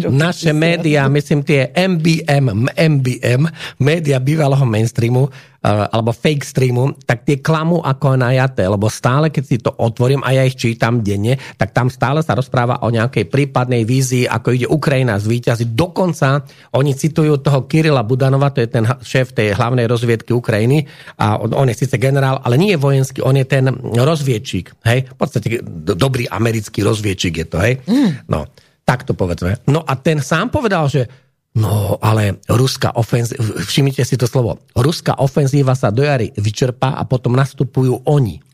[0.09, 3.43] naše médiá médiá, myslím tie MBM, MBM,
[3.83, 5.27] média bývalého mainstreamu,
[5.65, 10.29] alebo fake streamu, tak tie klamú ako najaté, lebo stále, keď si to otvorím a
[10.29, 14.67] ja ich čítam denne, tak tam stále sa rozpráva o nejakej prípadnej vízii, ako ide
[14.69, 15.73] Ukrajina zvýťaziť.
[15.73, 16.45] Dokonca
[16.77, 20.85] oni citujú toho Kirila Budanova, to je ten šéf tej hlavnej rozviedky Ukrajiny
[21.17, 23.65] a on, on je síce generál, ale nie je vojenský, on je ten
[23.97, 24.85] rozviedčík.
[24.85, 25.09] Hej?
[25.11, 25.65] V podstate
[25.97, 27.57] dobrý americký rozviedčík je to.
[27.57, 27.81] Hej?
[27.89, 28.09] Mm.
[28.29, 28.45] No.
[28.85, 29.57] Tak to povedzme.
[29.65, 31.09] No a ten sám povedal, že
[31.57, 37.03] no ale ruská ofenzíva, všimnite si to slovo, ruská ofenzíva sa do jary vyčerpá a
[37.09, 38.45] potom nastupujú oni.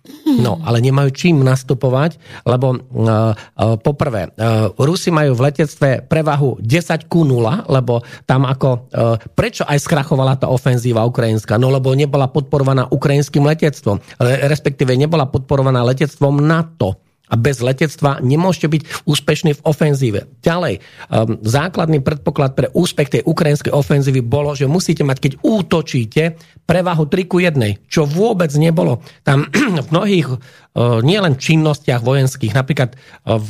[0.41, 2.17] No, ale nemajú čím nastupovať,
[2.47, 8.47] lebo uh, uh, poprvé, uh, Rusi majú v letectve prevahu 10 ku 0, lebo tam
[8.47, 11.59] ako, uh, prečo aj skrachovala tá ofenzíva ukrajinská?
[11.61, 13.99] No, lebo nebola podporovaná ukrajinským letectvom,
[14.47, 20.27] respektíve nebola podporovaná letectvom NATO a bez letectva nemôžete byť úspešní v ofenzíve.
[20.43, 26.36] Ďalej, um, základný predpoklad pre úspech tej ukrajinskej ofenzívy bolo, že musíte mať, keď útočíte,
[26.67, 28.99] prevahu 3 ku 1, čo vôbec nebolo.
[29.23, 29.47] Tam
[29.86, 33.49] v mnohých uh, nielen činnostiach vojenských, napríklad v,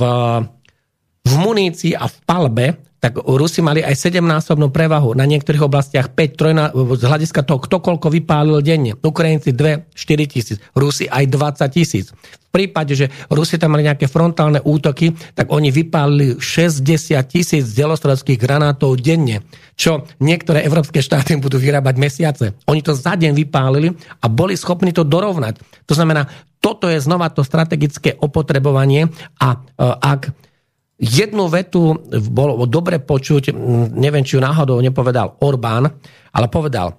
[1.25, 6.72] v munícii a v palbe, tak Rusi mali aj 7-násobnú prevahu, na niektorých oblastiach 5,
[6.72, 8.93] 3, z hľadiska toho, kto koľko vypálil denne.
[8.93, 12.14] Ukrajinci 2, 4 tisíc, Rusi aj 20 tisíc.
[12.14, 16.86] V prípade, že Rusi tam mali nejaké frontálne útoky, tak oni vypálili 60
[17.26, 22.45] tisíc delostrodských granátov denne, čo niektoré európske štáty budú vyrábať mesiace.
[22.70, 25.58] Oni to za deň vypálili a boli schopní to dorovnať.
[25.89, 26.30] To znamená,
[26.62, 29.10] toto je znova to strategické opotrebovanie
[29.41, 30.51] a e, ak
[31.02, 31.97] Jednu vetu
[32.30, 33.58] bolo dobre počuť,
[33.97, 35.89] neviem, či ju náhodou nepovedal Orbán,
[36.30, 36.93] ale povedal,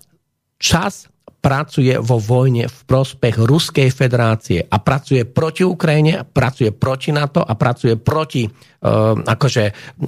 [0.59, 1.07] čas
[1.43, 7.59] pracuje vo vojne v prospech Ruskej federácie a pracuje proti Ukrajine, pracuje proti NATO a
[7.59, 9.65] pracuje proti uh, akože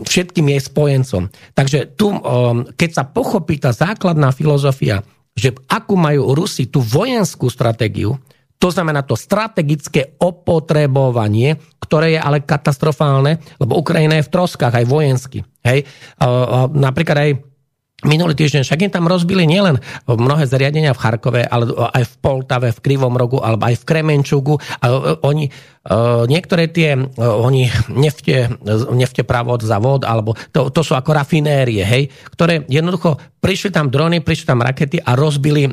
[0.07, 1.23] všetkým jej spojencom.
[1.55, 5.03] Takže tu, um, keď sa pochopí tá základná filozofia,
[5.35, 8.15] že akú majú Rusi tú vojenskú stratégiu,
[8.59, 14.89] to znamená to strategické opotrebovanie, ktoré je ale katastrofálne, lebo Ukrajina je v troskách aj
[14.89, 15.39] vojensky.
[15.65, 15.85] Hej?
[16.73, 17.33] Napríklad aj
[18.05, 22.69] Minulý týždeň však im tam rozbili nielen mnohé zariadenia v Charkove, ale aj v Poltave,
[22.77, 24.61] v Krivom rogu, alebo aj v Kremenčugu.
[24.85, 25.49] A oni
[25.85, 28.57] Eh, niektoré tie, eh, oni nefte,
[28.97, 33.93] nefte pravod za vod, alebo to, to sú ako rafinérie, hej, ktoré jednoducho prišli tam
[33.93, 35.69] drony, prišli tam rakety a rozbili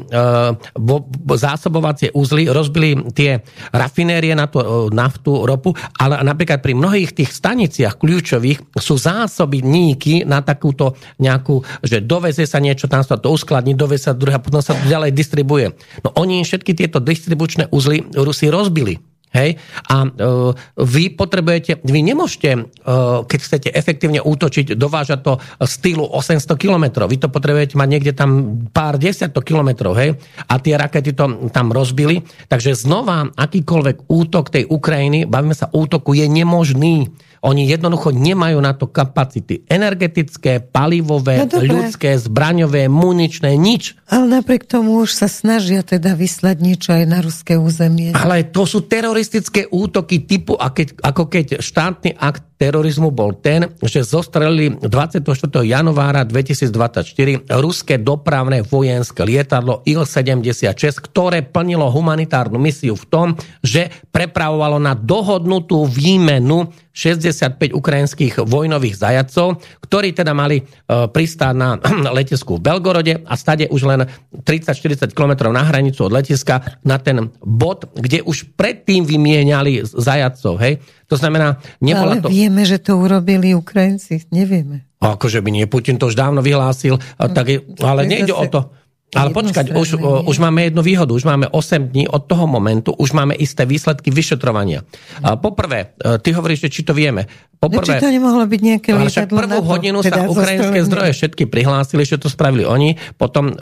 [0.76, 1.08] bo,
[1.40, 3.40] zásobovacie úzly, rozbili tie
[3.72, 10.28] rafinérie na tú uh, naftu, ropu, ale napríklad pri mnohých tých staniciach kľúčových sú zásobníky
[10.28, 14.60] na takúto nejakú, že doveze sa niečo, tam sa to uskladní, doveze sa druhá, potom
[14.60, 15.72] sa to ďalej distribuje.
[16.04, 19.11] No oni všetky tieto distribučné úzly Rusi rozbili.
[19.32, 19.56] Hej?
[19.88, 26.44] A uh, vy potrebujete, vy nemôžete, uh, keď chcete efektívne útočiť, dovážať to stylu 800
[26.60, 27.08] km.
[27.08, 30.20] Vy to potrebujete mať niekde tam pár desiatok kilometrov, hej?
[30.51, 32.24] A tie rakety to tam rozbili.
[32.51, 37.08] Takže znova, akýkoľvek útok tej Ukrajiny, bavíme sa útoku, je nemožný.
[37.42, 43.97] Oni jednoducho nemajú na to kapacity energetické, palivové, no, ľudské, zbraňové, muničné, nič.
[44.05, 48.13] Ale napriek tomu už sa snažia teda vyslať niečo aj na ruské územie.
[48.13, 54.78] Ale to sú teroristické útoky typu, ako keď štátny akt terorizmu bol ten, že zostrelili
[54.78, 55.26] 24.
[55.66, 63.28] januára 2024 ruské dopravné vojenské lietadlo Il-76, ktoré plnilo humanitárnu misiu v tom,
[63.66, 70.63] že prepravovalo na dohodnutú výmenu 65 ukrajinských vojnových zajacov, ktorí teda mali e,
[71.08, 71.80] pristáť na
[72.18, 74.08] letisku v Belgorode a stade už len
[74.43, 80.59] 30-40 km na hranicu od letiska na ten bod, kde už predtým vymieniali zajacov.
[80.59, 80.84] Hej?
[81.08, 82.30] To znamená, nebola Ale to...
[82.32, 84.88] vieme, že to urobili Ukrajinci, nevieme.
[85.01, 88.70] Akože by nie, Putin to už dávno vyhlásil, no, tak je, ale nejde o to.
[89.12, 93.12] Ale počkať, už, už máme jednu výhodu, už máme 8 dní od toho momentu, už
[93.12, 94.88] máme isté výsledky vyšetrovania.
[95.20, 97.28] A poprvé, e, ty hovoríš, že či to vieme.
[97.62, 101.12] Poprvé, no, či to nemohlo byť nejaké však prvú to, hodinu teda sa ukrajinské zdroje
[101.13, 103.54] všetky prihlásili, že to spravili oni, potom,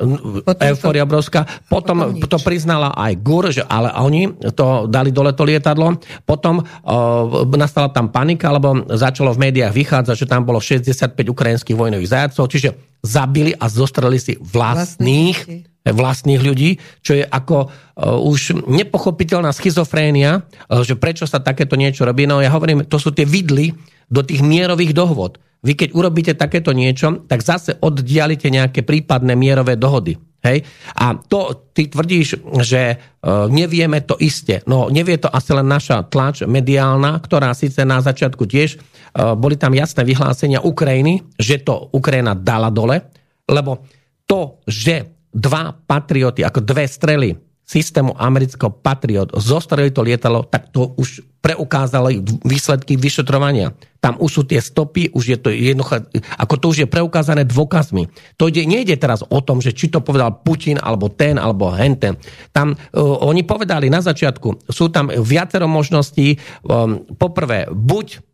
[0.45, 5.35] potom euforia obrovská, potom, potom to priznala aj GUR, že ale oni to dali dole
[5.35, 10.63] to lietadlo, potom uh, nastala tam panika, lebo začalo v médiách vychádzať, že tam bolo
[10.63, 12.69] 65 ukrajinských vojnových zajacov, čiže
[12.99, 20.84] zabili a zostreli si vlastných, vlastných ľudí, čo je ako uh, už nepochopiteľná schizofrénia, uh,
[20.84, 22.27] že prečo sa takéto niečo robí.
[22.27, 23.71] No ja hovorím, to sú tie vidly
[24.11, 25.39] do tých mierových dohod.
[25.59, 30.15] Vy keď urobíte takéto niečo, tak zase oddialite nejaké prípadné mierové dohody.
[30.39, 30.63] Hej?
[30.95, 34.63] A to ty tvrdíš, že uh, nevieme to iste.
[34.67, 38.80] No nevie to asi len naša tlač mediálna, ktorá síce na začiatku tiež
[39.14, 43.10] boli tam jasné vyhlásenia Ukrajiny, že to Ukrajina dala dole,
[43.49, 43.86] lebo
[44.30, 47.30] to, že dva patrioty, ako dve strely
[47.69, 53.77] systému amerického Patriot zostrelili to lietalo, tak to už preukázali výsledky vyšetrovania.
[54.02, 56.02] Tam už sú tie stopy, už je to jednoducho,
[56.41, 58.10] ako to už je preukázané dôkazmi.
[58.41, 62.18] To ide, nejde teraz o tom, že či to povedal Putin, alebo ten, alebo henten.
[62.49, 62.77] Tam uh,
[63.22, 66.41] oni povedali na začiatku, sú tam viacero možností.
[66.65, 68.28] Um, poprvé, buď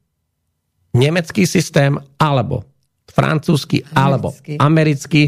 [0.95, 2.63] nemecký systém, alebo
[3.11, 3.95] francúzsky, americký.
[3.95, 4.27] alebo
[4.59, 5.23] americký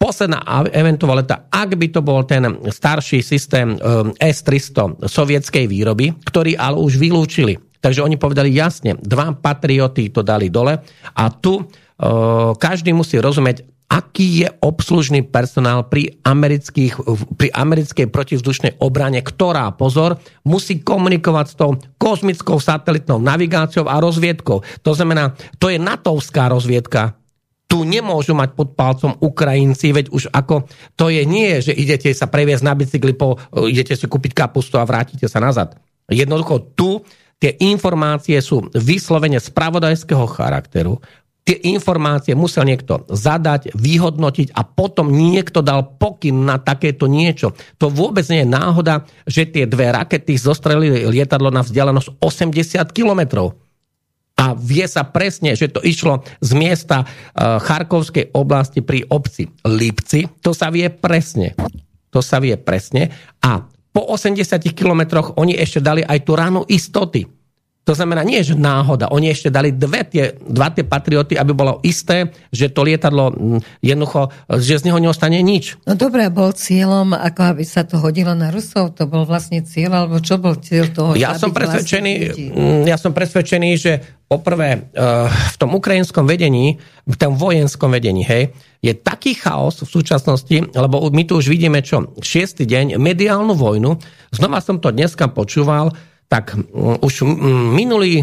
[0.00, 0.40] posledná
[0.72, 6.96] eventualita, ak by to bol ten starší systém um, S-300 sovietskej výroby, ktorý ale už
[6.96, 7.60] vylúčili.
[7.80, 10.80] Takže oni povedali jasne, dva patrioty to dali dole
[11.16, 16.94] a tu uh, každý musí rozumieť, aký je obslužný personál pri, amerických,
[17.34, 24.62] pri americkej protivzdušnej obrane, ktorá, pozor, musí komunikovať s tou kozmickou satelitnou navigáciou a rozviedkou.
[24.86, 27.18] To znamená, to je natovská rozviedka,
[27.70, 30.66] tu nemôžu mať pod palcom Ukrajinci, veď už ako
[30.98, 34.86] to je nie, že idete sa previesť na bicykli, po, idete si kúpiť kapustu a
[34.86, 35.78] vrátite sa nazad.
[36.10, 36.98] Jednoducho tu
[37.38, 40.98] tie informácie sú vyslovene spravodajského charakteru.
[41.40, 47.56] Tie informácie musel niekto zadať, vyhodnotiť a potom niekto dal pokyn na takéto niečo.
[47.80, 53.56] To vôbec nie je náhoda, že tie dve rakety zostrelili lietadlo na vzdialenosť 80 kilometrov
[54.40, 60.24] a vie sa presne, že to išlo z miesta uh, Charkovskej oblasti pri obci Lipci.
[60.40, 61.52] To sa vie presne.
[62.08, 63.12] To sa vie presne.
[63.44, 63.60] A
[63.92, 64.40] po 80
[64.72, 67.28] kilometroch oni ešte dali aj tú ránu istoty
[67.80, 69.08] to znamená, nie že náhoda.
[69.08, 73.32] Oni ešte dali dve tie, dva tie patrioty, aby bolo isté, že to lietadlo
[73.80, 74.28] jednoducho,
[74.60, 75.80] že z neho neostane nič.
[75.88, 78.94] No dobré, bol cieľom, ako aby sa to hodilo na Rusov?
[79.00, 81.10] To bol vlastne cieľ, alebo čo bol cieľ toho?
[81.16, 82.12] Ja som presvedčený,
[82.52, 83.92] mm, ja som presvedčený, že
[84.28, 86.78] poprvé eh, v tom ukrajinskom vedení,
[87.08, 91.82] v tom vojenskom vedení, hej, je taký chaos v súčasnosti, lebo my tu už vidíme
[91.84, 93.98] čo, šiestý deň, mediálnu vojnu.
[94.32, 95.92] Znova som to dneska počúval,
[96.30, 98.22] tak mm, už mm, minulý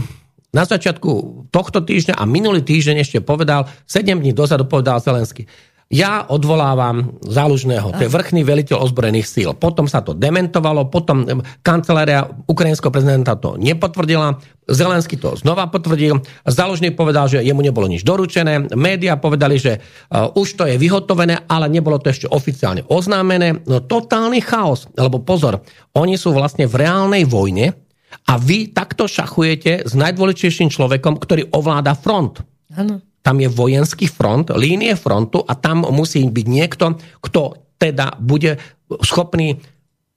[0.56, 5.46] na začiatku tohto týždňa a minulý týždeň ešte povedal, 7 dní dozadu povedal Zelensky,
[5.88, 9.50] ja odvolávam zálužného, to je vrchný veliteľ ozbrojených síl.
[9.56, 11.24] Potom sa to dementovalo, potom
[11.64, 14.36] kancelária ukrajinského prezidenta to nepotvrdila,
[14.68, 20.28] Zelensky to znova potvrdil, zálužný povedal, že jemu nebolo nič doručené, média povedali, že uh,
[20.36, 23.64] už to je vyhotovené, ale nebolo to ešte oficiálne oznámené.
[23.64, 25.64] No totálny chaos, lebo pozor,
[25.96, 27.87] oni sú vlastne v reálnej vojne,
[28.28, 32.44] a vy takto šachujete s najdôležitejším človekom, ktorý ovláda front.
[32.76, 33.04] Ano.
[33.24, 38.56] Tam je vojenský front, línie frontu a tam musí byť niekto, kto teda bude
[39.04, 39.60] schopný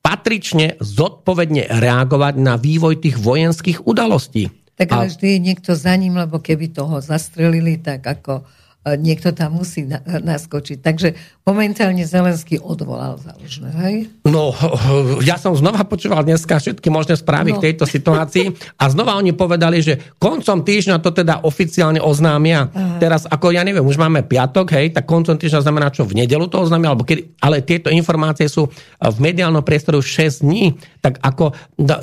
[0.01, 4.49] patrične, zodpovedne reagovať na vývoj tých vojenských udalostí.
[4.81, 8.49] Tak ale vždy je niekto za ním, lebo keby toho zastrelili, tak ako
[8.81, 10.81] niekto tam musí naskočiť.
[10.81, 11.13] Takže
[11.45, 13.97] momentálne Zelenský odvolal záložné, hej?
[14.25, 14.57] No,
[15.29, 17.61] ja som znova počúval dneska všetky možné správy no.
[17.61, 22.73] k tejto situácii a znova oni povedali, že koncom týždňa to teda oficiálne oznámia.
[22.73, 22.97] Aha.
[22.97, 26.49] Teraz, ako ja neviem, už máme piatok, hej, tak koncom týždňa znamená čo, v nedelu
[26.49, 28.65] to oznámia, alebo kedy, ale tieto informácie sú
[28.97, 30.73] v mediálnom priestoru 6 dní,
[31.05, 31.53] tak ako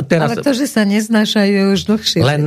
[0.05, 0.37] teraz...
[0.37, 2.21] Ale to, že sa neznášajú už dlhšie.
[2.21, 2.45] Len,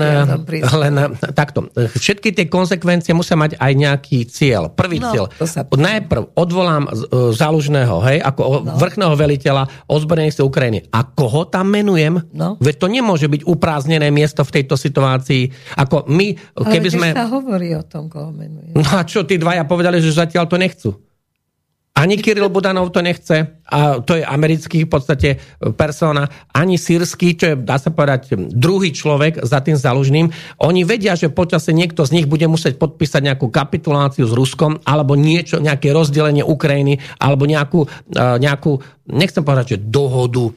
[0.62, 0.94] len
[1.34, 4.72] takto, všetky tie konsekvencie musia mať aj nejaký cieľ.
[4.72, 5.24] Prvý no, cieľ.
[5.44, 5.64] Sa...
[5.64, 6.90] Najprv odvolám e,
[7.36, 8.76] zálužného, hej, ako no.
[8.76, 10.88] vrchného veliteľa ozbrojených síl Ukrajiny.
[10.90, 12.20] A koho tam menujem?
[12.34, 12.56] No.
[12.58, 15.76] Veď to nemôže byť upráznené miesto v tejto situácii.
[15.76, 17.08] Ako my, keby Ale sme...
[17.14, 18.74] sa hovorí o tom, koho menujem.
[18.74, 20.90] No a čo, tí dvaja povedali, že zatiaľ to nechcú.
[22.00, 25.28] Ani Kiril Budanov to nechce, a to je americký v podstate
[25.76, 26.24] persona,
[26.56, 30.32] ani sírsky, čo je, dá sa povedať, druhý človek za tým zalužným.
[30.64, 35.12] Oni vedia, že počase niekto z nich bude musieť podpísať nejakú kapituláciu s Ruskom, alebo
[35.12, 38.80] niečo, nejaké rozdelenie Ukrajiny, alebo nejakú, e, nejakú
[39.12, 40.56] nechcem povedať, že dohodu,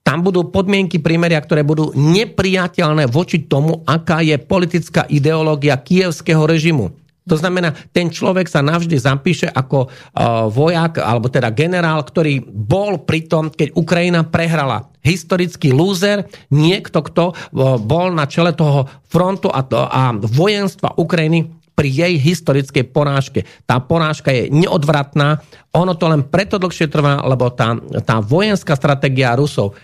[0.00, 7.03] tam budú podmienky prímeria, ktoré budú nepriateľné voči tomu, aká je politická ideológia kievského režimu.
[7.24, 13.00] To znamená, ten človek sa navždy zapíše ako uh, vojak, alebo teda generál, ktorý bol
[13.00, 14.92] pri tom, keď Ukrajina prehrala.
[15.00, 21.48] Historický lúzer, niekto, kto uh, bol na čele toho frontu a, to, a vojenstva Ukrajiny
[21.74, 23.48] pri jej historickej porážke.
[23.66, 25.42] Tá porážka je neodvratná,
[25.74, 27.74] ono to len preto dlhšie trvá, lebo tá,
[28.06, 29.74] tá vojenská stratégia Rusov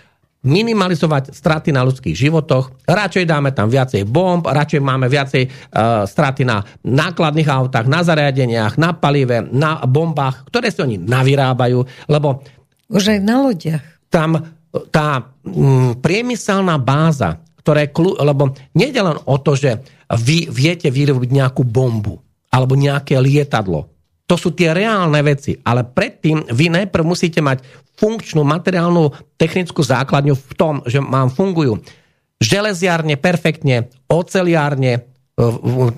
[0.40, 2.88] minimalizovať straty na ľudských životoch.
[2.88, 8.80] Radšej dáme tam viacej bomb, radšej máme viacej uh, straty na nákladných autách, na zariadeniach,
[8.80, 12.40] na palive, na bombách, ktoré si oni navyrábajú, lebo...
[12.88, 13.84] Už aj na lodiach.
[14.08, 14.60] Tam
[14.90, 17.92] tá mm, priemyselná báza, ktoré,
[18.22, 22.18] lebo nie len o to, že vy viete vyrobiť nejakú bombu
[22.50, 23.86] alebo nejaké lietadlo.
[24.26, 25.58] To sú tie reálne veci.
[25.66, 27.66] Ale predtým vy najprv musíte mať
[28.00, 31.84] funkčnú materiálnu technickú základňu v tom, že vám fungujú
[32.40, 35.04] železiárne perfektne, oceliárne,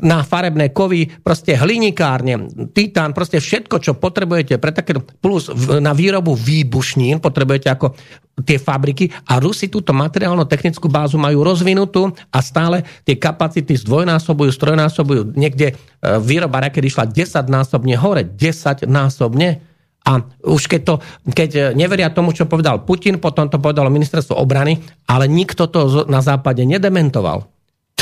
[0.02, 5.50] na farebné kovy, proste hlinikárne, titán, proste všetko, čo potrebujete pre také, plus
[5.82, 7.98] na výrobu výbušnín potrebujete ako
[8.46, 15.36] tie fabriky a Rusi túto materiálno-technickú bázu majú rozvinutú a stále tie kapacity zdvojnásobujú, strojnásobujú.
[15.36, 15.74] Niekde e,
[16.22, 19.71] výroba rakety išla 10 násobne hore, 10 násobne.
[20.02, 20.94] A už keď, to,
[21.30, 26.18] keď neveria tomu, čo povedal Putin, potom to povedalo ministerstvo obrany, ale nikto to na
[26.18, 27.46] západe nedementoval.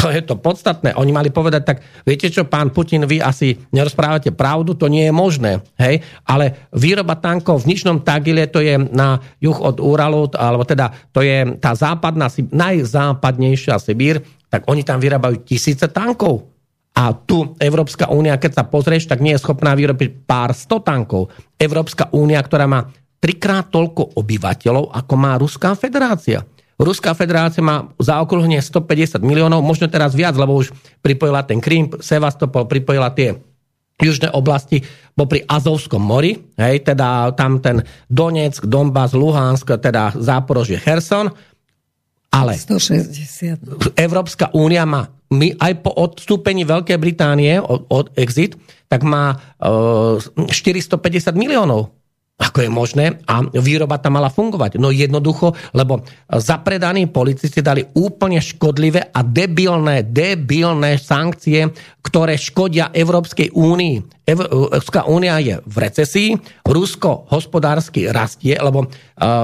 [0.00, 0.96] To je to podstatné.
[0.96, 5.12] Oni mali povedať, tak viete čo, pán Putin, vy asi nerozprávate pravdu, to nie je
[5.12, 5.60] možné.
[5.76, 6.00] Hej?
[6.24, 11.20] Ale výroba tankov v Ničnom Tagile, to je na juh od Uralu, alebo teda to
[11.20, 16.49] je tá západná, najzápadnejšia Sibír, tak oni tam vyrábajú tisíce tankov.
[17.00, 21.32] A tu Európska únia, keď sa pozrieš, tak nie je schopná vyrobiť pár sto tankov.
[21.56, 26.44] Európska únia, ktorá má trikrát toľko obyvateľov, ako má Ruská federácia.
[26.76, 32.68] Ruská federácia má zaokrúhlenie 150 miliónov, možno teraz viac, lebo už pripojila ten Krym, Sevastopol,
[32.68, 33.40] pripojila tie
[34.00, 34.84] južné oblasti
[35.20, 41.28] bo pri Azovskom mori, hej, teda tam ten Donetsk, Donbass, Luhansk, teda Záporožie, Herson,
[42.30, 43.94] ale 160.
[43.98, 48.58] Európska únia má my aj po odstúpení Veľkej Británie od, od exit,
[48.90, 51.94] tak má e, 450 miliónov
[52.40, 53.04] ako je možné?
[53.28, 54.80] A výroba tam mala fungovať.
[54.80, 56.00] No jednoducho, lebo
[56.32, 61.68] zapredaní policisti dali úplne škodlivé a debilné, debilné sankcie,
[62.00, 64.24] ktoré škodia Európskej únii.
[64.24, 66.30] Európska únia je v recesii,
[66.62, 68.86] Rusko hospodársky rastie, lebo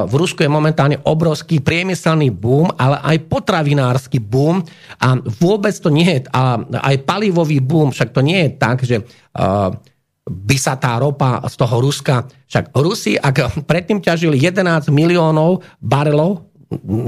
[0.06, 4.62] v Rusku je momentálne obrovský priemyselný boom, ale aj potravinársky boom
[5.02, 9.02] a vôbec to nie je, a aj palivový boom, však to nie je tak, že
[10.26, 12.26] by sa tá ropa z toho Ruska...
[12.46, 16.46] Však Rusi, ak predtým ťažili 11 miliónov barelov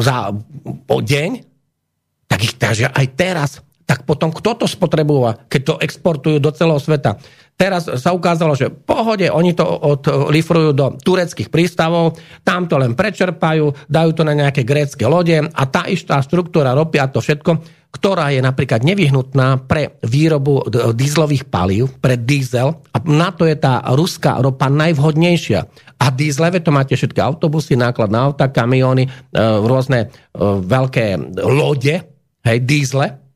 [0.02, 0.34] za
[0.86, 1.30] o deň,
[2.26, 3.50] tak ich ťažia aj teraz.
[3.88, 7.16] Tak potom kto to spotrebuje, keď to exportujú do celého sveta?
[7.56, 12.14] Teraz sa ukázalo, že pohode, oni to odlifrujú do tureckých prístavov,
[12.46, 17.00] tam to len prečerpajú, dajú to na nejaké grécké lode a tá istá štruktúra ropy
[17.00, 20.60] a to všetko ktorá je napríklad nevyhnutná pre výrobu
[20.92, 25.60] dízlových palív, pre diesel a na to je tá ruská ropa najvhodnejšia.
[25.98, 29.10] A dízleve to máte všetky autobusy, nákladné auta, kamióny, e,
[29.40, 30.08] rôzne e,
[30.62, 31.04] veľké
[31.42, 31.94] lode,
[32.44, 33.27] hej, dízle.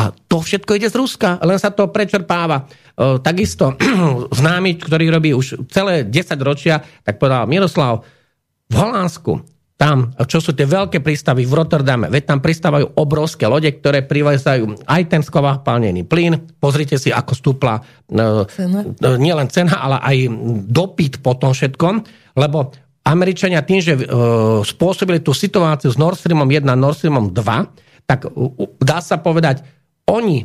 [0.00, 2.64] A to všetko ide z Ruska, len sa to prečerpáva.
[2.64, 3.76] E, takisto
[4.40, 8.00] známy, ktorý robí už celé 10 ročia, tak povedal Miroslav,
[8.70, 9.44] v Holandsku
[9.80, 14.84] tam, čo sú tie veľké prístavy v Rotterdame, veď tam pristávajú obrovské lode, ktoré privezajú
[14.84, 16.36] aj ten skovápalnený plyn.
[16.60, 17.80] Pozrite si, ako stúpla
[18.52, 18.84] cena.
[18.84, 20.16] E, nielen cena, ale aj
[20.68, 21.94] dopyt po tom všetkom,
[22.40, 22.72] lebo
[23.04, 24.04] Američania tým, že e,
[24.64, 28.28] spôsobili tú situáciu s Nord Streamom 1 a Nord Streamom 2, tak
[28.80, 29.64] dá sa povedať,
[30.10, 30.42] oni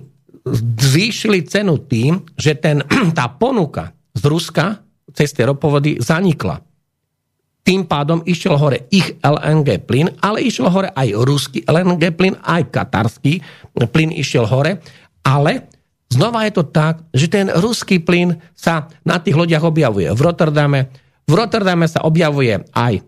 [0.77, 2.85] zvýšili cenu tým, že ten,
[3.17, 6.61] tá ponuka z Ruska cez tie ropovody zanikla.
[7.65, 12.69] Tým pádom išiel hore ich LNG plyn, ale išiel hore aj ruský LNG plyn, aj
[12.69, 13.41] katarský
[13.73, 14.85] plyn išiel hore.
[15.25, 15.65] Ale
[16.13, 20.93] znova je to tak, že ten ruský plyn sa na tých lodiach objavuje v Rotterdame.
[21.25, 23.01] V Rotterdame sa objavuje aj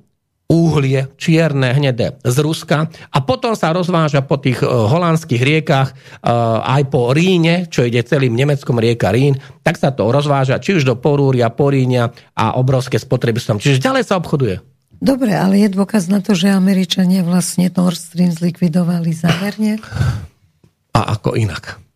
[0.47, 6.63] uhlie, čierne, hnedé z Ruska a potom sa rozváža po tých uh, holandských riekach uh,
[6.63, 10.87] aj po Ríne, čo ide celým Nemeckom rieka Rín, tak sa to rozváža či už
[10.87, 13.59] do Porúria, Poríňa a obrovské spotreby som.
[13.59, 14.63] Čiže ďalej sa obchoduje.
[14.97, 19.77] Dobre, ale je dôkaz na to, že Američania vlastne Nord Stream zlikvidovali zámerne?
[20.97, 21.86] A ako inak?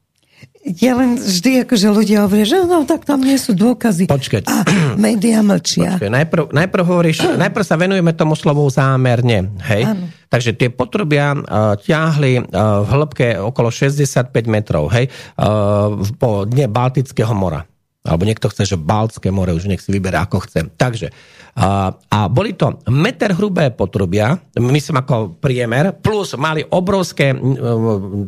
[0.62, 4.06] Ja len vždy, akože ľudia hovoria, že no, tak tam nie sú dôkazy.
[4.06, 4.46] Počkať.
[4.46, 4.62] A
[4.94, 5.98] médiá mlčia.
[5.98, 9.50] Počkej, najprv, najprv, hovoríš, najprv sa venujeme tomu slovu zámerne.
[9.66, 9.90] Hej?
[9.90, 10.06] Áno.
[10.30, 15.10] Takže tie potrubia uh, ťahli uh, v hĺbke okolo 65 metrov hej?
[15.36, 17.66] Uh, po dne Baltického mora.
[18.02, 20.74] Alebo niekto chce, že Baltské more, už nech si vyberá ako chce.
[20.74, 21.14] Takže
[21.54, 27.36] a, a boli to meter hrubé potrubia, myslím ako priemer, plus mali obrovské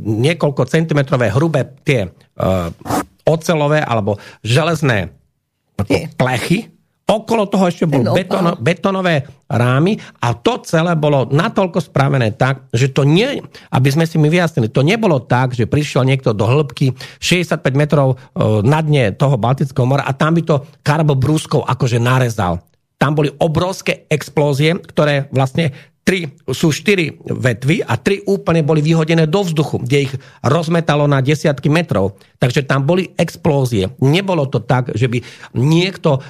[0.04, 2.70] niekoľko centimetrové hrubé tie uh,
[3.24, 5.16] ocelové alebo železné
[6.20, 6.70] plechy.
[7.04, 12.96] Okolo toho ešte bol beton, betonové rámy a to celé bolo natoľko spravené tak, že
[12.96, 13.44] to nie,
[13.76, 18.16] aby sme si my vyjasnili, to nebolo tak, že prišiel niekto do hĺbky 65 metrov
[18.64, 22.64] na dne toho Baltického mora a tam by to karbobrúskou akože narezal.
[22.96, 29.26] Tam boli obrovské explózie, ktoré vlastne tri, sú štyri vetvy a tri úplne boli vyhodené
[29.26, 30.14] do vzduchu, kde ich
[30.44, 32.20] rozmetalo na desiatky metrov.
[32.38, 33.88] Takže tam boli explózie.
[34.04, 35.24] Nebolo to tak, že by
[35.56, 36.24] niekto eh,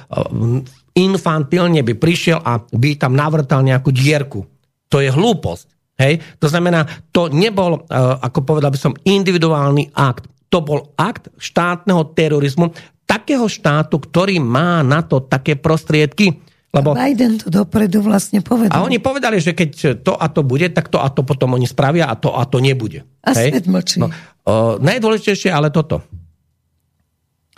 [0.94, 4.46] infantilne by prišiel a by tam navrtal nejakú dierku.
[4.94, 5.66] To je hlúposť.
[5.98, 6.22] Hej?
[6.38, 10.30] To znamená, to nebol, eh, ako povedal by som, individuálny akt.
[10.54, 12.70] To bol akt štátneho terorizmu
[13.04, 16.40] takého štátu, ktorý má na to také prostriedky,
[16.74, 16.90] lebo...
[16.92, 18.74] Biden to dopredu vlastne povedal.
[18.74, 21.70] A oni povedali, že keď to a to bude, tak to a to potom oni
[21.70, 23.06] spravia a to a to nebude.
[23.22, 23.54] A Hej?
[23.54, 24.02] svet mlčí.
[24.02, 26.02] No, o, najdôležitejšie ale toto.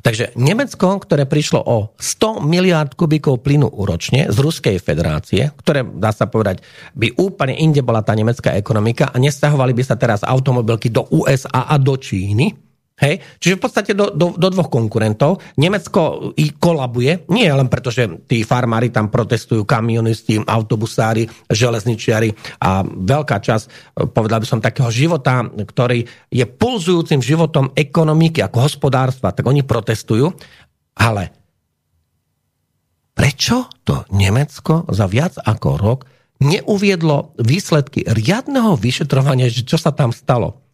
[0.06, 6.14] Takže Nemecko, ktoré prišlo o 100 miliard kubíkov plynu úročne z Ruskej federácie, ktoré, dá
[6.14, 6.62] sa povedať,
[6.94, 11.66] by úplne inde bola tá nemecká ekonomika a nestahovali by sa teraz automobilky do USA
[11.66, 12.54] a do Číny,
[12.96, 13.20] Hej?
[13.36, 15.44] Čiže v podstate do, do, do dvoch konkurentov.
[15.60, 22.32] Nemecko i kolabuje, nie len preto, že tí farmári tam protestujú, kamionisti, autobusári, železničiari
[22.64, 23.64] a veľká časť,
[24.16, 30.32] povedal by som, takého života, ktorý je pulzujúcim životom ekonomiky ako hospodárstva, tak oni protestujú.
[30.96, 31.36] Ale
[33.12, 36.00] prečo to Nemecko za viac ako rok
[36.40, 40.65] neuviedlo výsledky riadneho vyšetrovania, že čo sa tam stalo?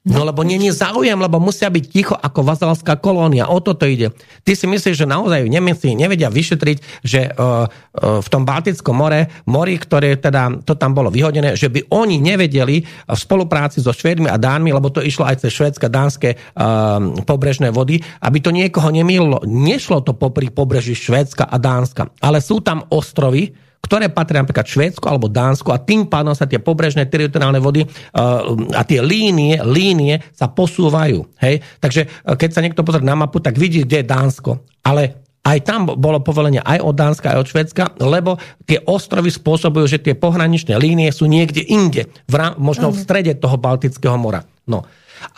[0.00, 3.52] No lebo není záujem, lebo musia byť ticho ako vazalská kolónia.
[3.52, 4.16] O toto ide.
[4.48, 9.28] Ty si myslíš, že naozaj Nemci nevedia vyšetriť, že uh, uh, v tom Baltickom more,
[9.44, 14.32] mori, ktoré teda to tam bolo vyhodené, že by oni nevedeli v spolupráci so Švédmi
[14.32, 18.88] a Dánmi, lebo to išlo aj cez švédske, dánske uh, pobrežné vody, aby to niekoho
[18.88, 19.44] nemýlilo.
[19.44, 25.02] Nešlo to popri pobreží Švédska a Dánska, ale sú tam ostrovy, ktoré patria napríklad Švédsku
[25.08, 28.44] alebo Dánsku a tým pádom sa tie pobrežné teritoriálne vody uh,
[28.76, 31.26] a tie línie, línie sa posúvajú.
[31.42, 31.64] Hej?
[31.82, 34.50] Takže uh, keď sa niekto pozrie na mapu, tak vidí, kde je Dánsko.
[34.86, 38.36] Ale aj tam bolo povolenie aj od Dánska, aj od Švedska, lebo
[38.68, 43.56] tie ostrovy spôsobujú, že tie pohraničné línie sú niekde inde, v, možno v strede toho
[43.56, 44.44] Baltického mora.
[44.68, 44.84] No.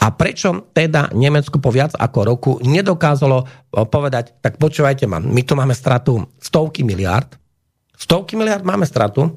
[0.02, 5.58] A prečo teda Nemecko po viac ako roku nedokázalo povedať, tak počúvajte ma, my tu
[5.58, 7.41] máme stratu stovky miliard,
[7.96, 9.28] Stovky miliard máme stratu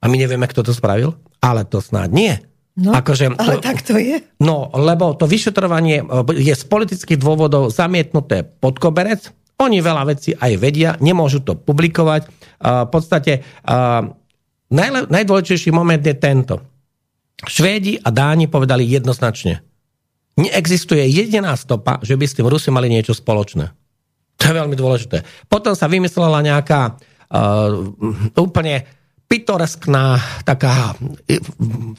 [0.00, 2.34] a my nevieme, kto to spravil, ale to snáď nie.
[2.80, 4.24] No, akože, ale tak to je.
[4.40, 6.04] No, lebo to vyšetrovanie e,
[6.40, 9.28] je z politických dôvodov zamietnuté pod koberec.
[9.60, 12.24] Oni veľa vecí aj vedia, nemôžu to publikovať.
[12.64, 13.44] V podstate
[14.72, 16.64] najdôležitejší moment je tento.
[17.44, 19.60] Švédi a Dáni povedali jednoznačne.
[20.40, 23.68] Neexistuje jediná stopa, že by s tým Rusi mali niečo spoločné.
[24.40, 25.28] To je veľmi dôležité.
[25.52, 26.96] Potom sa vymyslela nejaká
[27.30, 28.99] uh, úplne
[29.30, 30.98] pitoreskná taká
[31.30, 31.38] e,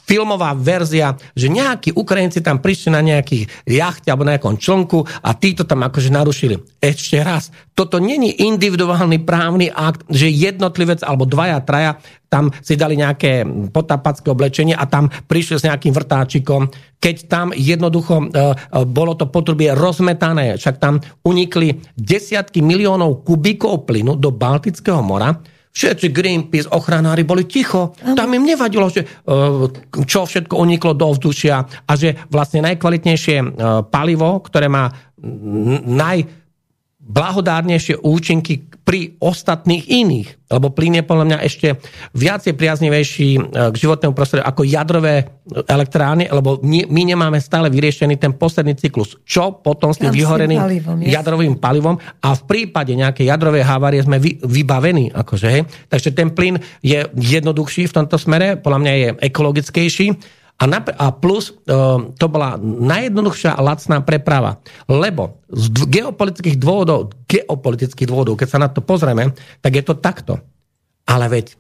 [0.04, 5.32] filmová verzia, že nejakí Ukrajinci tam prišli na nejakých jachte alebo na nejakom člnku a
[5.40, 6.60] títo tam akože narušili.
[6.84, 13.00] Ešte raz, toto není individuálny právny akt, že jednotlivec alebo dvaja, traja tam si dali
[13.00, 16.68] nejaké potapacké oblečenie a tam prišli s nejakým vrtáčikom,
[17.00, 23.88] keď tam jednoducho e, e, bolo to potrubie rozmetané, však tam unikli desiatky miliónov kubíkov
[23.88, 25.40] plynu do Baltického mora,
[25.72, 27.96] Všetci Greenpeace, ochranári boli ticho.
[27.96, 29.32] Tam im nevadilo, že, e,
[30.04, 33.46] čo všetko uniklo do vzdušia a že vlastne najkvalitnejšie e,
[33.88, 34.92] palivo, ktoré má
[35.88, 36.41] naj
[37.12, 40.30] blahodárnejšie účinky pri ostatných iných.
[40.52, 41.80] Lebo plyn je podľa mňa ešte
[42.12, 43.40] viacej priaznivejší e,
[43.72, 45.28] k životnému prostrediu ako jadrové
[45.68, 49.16] elektrárne, lebo my nemáme stále vyriešený ten posledný cyklus.
[49.24, 54.20] Čo potom s tým vyhoreným palivom, jadrovým palivom a v prípade nejakej jadrovej havárie sme
[54.20, 55.14] vy, vybavení.
[55.14, 55.64] Akože, hej.
[55.88, 60.08] Takže ten plyn je jednoduchší v tomto smere, podľa mňa je ekologickejší
[60.62, 64.62] a, nap- a plus uh, to bola najjednoduchšia a lacná preprava.
[64.86, 70.38] Lebo z geopolitických dôvodov, geopolitických dôvodov, keď sa na to pozrieme, tak je to takto.
[71.10, 71.58] Ale veď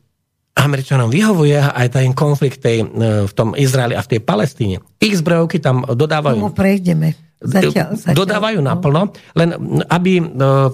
[0.53, 4.77] Američanom vyhovuje aj ten konflikt tej, uh, v tom Izraeli a v tej Palestíne.
[5.01, 6.37] Ich zbrojovky tam dodávajú...
[6.37, 7.17] Tomu prejdeme.
[7.41, 8.69] Zatiaľ, zatiaľ, dodávajú no.
[8.69, 9.01] naplno,
[9.33, 9.49] len
[9.89, 10.69] aby uh,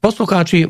[0.00, 0.64] poslucháči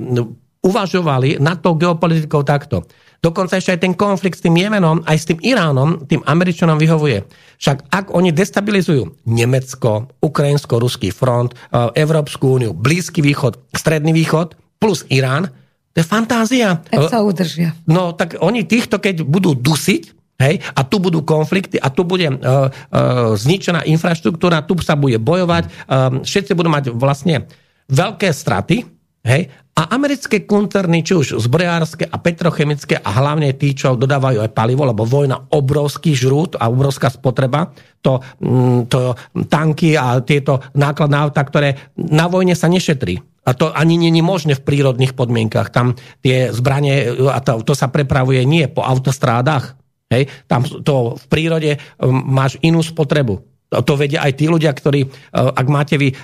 [0.62, 2.82] uvažovali nad tou geopolitikou takto.
[3.22, 7.22] Dokonca ešte aj ten konflikt s tým Jemenom, aj s tým Iránom, tým Američanom vyhovuje.
[7.62, 15.06] Však ak oni destabilizujú Nemecko, Ukrajinsko-Ruský front, e, Európsku úniu, Blízky východ, Stredný východ, plus
[15.06, 15.54] Irán,
[15.94, 16.82] to je fantázia.
[16.82, 17.78] Tak sa udržia.
[17.86, 20.58] No tak oni týchto, keď budú dusiť, Hej?
[20.74, 25.70] A tu budú konflikty a tu bude uh, uh, zničená infraštruktúra, tu sa bude bojovať,
[25.86, 27.46] uh, všetci budú mať vlastne
[27.86, 28.82] veľké straty,
[29.22, 29.54] hej?
[29.72, 34.84] A americké koncerny, či už zbrojárske a petrochemické a hlavne tí, čo dodávajú aj palivo,
[34.84, 37.72] lebo vojna obrovský žrút a obrovská spotreba,
[38.04, 39.16] to, mm, to
[39.48, 43.16] tanky a tieto nákladné auta, ktoré na vojne sa nešetrí.
[43.48, 45.72] A to ani je možné v prírodných podmienkach.
[45.72, 49.74] Tam tie zbranie, a to, to sa prepravuje nie po autostrádach.
[50.12, 50.28] Hej?
[50.46, 53.51] Tam to v prírode mm, máš inú spotrebu.
[53.72, 56.14] To vedia aj tí ľudia, ktorí, e, ak máte vy e,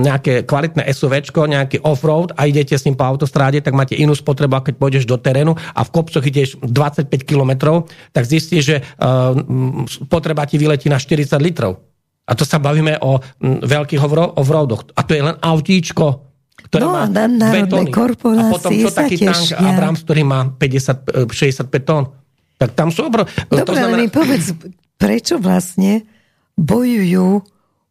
[0.00, 4.64] nejaké kvalitné SUV, nejaký off-road a idete s ním po autostráde, tak máte inú spotrebu,
[4.64, 7.84] keď pôjdeš do terénu a v kopcoch ideš 25 km,
[8.16, 8.82] tak zistíš, že e,
[9.84, 11.84] spotreba ti vyletí na 40 litrov.
[12.26, 14.02] A to sa bavíme o veľkých
[14.34, 14.98] off-roadoch.
[14.98, 16.26] A to je len autíčko,
[16.66, 17.90] ktoré no, má dve tóny.
[17.92, 22.10] A potom čo taký tank Abrams, ktorý má 50, 65 tón.
[22.56, 23.28] Tak tam sú obro...
[23.46, 23.94] Dobre, to znamená...
[23.94, 24.56] ale mi povedz,
[24.96, 26.15] prečo vlastne
[26.56, 27.44] bojujú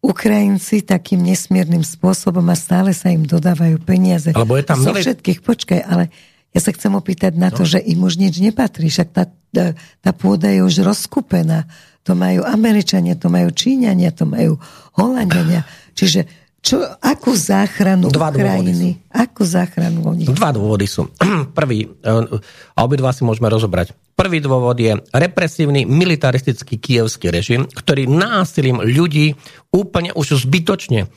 [0.06, 4.30] Ukrajinci takým nesmiernym spôsobom a stále sa im dodávajú peniaze.
[4.34, 6.14] Alebo je tam zo všetkých, počkaj, ale
[6.54, 7.56] ja sa chcem opýtať na no.
[7.58, 9.26] to, že im už nič nepatrí, však tá,
[9.74, 11.66] tá pôda je už rozkúpená.
[12.06, 14.62] To majú Američania, to majú Číňania, to majú
[14.94, 15.66] Holandiania.
[15.98, 18.98] Čiže čo, akú záchranu Dva Ukrajiny?
[19.14, 20.26] Akú záchranu oni?
[20.26, 21.06] Dva dôvody sú.
[21.58, 22.26] Prvý, eh,
[22.74, 23.94] a obidva si môžeme rozobrať.
[24.18, 29.38] Prvý dôvod je represívny militaristický kievský režim, ktorý násilím ľudí
[29.70, 31.06] úplne už zbytočne.
[31.06, 31.10] Eh,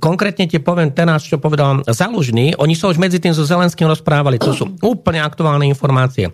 [0.00, 2.56] konkrétne ti poviem teraz, čo povedal Zalužný.
[2.56, 4.40] Oni sa už medzi tým so Zelenským rozprávali.
[4.40, 4.64] To sú
[4.96, 6.32] úplne aktuálne informácie.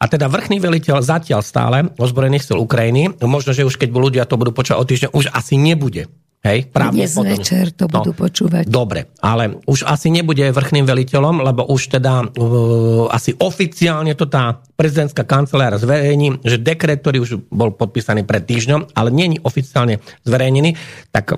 [0.00, 4.38] A teda vrchný veliteľ zatiaľ stále ozbrojených sil Ukrajiny, možno, že už keď ľudia to
[4.40, 6.08] budú počať o týždeň, už asi nebude
[6.40, 8.64] Hej, Dnes večer to no, budú počúvať.
[8.64, 14.56] Dobre, ale už asi nebude vrchným veliteľom, lebo už teda uh, asi oficiálne to tá
[14.72, 20.00] prezidentská kancelária zverejní, že dekret, ktorý už bol podpísaný pred týždňom, ale nie je oficiálne
[20.24, 20.80] zverejnený,
[21.12, 21.36] tak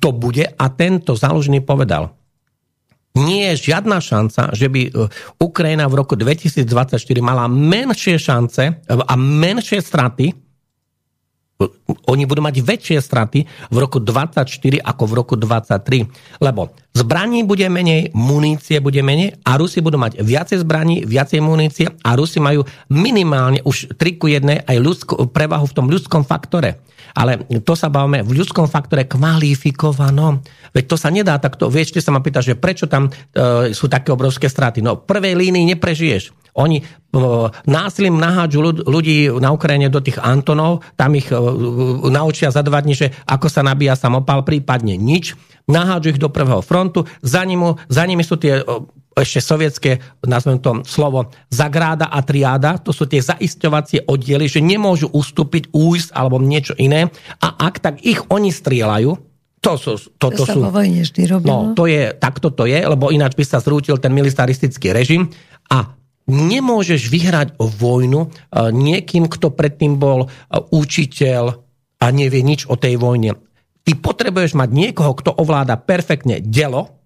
[0.00, 0.48] to bude.
[0.48, 2.16] A tento záložný povedal,
[3.20, 5.12] nie je žiadna šanca, že by uh,
[5.44, 10.47] Ukrajina v roku 2024 mala menšie šance a menšie straty
[12.06, 13.42] oni budú mať väčšie straty
[13.74, 14.46] v roku 24
[14.78, 16.38] ako v roku 23.
[16.38, 21.90] Lebo zbraní bude menej, munície bude menej a Rusi budú mať viacej zbraní, viacej munície
[21.90, 26.78] a Rusi majú minimálne už 3 ku 1 aj ľudsko, prevahu v tom ľudskom faktore.
[27.18, 30.38] Ale to sa bavíme v ľudskom faktore kvalifikovanom.
[30.70, 31.66] Veď to sa nedá takto.
[31.66, 34.78] Vieš, sa ma pýta, že prečo tam e, sú také obrovské straty.
[34.78, 36.30] No v prvej línii neprežiješ.
[36.58, 36.82] Oni
[37.70, 41.30] násilím nahádžu ľudí na Ukrajine do tých Antonov, tam ich
[42.10, 45.38] naučia za dva dní, že ako sa nabíja samopal, prípadne nič.
[45.70, 48.60] Nahádžu ich do prvého frontu, za, nimi, za nimi sú tie
[49.22, 49.90] ešte sovietské,
[50.26, 56.14] nazvem to slovo, zagráda a triáda, to sú tie zaisťovacie oddiely, že nemôžu ustúpiť, újsť
[56.14, 57.10] alebo niečo iné.
[57.42, 59.28] A ak tak ich oni strieľajú,
[59.58, 59.92] to, sú,
[60.22, 61.50] to, to, to sú, vojne vždy robilo.
[61.50, 65.34] No, to je, takto to je, lebo ináč by sa zrútil ten militaristický režim
[65.66, 65.98] a
[66.30, 71.44] nemôžeš vyhrať vojnu eh, niekým, kto predtým bol eh, učiteľ
[71.98, 73.34] a nevie nič o tej vojne.
[73.82, 76.97] Ty potrebuješ mať niekoho, kto ovláda perfektne delo,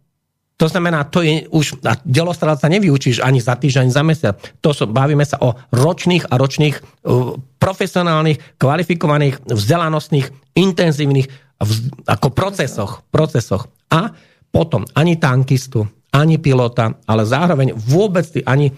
[0.57, 4.35] to znamená, to je už, a delostrelca nevyučíš ani za týždeň, ani za mesiac.
[4.63, 11.27] To sú, bavíme sa o ročných a ročných uh, profesionálnych, kvalifikovaných, vzdelanostných, intenzívnych
[11.59, 13.67] vz, ako procesoch, procesoch.
[13.91, 14.13] A
[14.53, 18.71] potom ani tankistu, ani pilota, ale zároveň vôbec ty, ani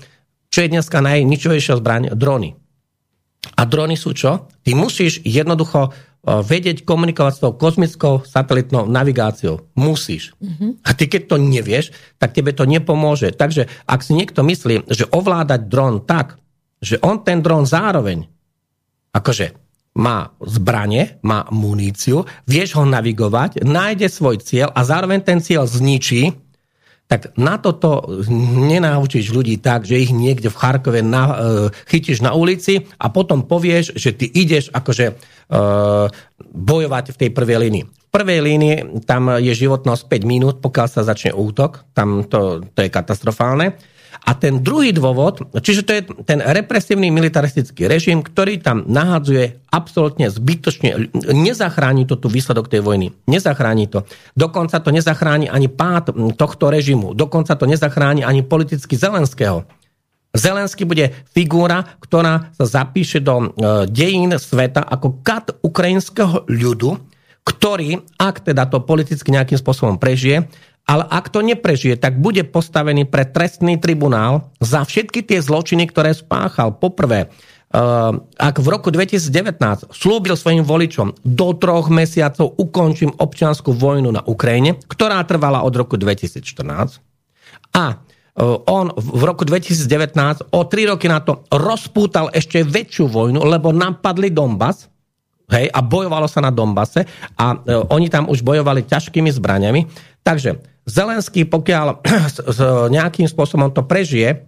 [0.54, 2.14] čo je dneska najničovejšia zbraň?
[2.14, 2.54] Drony.
[3.58, 4.46] A drony sú čo?
[4.62, 5.90] Ty musíš jednoducho
[6.24, 9.68] vedieť komunikovať s tou kozmickou satelitnou navigáciou.
[9.76, 10.32] Musíš.
[10.40, 10.70] Mm-hmm.
[10.84, 13.36] A ty keď to nevieš, tak tebe to nepomôže.
[13.36, 16.40] Takže ak si niekto myslí, že ovládať dron tak,
[16.80, 18.28] že on ten dron zároveň
[19.14, 19.54] akože
[19.94, 26.34] má zbranie, má muníciu, vieš ho navigovať, nájde svoj cieľ a zároveň ten cieľ zničí,
[27.04, 28.08] tak na toto
[28.64, 31.34] nenaučíš ľudí tak, že ich niekde v Charkove na, uh,
[31.84, 36.08] chytíš na ulici a potom povieš, že ty ideš akože uh,
[36.40, 37.84] bojovať v tej prvej línii.
[37.84, 42.80] V prvej línii tam je životnosť 5 minút, pokiaľ sa začne útok, tam to, to
[42.86, 43.76] je katastrofálne.
[44.22, 50.30] A ten druhý dôvod, čiže to je ten represívny militaristický režim, ktorý tam nahadzuje absolútne
[50.30, 53.10] zbytočne, nezachráni to tu výsledok tej vojny.
[53.26, 54.06] Nezachráni to.
[54.38, 57.12] Dokonca to nezachráni ani pád tohto režimu.
[57.18, 59.66] Dokonca to nezachráni ani politicky Zelenského.
[60.34, 63.46] Zelenský bude figúra, ktorá sa zapíše do e,
[63.86, 66.98] dejín sveta ako kat ukrajinského ľudu,
[67.46, 70.50] ktorý, ak teda to politicky nejakým spôsobom prežije,
[70.84, 76.12] ale ak to neprežije, tak bude postavený pre trestný tribunál za všetky tie zločiny, ktoré
[76.12, 76.76] spáchal.
[76.76, 77.28] Poprvé, eh,
[78.36, 84.76] ak v roku 2019 slúbil svojim voličom, do troch mesiacov ukončím občianskú vojnu na Ukrajine,
[84.84, 87.00] ktorá trvala od roku 2014,
[87.72, 93.40] a eh, on v roku 2019 o tri roky na to rozpútal ešte väčšiu vojnu,
[93.40, 94.92] lebo napadli Donbass,
[95.52, 97.04] hej, a bojovalo sa na Donbase
[97.36, 97.56] a e,
[97.92, 99.86] oni tam už bojovali ťažkými zbraniami.
[100.24, 102.04] Takže Zelenský, pokiaľ
[102.96, 104.44] nejakým spôsobom to prežije,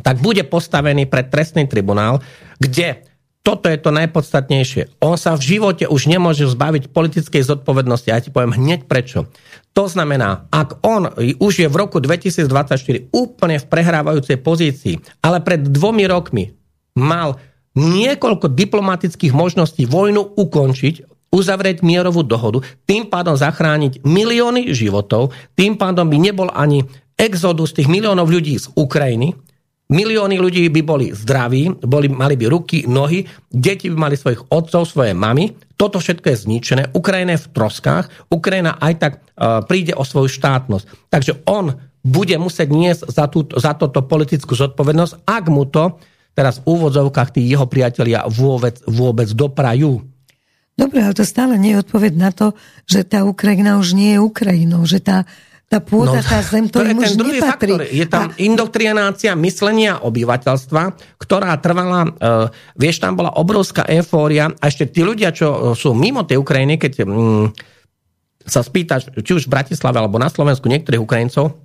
[0.00, 2.20] tak bude postavený pred trestný tribunál,
[2.56, 3.04] kde
[3.42, 5.02] toto je to najpodstatnejšie.
[5.02, 8.06] On sa v živote už nemôže zbaviť politickej zodpovednosti.
[8.06, 9.26] Ja ti poviem hneď prečo.
[9.74, 15.58] To znamená, ak on už je v roku 2024 úplne v prehrávajúcej pozícii, ale pred
[15.58, 16.54] dvomi rokmi
[16.94, 17.42] mal
[17.76, 20.94] niekoľko diplomatických možností vojnu ukončiť,
[21.32, 26.84] uzavrieť mierovú dohodu, tým pádom zachrániť milióny životov, tým pádom by nebol ani
[27.16, 29.32] exodus tých miliónov ľudí z Ukrajiny,
[29.88, 34.84] milióny ľudí by boli zdraví, boli, mali by ruky, nohy, deti by mali svojich otcov,
[34.84, 39.96] svoje mamy, toto všetko je zničené, Ukrajina je v troskách, Ukrajina aj tak uh, príde
[39.96, 41.12] o svoju štátnosť.
[41.12, 45.96] Takže on bude musieť niesť za, tú, za toto politickú zodpovednosť, ak mu to
[46.32, 50.00] teraz v úvodzovkách tí jeho priatelia vôbec, vôbec doprajú.
[50.72, 52.56] Dobre, ale to stále nie je odpoveď na to,
[52.88, 55.28] že tá Ukrajina už nie je Ukrajinou, že tá,
[55.68, 57.72] tá pôda, no, tá zem, to, to im už nepatrí.
[57.76, 57.80] Faktor.
[57.92, 58.36] Je tam a...
[58.40, 60.82] indoktrinácia myslenia obyvateľstva,
[61.20, 66.24] ktorá trvala, uh, vieš, tam bola obrovská eufória a ešte tí ľudia, čo sú mimo
[66.24, 67.52] tej Ukrajiny, keď um,
[68.48, 71.60] sa spýtaš, či už v Bratislave alebo na Slovensku niektorých Ukrajincov,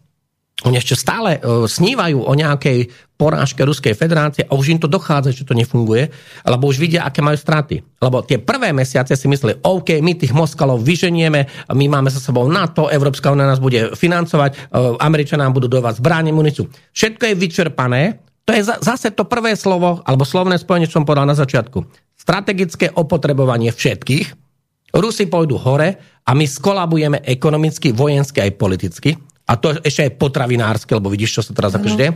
[0.66, 5.30] oni ešte stále uh, snívajú o nejakej porážke Ruskej federácie a už im to dochádza,
[5.30, 6.10] že to nefunguje,
[6.42, 7.86] lebo už vidia, aké majú straty.
[8.02, 12.50] Lebo tie prvé mesiace si mysleli, OK, my tých Moskalov vyženieme, my máme sa sebou
[12.50, 16.66] NATO, Európska únia nás bude financovať, uh, Američania nám budú dovať zbráne, muníciu.
[16.94, 18.02] Všetko je vyčerpané,
[18.42, 21.86] to je zase to prvé slovo, alebo slovné spojenie, čo som povedal na začiatku.
[22.18, 24.50] Strategické opotrebovanie všetkých,
[24.98, 29.12] Rusi pôjdu hore a my skolabujeme ekonomicky, vojensky aj politicky
[29.48, 32.12] a to ešte aj potravinárske, lebo vidíš, čo sa teraz akože deje.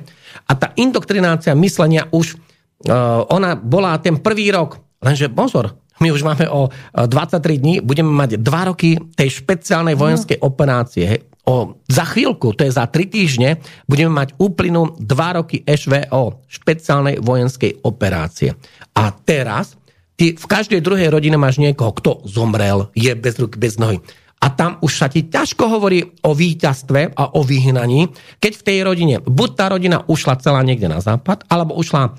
[0.46, 6.26] A tá indoktrinácia myslenia už, uh, ona bola ten prvý rok, lenže pozor, my už
[6.26, 11.30] máme o 23 dní, budeme mať 2 roky tej špeciálnej vojenskej operácie.
[11.46, 17.22] O, za chvíľku, to je za 3 týždne, budeme mať úplnú 2 roky SVO, špeciálnej
[17.22, 18.58] vojenskej operácie.
[18.98, 19.78] A teraz
[20.18, 24.02] ty v každej druhej rodine máš niekoho, kto zomrel, je bez ruky, bez nohy
[24.42, 28.10] a tam už sa ti ťažko hovorí o víťazstve a o vyhnaní,
[28.42, 32.12] keď v tej rodine, buď tá rodina ušla celá niekde na západ, alebo ušla e,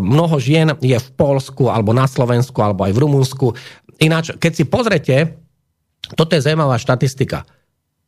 [0.00, 3.46] mnoho žien je v Polsku, alebo na Slovensku, alebo aj v Rumunsku.
[4.00, 5.16] Ináč, keď si pozrete,
[6.16, 7.44] toto je zaujímavá štatistika,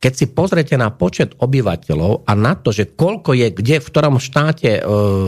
[0.01, 4.17] keď si pozrete na počet obyvateľov a na to, že koľko je kde, v ktorom
[4.17, 4.83] štáte e,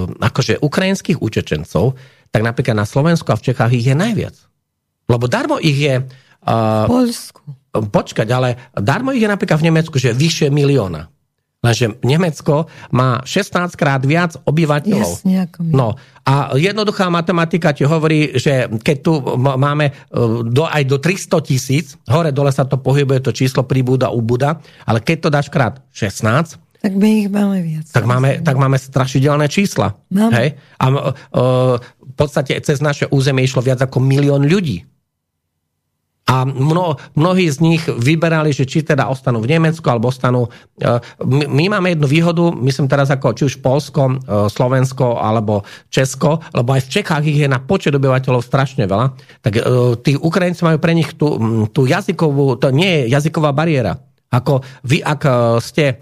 [0.10, 1.94] akože ukrajinských učečencov,
[2.34, 4.34] tak napríklad na Slovensku a v Čechách ich je najviac.
[5.06, 6.02] Lebo darmo ich je...
[6.44, 7.44] Uh, Polsku
[7.74, 11.10] počkať, ale darmo ich je napríklad v Nemecku, že vyššie milióna.
[11.64, 15.24] Lenže Nemecko má 16 krát viac obyvateľov.
[15.24, 15.72] Jasne, ako my.
[15.72, 15.88] No
[16.28, 19.94] a jednoduchá matematika ti hovorí, že keď tu máme e,
[20.44, 25.00] do, aj do 300 tisíc, hore dole sa to pohybuje, to číslo pribúda, ubúda, ale
[25.00, 27.88] keď to dáš krát 16, tak my ich máme viac.
[27.96, 29.96] Tak máme, tak máme strašidelné čísla.
[30.12, 30.36] Máme.
[30.36, 30.48] Hej?
[30.84, 34.84] A uh, v podstate cez naše územie išlo viac ako milión ľudí.
[36.34, 40.50] A mno, mnohí z nich vyberali, že či teda ostanú v Nemecku, alebo ostanú...
[40.82, 45.62] E, my, my máme jednu výhodu, myslím teraz ako či už Polsko, e, Slovensko alebo
[45.94, 49.14] Česko, lebo aj v Čechách ich je na počet obyvateľov strašne veľa,
[49.46, 49.62] tak
[50.02, 51.38] tí Ukrajinci majú pre nich tú,
[51.70, 54.02] tú jazykovú, to nie je jazyková bariéra.
[54.34, 55.22] Ako vy, ak
[55.62, 56.02] ste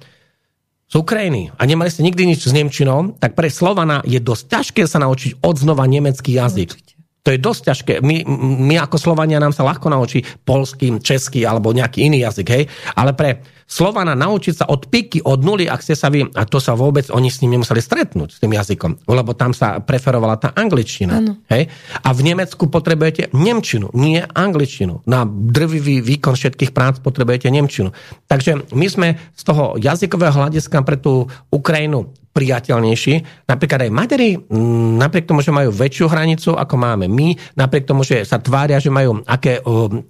[0.92, 4.82] z Ukrajiny a nemali ste nikdy nič s Nemčinou, tak pre Slovana je dosť ťažké
[4.88, 6.70] sa naučiť odznova nemecký jazyk.
[6.72, 6.91] Určite.
[7.22, 7.94] To je dosť ťažké.
[8.02, 8.26] My,
[8.66, 12.64] my ako Slovania nám sa ľahko naučí polský, český alebo nejaký iný jazyk, hej?
[12.98, 16.60] Ale pre Slovana naučiť sa od piky, od nuly, ak ste sa vy, a to
[16.60, 20.52] sa vôbec, oni s ním nemuseli stretnúť, s tým jazykom, lebo tam sa preferovala tá
[20.52, 21.24] angličtina.
[21.48, 21.72] Hej?
[22.04, 25.08] A v Nemecku potrebujete nemčinu, nie angličtinu.
[25.08, 27.96] Na drvivý výkon všetkých prác potrebujete nemčinu.
[28.28, 29.08] Takže my sme
[29.40, 33.44] z toho jazykového hľadiska pre tú Ukrajinu priateľnejší.
[33.48, 38.08] Napríklad aj Maďari, mm, napriek tomu, že majú väčšiu hranicu, ako máme my, napriek tomu,
[38.08, 39.60] že sa tvária, že majú aké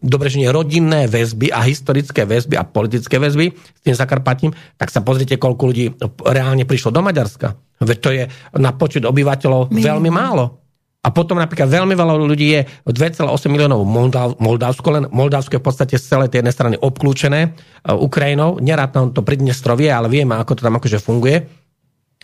[0.06, 4.90] dobre, že nie, rodinné väzby a historické väzby a politické väzby, s tým Zakarpatím, tak
[4.90, 5.86] sa pozrite, koľko ľudí
[6.26, 7.54] reálne prišlo do Maďarska.
[7.82, 8.24] Veď to je
[8.58, 9.82] na počet obyvateľov My.
[9.82, 10.62] veľmi málo.
[11.02, 15.66] A potom napríklad veľmi veľa ľudí je 2,8 miliónov Moldav, Moldavsko, len Moldavsko je v
[15.66, 18.62] podstate z celej tej jednej strany obklúčené uh, Ukrajinou.
[18.62, 21.42] Nerád to Pridnestrovie, ale vieme, ako to tam akože funguje.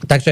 [0.05, 0.31] Takže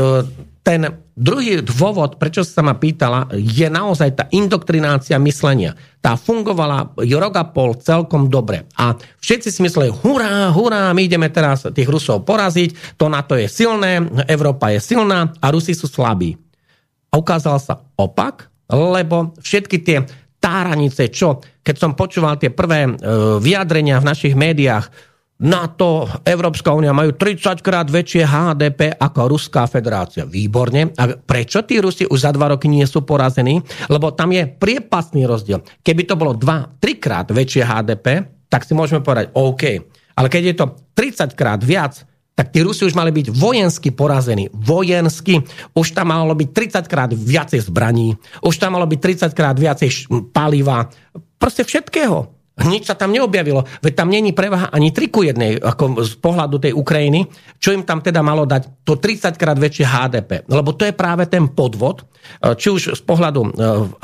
[0.00, 0.24] uh,
[0.64, 5.76] ten druhý dôvod, prečo sa ma pýtala, je naozaj tá indoktrinácia myslenia.
[6.00, 8.64] Tá fungovala rok a pol celkom dobre.
[8.80, 13.44] A všetci si mysleli, hurá, hurá, my ideme teraz tých Rusov poraziť, to NATO je
[13.44, 16.32] silné, Európa je silná a Rusi sú slabí.
[17.12, 20.00] A ukázal sa opak, lebo všetky tie
[20.40, 22.90] táranice, čo, keď som počúval tie prvé e,
[23.36, 24.88] vyjadrenia v našich médiách,
[25.34, 30.22] NATO, Európska únia majú 30 krát väčšie HDP ako Ruská federácia.
[30.22, 30.94] Výborne.
[30.94, 33.58] A prečo tí Rusi už za dva roky nie sú porazení?
[33.90, 35.66] Lebo tam je priepasný rozdiel.
[35.82, 38.06] Keby to bolo 2-3 krát väčšie HDP,
[38.46, 39.62] tak si môžeme povedať OK.
[40.14, 44.50] Ale keď je to 30 krát viac, tak tí Rusi už mali byť vojensky porazení.
[44.50, 45.42] Vojensky.
[45.74, 46.50] Už tam malo byť
[46.82, 48.18] 30 krát viacej zbraní.
[48.42, 50.90] Už tam malo byť 30 krát viacej paliva.
[51.38, 52.33] Proste všetkého.
[52.54, 53.66] Nič sa tam neobjavilo.
[53.82, 57.26] Veď tam není prevaha ani triku jednej ako z pohľadu tej Ukrajiny.
[57.58, 58.86] Čo im tam teda malo dať?
[58.86, 60.30] To 30 krát väčšie HDP.
[60.46, 63.48] Lebo to je práve ten podvod, e, či už z pohľadu e,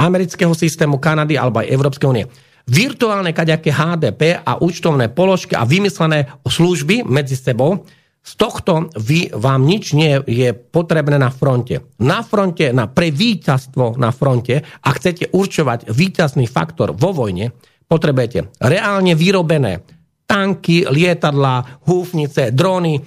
[0.02, 2.26] amerického systému, Kanady alebo aj Európskej únie.
[2.66, 7.86] Virtuálne kaďaké HDP a účtovné položky a vymyslené služby medzi sebou,
[8.20, 11.80] z tohto vy, vám nič nie je potrebné na fronte.
[12.04, 17.56] Na fronte, na pre víťazstvo na fronte, a chcete určovať víťazný faktor vo vojne,
[17.90, 19.82] potrebujete reálne vyrobené
[20.30, 23.02] tanky, lietadla, húfnice, dróny, e,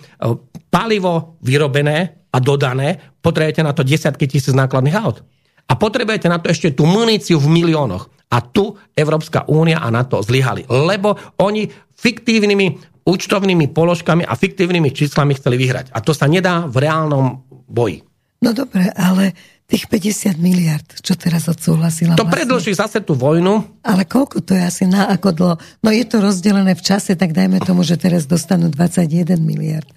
[0.67, 5.23] palivo vyrobené a dodané, potrebujete na to desiatky tisíc nákladných aut.
[5.71, 8.11] A potrebujete na to ešte tú muníciu v miliónoch.
[8.27, 10.67] A tu Európska únia a NATO zlyhali.
[10.67, 15.95] Lebo oni fiktívnymi účtovnými položkami a fiktívnymi číslami chceli vyhrať.
[15.95, 18.03] A to sa nedá v reálnom boji.
[18.43, 19.31] No dobre, ale
[19.63, 22.19] tých 50 miliard, čo teraz odsúhlasila.
[22.19, 22.35] To vlastne.
[22.35, 23.81] predlží zase tú vojnu.
[23.81, 25.55] Ale koľko to je asi na ako dlho?
[25.81, 29.87] No je to rozdelené v čase, tak dajme tomu, že teraz dostanú 21 miliard.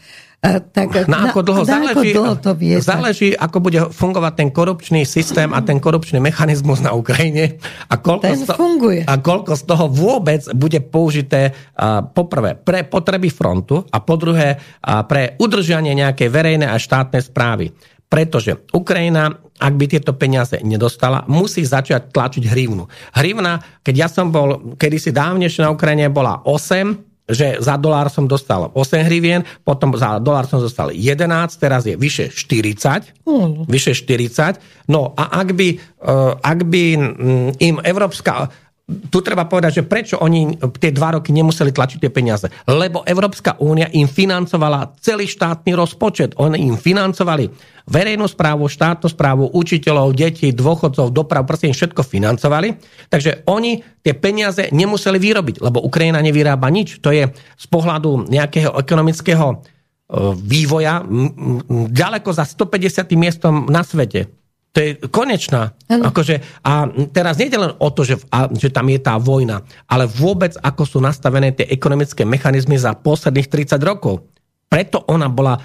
[0.45, 3.81] A, tak, na, na ako dlho, na záleží, ako dlho to vie, záleží, ako bude
[3.89, 7.57] fungovať ten korupčný systém a ten korupčný mechanizmus na Ukrajine
[7.89, 9.01] a koľko, ten z, to, funguje.
[9.09, 14.61] a koľko z toho vôbec bude použité uh, poprvé pre potreby frontu a po druhé
[14.61, 17.73] uh, pre udržanie nejakej verejnej a štátnej správy.
[18.07, 22.87] Pretože Ukrajina, ak by tieto peniaze nedostala, musí začať tlačiť hrivnu.
[23.19, 28.31] Hrivna, keď ja som bol kedysi dávnejšie na Ukrajine, bola 8, že za dolár som
[28.31, 31.27] dostal 8 hrivien, potom za dolár som dostal 11,
[31.59, 33.27] teraz je vyše 40.
[33.27, 33.67] Mm.
[33.67, 34.87] Vyše 40.
[34.87, 35.69] No a ak by,
[36.07, 38.47] uh, ak by mm, im Európska
[38.87, 42.47] tu treba povedať, že prečo oni tie dva roky nemuseli tlačiť tie peniaze.
[42.71, 46.39] Lebo Európska únia im financovala celý štátny rozpočet.
[46.39, 47.51] Oni im financovali
[47.91, 52.79] verejnú správu, štátnu správu, učiteľov, detí, dôchodcov, doprav, proste im všetko financovali.
[53.11, 57.03] Takže oni tie peniaze nemuseli vyrobiť, lebo Ukrajina nevyrába nič.
[57.03, 59.57] To je z pohľadu nejakého ekonomického e,
[60.39, 61.03] vývoja
[61.91, 63.03] ďaleko za 150.
[63.19, 64.46] miestom na svete.
[64.77, 65.73] To je konečná.
[65.89, 69.65] Akože, a teraz nie je len o to, že, a, že tam je tá vojna,
[69.89, 74.29] ale vôbec ako sú nastavené tie ekonomické mechanizmy za posledných 30 rokov.
[74.69, 75.57] Preto ona bola...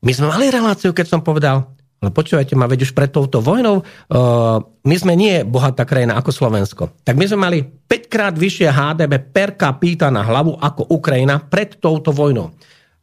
[0.00, 1.68] My sme mali reláciu, keď som povedal,
[2.00, 4.56] ale počúvajte ma, veď už pred touto vojnou, uh,
[4.88, 6.96] my sme nie bohatá krajina ako Slovensko.
[7.04, 11.76] Tak my sme mali 5 krát vyššie HDP per capita na hlavu ako Ukrajina pred
[11.76, 12.56] touto vojnou.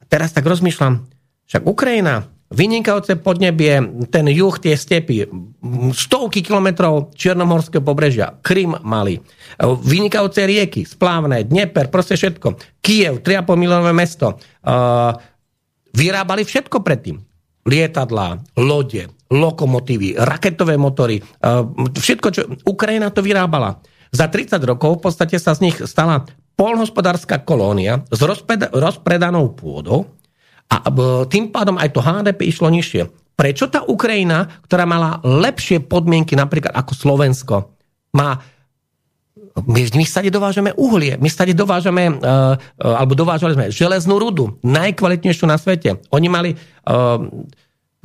[0.09, 0.97] Teraz tak rozmýšľam,
[1.45, 3.79] však Ukrajina vynikajúce podnebie,
[4.11, 5.23] ten juh, tie stepy,
[5.95, 9.23] stovky kilometrov čiernomorského pobrežia, Krym mali,
[9.59, 12.59] vynikajúce rieky, splávne, Dnieper, proste všetko.
[12.83, 14.35] Kiev, 3,5 miliónové mesto.
[15.95, 17.23] Vyrábali všetko predtým.
[17.61, 21.23] Lietadlá, lode, lokomotívy, raketové motory,
[21.95, 23.79] všetko, čo Ukrajina to vyrábala.
[24.11, 26.27] Za 30 rokov v podstate sa z nich stala
[26.59, 28.19] polnohospodárska kolónia s
[28.75, 30.19] rozpredanou pôdou,
[30.71, 30.87] a
[31.27, 33.11] tým pádom aj to HDP išlo nižšie.
[33.35, 37.55] Prečo tá Ukrajina, ktorá mala lepšie podmienky napríklad ako Slovensko,
[38.15, 38.39] má
[39.51, 44.55] my, my stade dovážame uhlie, my stade dovážame, uh, uh, alebo dovážali sme železnú rudu,
[44.63, 45.99] najkvalitnejšiu na svete.
[46.15, 47.19] Oni mali, uh,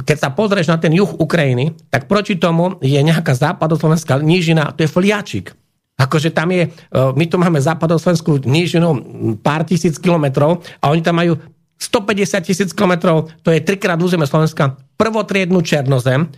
[0.03, 4.83] keď sa pozrieš na ten juh Ukrajiny, tak proti tomu je nejaká západoslovenská nížina, to
[4.83, 5.55] je fliačik.
[5.97, 9.01] Akože tam je, my tu máme západoslovenskú nížinu
[9.41, 11.41] pár tisíc kilometrov a oni tam majú
[11.77, 16.33] 150 tisíc kilometrov, to je trikrát územie Slovenska, prvotriednu Černozem,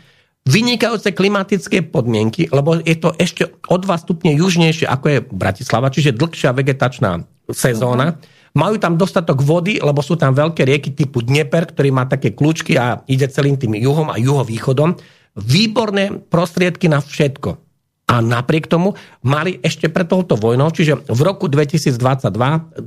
[0.48, 6.16] vynikajúce klimatické podmienky, lebo je to ešte o 2 stupne južnejšie ako je Bratislava, čiže
[6.16, 8.16] dlhšia vegetačná sezóna.
[8.56, 12.81] Majú tam dostatok vody, lebo sú tam veľké rieky typu Dnieper, ktorý má také kľúčky
[12.81, 14.97] a ide celým tým juhom a juhovýchodom.
[15.39, 17.67] Výborné prostriedky na všetko.
[18.09, 21.93] A napriek tomu mali ešte pred touto vojnou, čiže v roku 2022,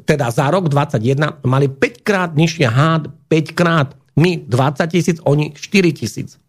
[0.02, 3.94] teda za rok 2021, mali 5 krát nižšie hád, 5 krát.
[4.18, 6.42] My 20 tisíc, oni 4 tisíc.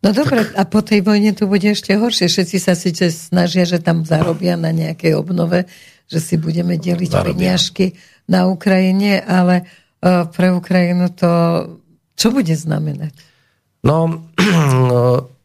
[0.00, 2.32] No dobre, a po tej vojne to bude ešte horšie.
[2.32, 5.68] Všetci sa síce snažia, že tam zarobia na nejakej obnove,
[6.08, 9.68] že si budeme deliť peniažky na Ukrajine, ale
[10.00, 11.30] uh, pre Ukrajinu to
[12.16, 13.12] čo bude znamenať?
[13.84, 14.24] No,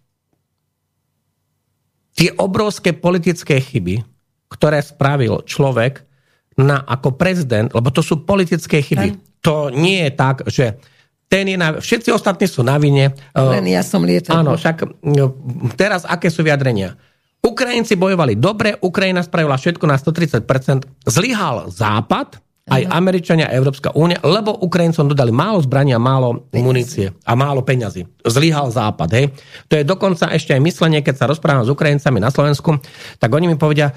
[2.21, 4.05] tie obrovské politické chyby,
[4.53, 6.05] ktoré spravil človek
[6.53, 9.07] na, ako prezident, lebo to sú politické chyby.
[9.09, 9.17] Aj.
[9.41, 10.77] To nie je tak, že
[11.25, 13.17] ten je na, všetci ostatní sú na vine.
[13.33, 14.45] Len ja som lietal.
[14.45, 15.33] Áno, však no,
[15.73, 16.93] teraz aké sú vyjadrenia?
[17.41, 22.37] Ukrajinci bojovali dobre, Ukrajina spravila všetko na 130%, zlyhal Západ,
[22.69, 26.61] aj Američania a Európska únia, lebo Ukrajincom dodali málo zbrania, málo Peniazy.
[26.61, 28.05] munície a málo peňazí.
[28.21, 29.09] Zlyhal Západ.
[29.17, 29.25] Hej.
[29.65, 32.77] To je dokonca ešte aj myslenie, keď sa rozprávam s Ukrajincami na Slovensku,
[33.17, 33.89] tak oni mi povedia,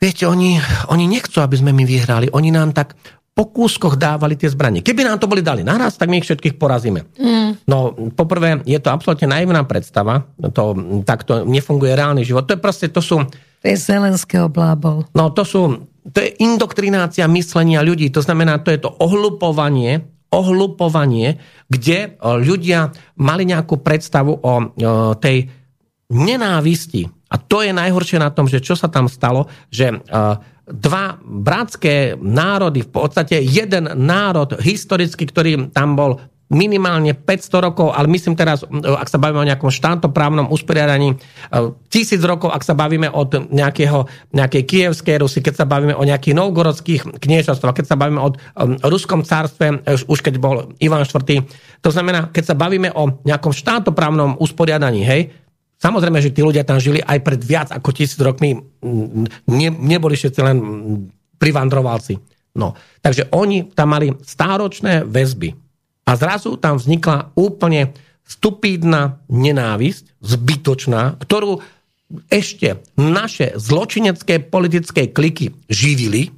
[0.00, 0.56] viete, oni,
[0.88, 2.32] oni nechcú, aby sme my vyhrali.
[2.32, 2.96] Oni nám tak
[3.30, 4.82] po kúskoch dávali tie zbranie.
[4.82, 7.06] Keby nám to boli dali naraz, tak my ich všetkých porazíme.
[7.14, 7.62] Mm.
[7.64, 10.26] No, poprvé, je to absolútne naivná predstava.
[10.42, 10.74] To,
[11.06, 12.44] takto nefunguje reálny život.
[12.50, 13.22] To je proste, to sú...
[13.60, 15.06] To je Zelenského blábol.
[15.12, 18.08] No, to sú to je indoktrinácia myslenia ľudí.
[18.12, 21.36] To znamená, to je to ohlupovanie, ohlupovanie,
[21.68, 24.64] kde e, ľudia mali nejakú predstavu o e,
[25.20, 25.36] tej
[26.10, 27.04] nenávisti.
[27.30, 29.96] A to je najhoršie na tom, že čo sa tam stalo, že e,
[30.70, 38.10] dva bratské národy, v podstate jeden národ historicky, ktorý tam bol minimálne 500 rokov, ale
[38.10, 41.16] myslím teraz, ak sa bavíme o nejakom štátoprávnom usporiadaní, e,
[41.86, 46.34] tisíc rokov, ak sa bavíme od nejakého, nejakej kievskej Rusy, keď sa bavíme o nejakých
[46.34, 48.34] novgorodských kniežatstvách, keď sa bavíme o
[48.90, 51.46] ruskom cárstve, e, už keď bol Ivan IV.
[51.86, 55.22] To znamená, keď sa bavíme o nejakom štátoprávnom usporiadaní, hej,
[55.80, 58.52] Samozrejme, že tí ľudia tam žili aj pred viac ako tisíc rokmi.
[59.48, 60.56] Ne, neboli všetci len
[61.40, 62.20] privandrovalci.
[62.60, 65.69] No, takže oni tam mali stáročné väzby
[66.10, 67.94] a zrazu tam vznikla úplne
[68.26, 71.62] stupídna nenávisť, zbytočná, ktorú
[72.26, 76.34] ešte naše zločinecké politické kliky živili,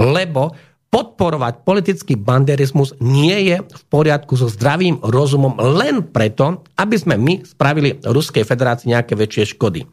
[0.00, 0.56] lebo
[0.88, 7.44] podporovať politický banderizmus nie je v poriadku so zdravým rozumom len preto, aby sme my
[7.44, 9.84] spravili Ruskej federácii nejaké väčšie škody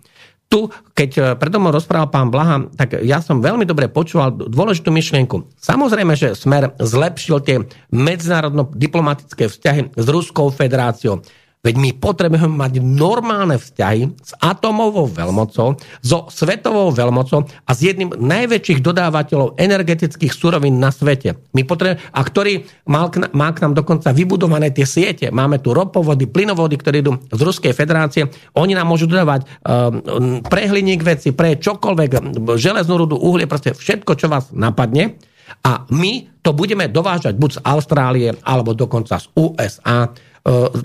[0.46, 4.94] tu, keď e, predo mnou rozprával pán Blaha, tak ja som veľmi dobre počúval dôležitú
[4.94, 5.50] myšlienku.
[5.58, 7.58] Samozrejme, že Smer zlepšil tie
[7.90, 11.26] medzinárodno-diplomatické vzťahy s Ruskou federáciou.
[11.66, 18.14] Veď my potrebujeme mať normálne vzťahy s atomovou veľmocou, so svetovou veľmocou a s jedným
[18.14, 21.42] najväčších dodávateľov energetických surovín na svete.
[21.58, 25.34] My a ktorý má k, má k nám dokonca vybudované tie siete.
[25.34, 28.30] Máme tu ropovody, plynovody, ktoré idú z Ruskej federácie.
[28.54, 34.14] Oni nám môžu dodávať um, pre hliník veci, pre čokoľvek, železnú rudu, uhlie, proste všetko,
[34.14, 35.18] čo vás napadne.
[35.66, 40.14] A my to budeme dovážať buď z Austrálie, alebo dokonca z USA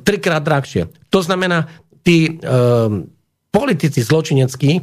[0.01, 0.89] trikrát drahšie.
[1.13, 1.69] To znamená,
[2.01, 2.89] tí uh,
[3.53, 4.81] politici zločineckí,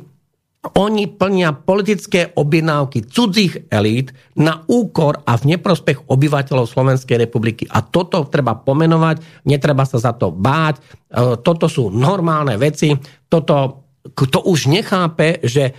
[0.68, 7.66] oni plnia politické objednávky cudzích elít na úkor a v neprospech obyvateľov Slovenskej republiky.
[7.72, 10.78] A toto treba pomenovať, netreba sa za to báť.
[10.78, 12.94] Uh, toto sú normálne veci.
[13.26, 15.74] Toto, kto už nechápe, že...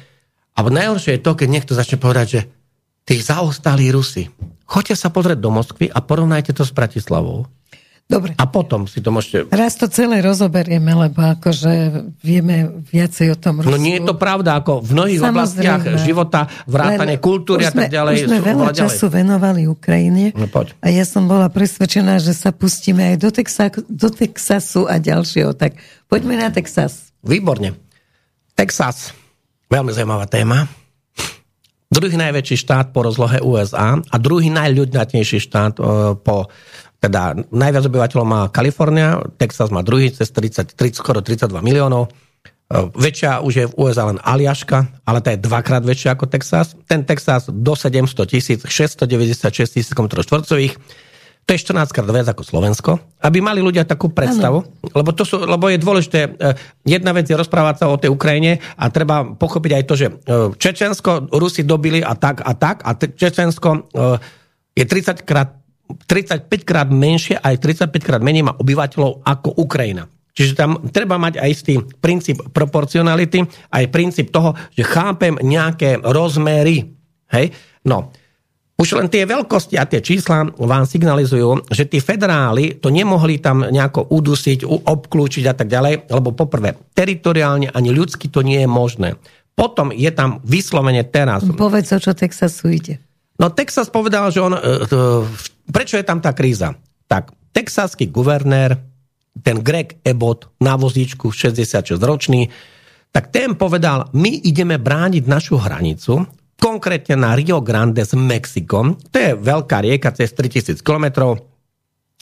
[0.59, 2.41] A najhoršie je to, keď niekto začne povedať, že
[3.07, 4.27] tí zaostali Rusi.
[4.67, 7.47] Choďte sa pozrieť do Moskvy a porovnajte to s Bratislavou.
[8.09, 8.33] Dobre.
[8.41, 9.53] A potom si to môžete...
[9.53, 13.69] Raz to celé rozoberieme, lebo akože vieme viacej o tom Rusku.
[13.69, 15.37] No nie je to pravda, ako v mnohých Samozrejme.
[15.37, 18.25] oblastiach života, vrátane kultúry a tak ďalej.
[18.25, 18.81] Už sme veľa ďalej.
[18.81, 20.73] času venovali Ukrajine no, poď.
[20.81, 25.53] a ja som bola presvedčená, že sa pustíme aj do, Texasu, do Texasu a ďalšieho.
[25.53, 25.77] Tak
[26.09, 27.13] poďme na Texas.
[27.21, 27.77] Výborne.
[28.57, 29.13] Texas.
[29.69, 30.65] Veľmi zaujímavá téma.
[31.89, 35.83] Druhý najväčší štát po rozlohe USA a druhý najľudnatnejší štát e,
[36.21, 36.49] po
[36.99, 42.11] teda najviac obyvateľov má Kalifornia, Texas má druhý cez 30, 30, skoro 32 miliónov.
[42.11, 42.11] E,
[42.91, 46.75] väčšia už je v USA len Aliaška, ale tá je dvakrát väčšia ako Texas.
[46.91, 50.75] Ten Texas do 700 tisíc, 696 tisíc km štvorcových.
[51.49, 52.91] To je 14 krát viac ako Slovensko.
[53.25, 56.31] Aby mali ľudia takú predstavu, lebo, to sú, lebo je dôležité, e,
[56.83, 60.15] jedna vec je rozprávať sa o tej Ukrajine a treba pochopiť aj to, že e,
[60.59, 63.87] Čečensko Rusi dobili a tak a tak a Čečensko
[64.79, 65.58] je 30 krát
[65.89, 70.07] 35 krát menšie, aj 35 krát menej má obyvateľov ako Ukrajina.
[70.39, 73.43] Čiže tam treba mať aj istý princíp proporcionality,
[73.75, 76.95] aj princíp toho, že chápem nejaké rozmery.
[77.35, 77.51] Hej?
[77.83, 78.15] No,
[78.79, 83.67] už len tie veľkosti a tie čísla vám signalizujú, že tí federáli to nemohli tam
[83.67, 89.19] nejako udusiť, obklúčiť a tak ďalej, lebo poprvé, teritoriálne ani ľudsky to nie je možné.
[89.59, 91.43] Potom je tam vyslovene teraz...
[91.43, 93.03] Povedz, o čo Texasu ide.
[93.43, 94.63] No Texas povedal, že on, e,
[95.71, 96.75] prečo je tam tá kríza?
[97.09, 98.77] Tak, texaský guvernér,
[99.39, 102.51] ten Greg Abbott na vozíčku, 66 ročný,
[103.09, 106.29] tak ten povedal, my ideme brániť našu hranicu,
[106.59, 108.99] konkrétne na Rio Grande s Mexikom.
[109.09, 111.39] To je veľká rieka cez 3000 kilometrov.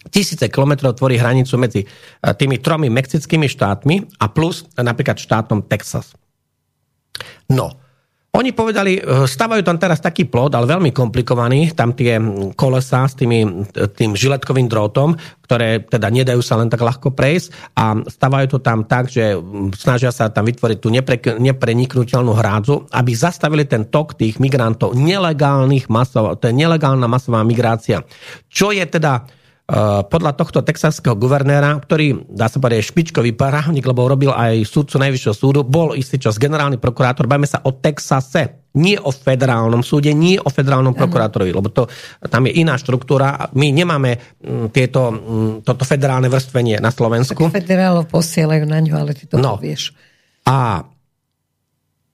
[0.07, 1.87] Tisíce kilometrov tvorí hranicu medzi e,
[2.23, 6.15] tými tromi mexickými štátmi a plus napríklad štátom Texas.
[7.51, 7.75] No,
[8.37, 12.21] oni povedali, e, stavajú tam teraz taký plod, ale veľmi komplikovaný, tam tie
[12.53, 15.17] kolesa s tými, tým žiletkovým drôtom,
[15.49, 19.39] ktoré teda nedajú sa len tak ľahko prejsť a stavajú to tam tak, že
[19.79, 25.89] snažia sa tam vytvoriť tú nepre, nepreniknutelnú hrádzu, aby zastavili ten tok tých migrantov, nelegálnych
[25.89, 28.05] masov, to je nelegálna masová migrácia.
[28.53, 29.25] Čo je teda
[30.07, 35.35] podľa tohto texaského guvernéra, ktorý, dá sa povedať, špičkový právnik, lebo robil aj súdcu Najvyššieho
[35.35, 37.27] súdu, bol istý čas generálny prokurátor.
[37.27, 41.01] Bajme sa o Texase, nie o federálnom súde, nie o federálnom ano.
[41.03, 41.91] prokurátorovi, lebo to,
[42.31, 43.51] tam je iná štruktúra.
[43.59, 47.51] My nemáme mm, tieto, mm, toto federálne vrstvenie na Slovensku.
[47.51, 49.59] Tak federálov posielajú na ňu, ale ty to no.
[49.59, 49.91] vieš.
[50.47, 50.87] A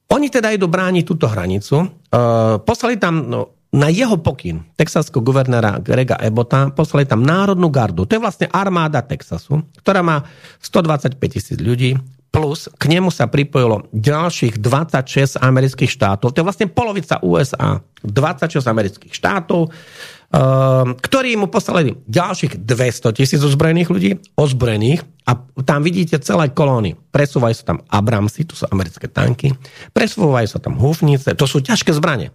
[0.08, 1.84] oni teda idú brániť túto hranicu.
[2.08, 8.04] Uh, poslali tam no, na jeho pokyn texaského guvernéra Grega Ebota poslali tam Národnú gardu.
[8.04, 10.28] To je vlastne armáda Texasu, ktorá má
[10.60, 11.96] 125 tisíc ľudí,
[12.28, 16.32] plus k nemu sa pripojilo ďalších 26 amerických štátov.
[16.32, 17.80] To je vlastne polovica USA.
[18.04, 25.86] 26 amerických štátov, ehm, ktorí mu poslali ďalších 200 tisíc ozbrojených ľudí, ozbrojených, a tam
[25.86, 26.98] vidíte celé kolóny.
[27.14, 29.54] Presúvajú sa tam Abramsy, to sú americké tanky,
[29.94, 32.34] presúvajú sa tam húfnice, to sú ťažké zbranie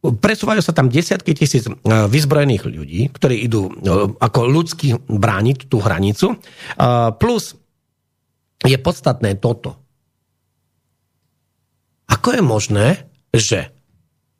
[0.00, 3.72] presúvajú sa tam desiatky tisíc e, vyzbrojených ľudí, ktorí idú e,
[4.16, 6.26] ako ľudský brániť tú hranicu.
[6.32, 6.36] E,
[7.20, 7.56] plus
[8.64, 9.76] je podstatné toto.
[12.08, 12.86] Ako je možné,
[13.30, 13.70] že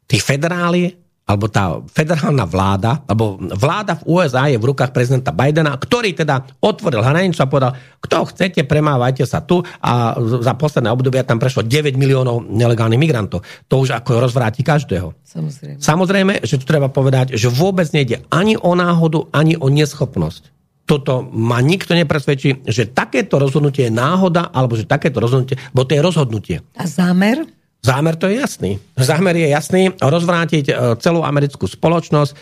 [0.08, 0.99] tí federáli
[1.30, 6.58] alebo tá federálna vláda, alebo vláda v USA je v rukách prezidenta Bidena, ktorý teda
[6.58, 11.62] otvoril hranicu a povedal, kto chcete, premávajte sa tu a za posledné obdobie tam prešlo
[11.62, 13.46] 9 miliónov nelegálnych migrantov.
[13.70, 15.14] To už ako rozvráti každého.
[15.22, 15.78] Samozrejme.
[15.78, 20.50] Samozrejme, že tu treba povedať, že vôbec nejde ani o náhodu, ani o neschopnosť.
[20.90, 25.94] Toto ma nikto nepresvedčí, že takéto rozhodnutie je náhoda, alebo že takéto rozhodnutie, bo to
[25.94, 26.56] je rozhodnutie.
[26.74, 27.46] A zámer?
[27.80, 28.76] Zámer to je jasný.
[28.96, 32.36] Zámer je jasný rozvrátiť e, celú americkú spoločnosť, e,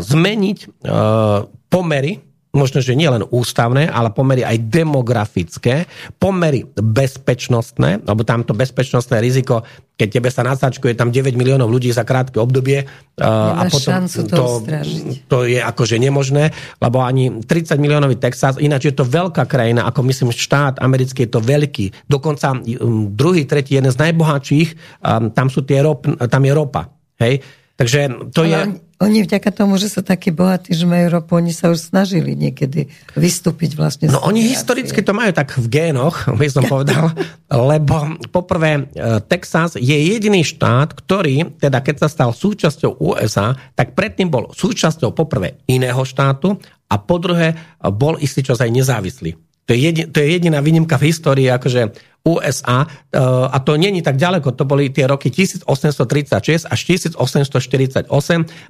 [0.00, 0.66] zmeniť e,
[1.68, 5.90] pomery možno, že nie len ústavné, ale pomery aj demografické,
[6.22, 12.02] pomery bezpečnostné, lebo tamto bezpečnostné riziko, keď tebe sa nasačkuje tam 9 miliónov ľudí za
[12.02, 14.46] krátke obdobie uh, a potom to, to,
[15.30, 16.50] to je akože nemožné,
[16.82, 21.30] lebo ani 30 miliónový Texas, ináč je to veľká krajina, ako myslím štát americký je
[21.34, 24.68] to veľký, dokonca um, druhý, tretí, jeden z najbohatších,
[25.02, 26.90] um, tam, sú tie rop, tam je ropa.
[27.22, 27.42] Hej?
[27.74, 28.58] Takže to Ale je...
[29.02, 32.86] Oni vďaka tomu, že sú takí bohatí, že majú ropu, oni sa už snažili niekedy
[33.18, 34.06] vystúpiť vlastne.
[34.06, 37.10] No oni historicky to majú tak v génoch, by som povedal,
[37.50, 38.82] lebo poprvé e,
[39.26, 45.10] Texas je jediný štát, ktorý, teda keď sa stal súčasťou USA, tak predtým bol súčasťou
[45.10, 46.54] poprvé iného štátu
[46.86, 49.34] a po druhé bol istý čas aj nezávislý.
[49.64, 53.20] To je, jedin, to je jediná výnimka v histórii akože USA eh,
[53.52, 58.08] a to není tak ďaleko, to boli tie roky 1836 až 1848.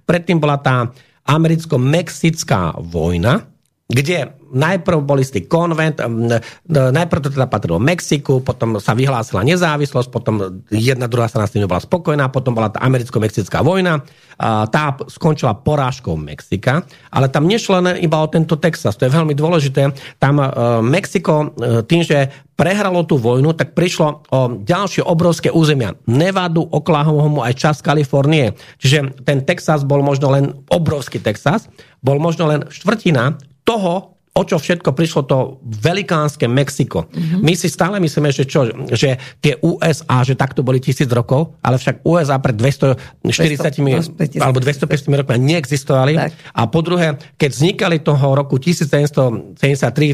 [0.05, 0.91] Predtým bola tá
[1.25, 3.47] americko-mexická vojna,
[3.89, 5.99] kde najprv bol istý konvent,
[6.71, 11.67] najprv to teda patrilo Mexiku, potom sa vyhlásila nezávislosť, potom jedna druhá strana s tým
[11.67, 14.07] bola spokojná, potom bola tá americko-mexická vojna,
[14.71, 19.35] tá skončila porážkou Mexika, ale tam nešlo len iba o tento Texas, to je veľmi
[19.35, 19.91] dôležité.
[20.23, 20.39] Tam
[20.87, 21.55] Mexiko
[21.87, 25.99] tým, že prehralo tú vojnu, tak prišlo o ďalšie obrovské územia.
[26.07, 28.55] Nevadu, Oklahoma, aj čas Kalifornie.
[28.79, 31.67] Čiže ten Texas bol možno len obrovský Texas,
[31.99, 33.35] bol možno len štvrtina
[33.67, 37.07] toho, o čo všetko prišlo to velikánske Mexiko.
[37.07, 37.41] Mm-hmm.
[37.47, 41.79] My si stále myslíme, že čo, že tie USA, že takto boli tisíc rokov, ale
[41.79, 46.19] však USA pred 240 200, alebo 250 rokmi neexistovali.
[46.19, 46.31] Tak.
[46.51, 49.55] A po druhé, keď vznikali toho roku 1773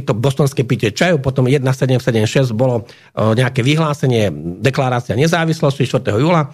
[0.04, 2.84] to bostonské pitie čaju, potom 1776 bolo
[3.16, 4.28] nejaké vyhlásenie,
[4.60, 6.20] deklarácia nezávislosti 4.
[6.20, 6.52] júla,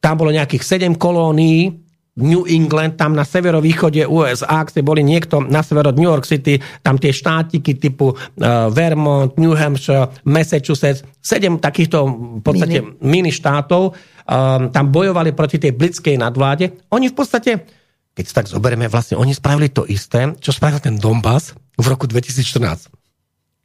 [0.00, 5.40] tam bolo nejakých 7 kolónií, New England, tam na severovýchode USA, ak ste boli niekto
[5.40, 11.00] na sever od New York City, tam tie štátiky typu uh, Vermont, New Hampshire, Massachusetts,
[11.24, 16.84] sedem takýchto v podstate mini, mini štátov, um, tam bojovali proti tej britskej nadvláde.
[16.92, 17.64] Oni v podstate,
[18.12, 22.92] keď tak zoberieme, vlastne oni spravili to isté, čo spravil ten Donbass v roku 2014.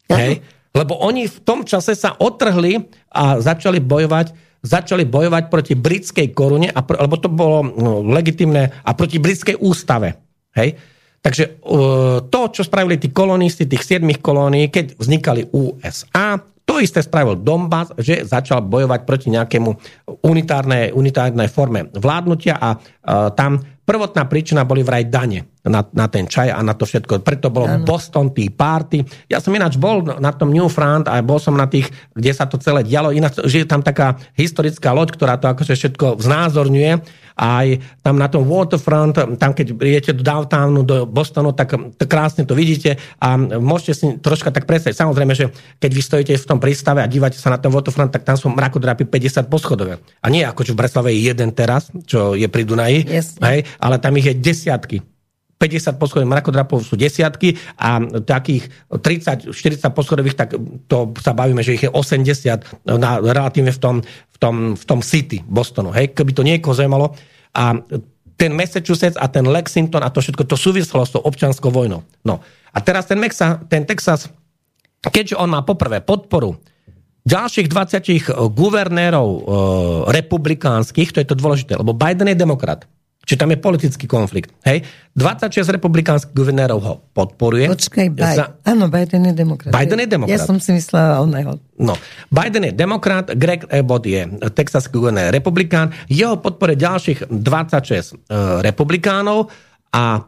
[0.07, 0.39] Hej?
[0.71, 2.79] Lebo oni v tom čase sa otrhli
[3.11, 8.91] a začali bojovať začali bojovať proti britskej korune, a, lebo to bolo no, legitimné, a
[8.97, 10.17] proti britskej ústave.
[10.57, 10.77] Hej?
[11.21, 16.99] Takže uh, to, čo spravili tí kolonisti, tých siedmých kolónií, keď vznikali USA, to isté
[16.99, 19.69] spravil Donbass, že začal bojovať proti nejakému
[20.27, 26.27] unitárnej, unitárnej forme vládnutia a uh, tam prvotná príčina boli vraj dane na, na ten
[26.27, 27.23] čaj a na to všetko.
[27.23, 27.87] Preto bolo ano.
[27.87, 28.99] Boston Tea Party.
[29.31, 32.59] Ja som ináč bol na tom Newfront a bol som na tých, kde sa to
[32.59, 33.15] celé dialo.
[33.15, 36.91] Ináč, že je tam taká historická loď, ktorá to akože všetko znázorňuje
[37.37, 42.43] aj tam na tom waterfront, tam keď idete do downtownu, do Bostonu, tak to krásne
[42.43, 44.97] to vidíte a môžete si troška tak predstaviť.
[44.97, 48.25] Samozrejme, že keď vy stojíte v tom prístave a dívate sa na ten waterfront, tak
[48.25, 50.01] tam sú mrakodrapy 50 poschodové.
[50.25, 53.37] A nie ako v Breslave je jeden teraz, čo je pri Dunaji, yes.
[53.39, 54.99] hej, ale tam ich je desiatky.
[55.57, 59.49] 50 poschodových mrakodrapov sú desiatky a takých 30-40
[59.89, 60.53] poschodových, tak
[60.85, 64.99] to sa bavíme, že ich je 80 na, relatívne v tom, v, tom, v tom
[65.01, 65.89] city Bostonu.
[65.89, 66.13] Hej?
[66.13, 67.17] Keby to niekoho zaujímalo.
[67.57, 67.73] A
[68.37, 72.05] ten Massachusetts a ten Lexington a to všetko, to súvislo s tou občanskou vojnou.
[72.21, 72.37] No.
[72.69, 74.29] A teraz ten, Mexa, ten Texas,
[75.01, 76.53] keďže on má poprvé podporu
[77.25, 79.41] ďalších 20 guvernérov e,
[80.13, 82.85] republikánskych, to je to dôležité, lebo Biden je demokrat.
[83.27, 84.55] Čiže tam je politický konflikt.
[84.63, 84.87] Hej?
[85.19, 87.67] 26 republikánskych guvernérov ho podporuje.
[87.67, 88.39] Počkaj, Biden.
[88.39, 88.55] Za...
[88.63, 89.75] áno, Biden je demokrat.
[89.75, 90.31] Biden je demokrat.
[90.31, 91.59] Ja som si myslela o neho.
[91.75, 91.99] No,
[92.31, 94.23] Biden je demokrat, Greg Abbott je
[94.55, 99.51] texaský guvernér republikán, jeho podporuje ďalších 26 uh, republikánov
[99.91, 100.23] a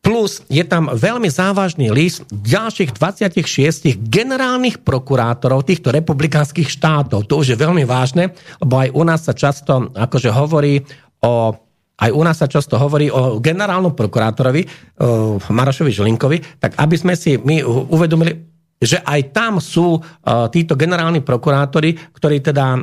[0.00, 7.28] Plus je tam veľmi závažný list ďalších 26 generálnych prokurátorov týchto republikánskych štátov.
[7.28, 8.32] To už je veľmi vážne,
[8.64, 10.80] lebo aj u nás sa často akože hovorí
[11.20, 11.52] o
[12.00, 14.64] aj u nás sa často hovorí o generálnom prokurátorovi
[15.52, 18.32] Marošovi Žilinkovi, tak aby sme si my uvedomili,
[18.80, 20.00] že aj tam sú
[20.48, 22.80] títo generálni prokurátori, ktorí teda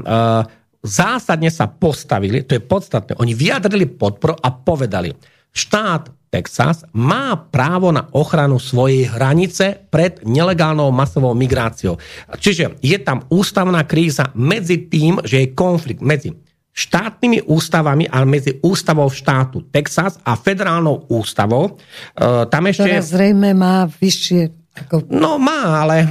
[0.86, 5.10] zásadne sa postavili, to je podstatné, oni vyjadrili podporu a povedali,
[5.50, 11.98] štát Texas má právo na ochranu svojej hranice pred nelegálnou masovou migráciou.
[12.36, 16.36] Čiže je tam ústavná kríza medzi tým, že je konflikt medzi
[16.78, 21.74] štátnymi ústavami, ale medzi ústavou štátu Texas a federálnou ústavou.
[21.74, 22.86] E, tam ešte...
[22.86, 24.42] Ktorá zrejme má vyššie...
[24.86, 25.10] Ako...
[25.10, 26.06] No má, ale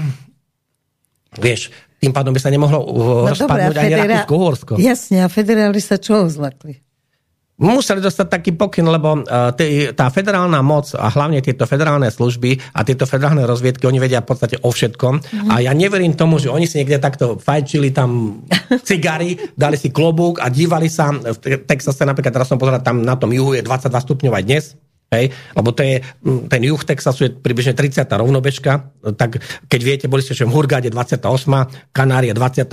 [1.38, 1.70] vieš,
[2.02, 4.26] tým pádom by sa nemohlo no, rozpadnúť ani federá...
[4.26, 4.72] Rakúsko-Horsko.
[4.82, 6.82] Jasne, a federáli sa čo zlakli?
[7.56, 12.84] Museli dostať taký pokyn, lebo e, tá federálna moc a hlavne tieto federálne služby a
[12.84, 15.14] tieto federálne rozviedky, oni vedia v podstate o všetkom.
[15.24, 15.48] Mm.
[15.48, 18.42] A ja neverím tomu, že oni si niekde takto fajčili tam
[18.88, 21.12] cigary, dali si klobúk a dívali sa.
[21.16, 24.64] V Texase napríklad, teraz som pozeral, tam na tom juhu je 22 stupňov aj dnes.
[25.06, 25.30] Hej?
[25.54, 26.02] Lebo to je,
[26.50, 28.02] ten juh Texasu je približne 30.
[28.10, 28.72] rovnobežka,
[29.14, 29.38] tak
[29.70, 31.22] keď viete, boli ste, v Hurgáde 28,
[31.94, 32.66] Kanária 28,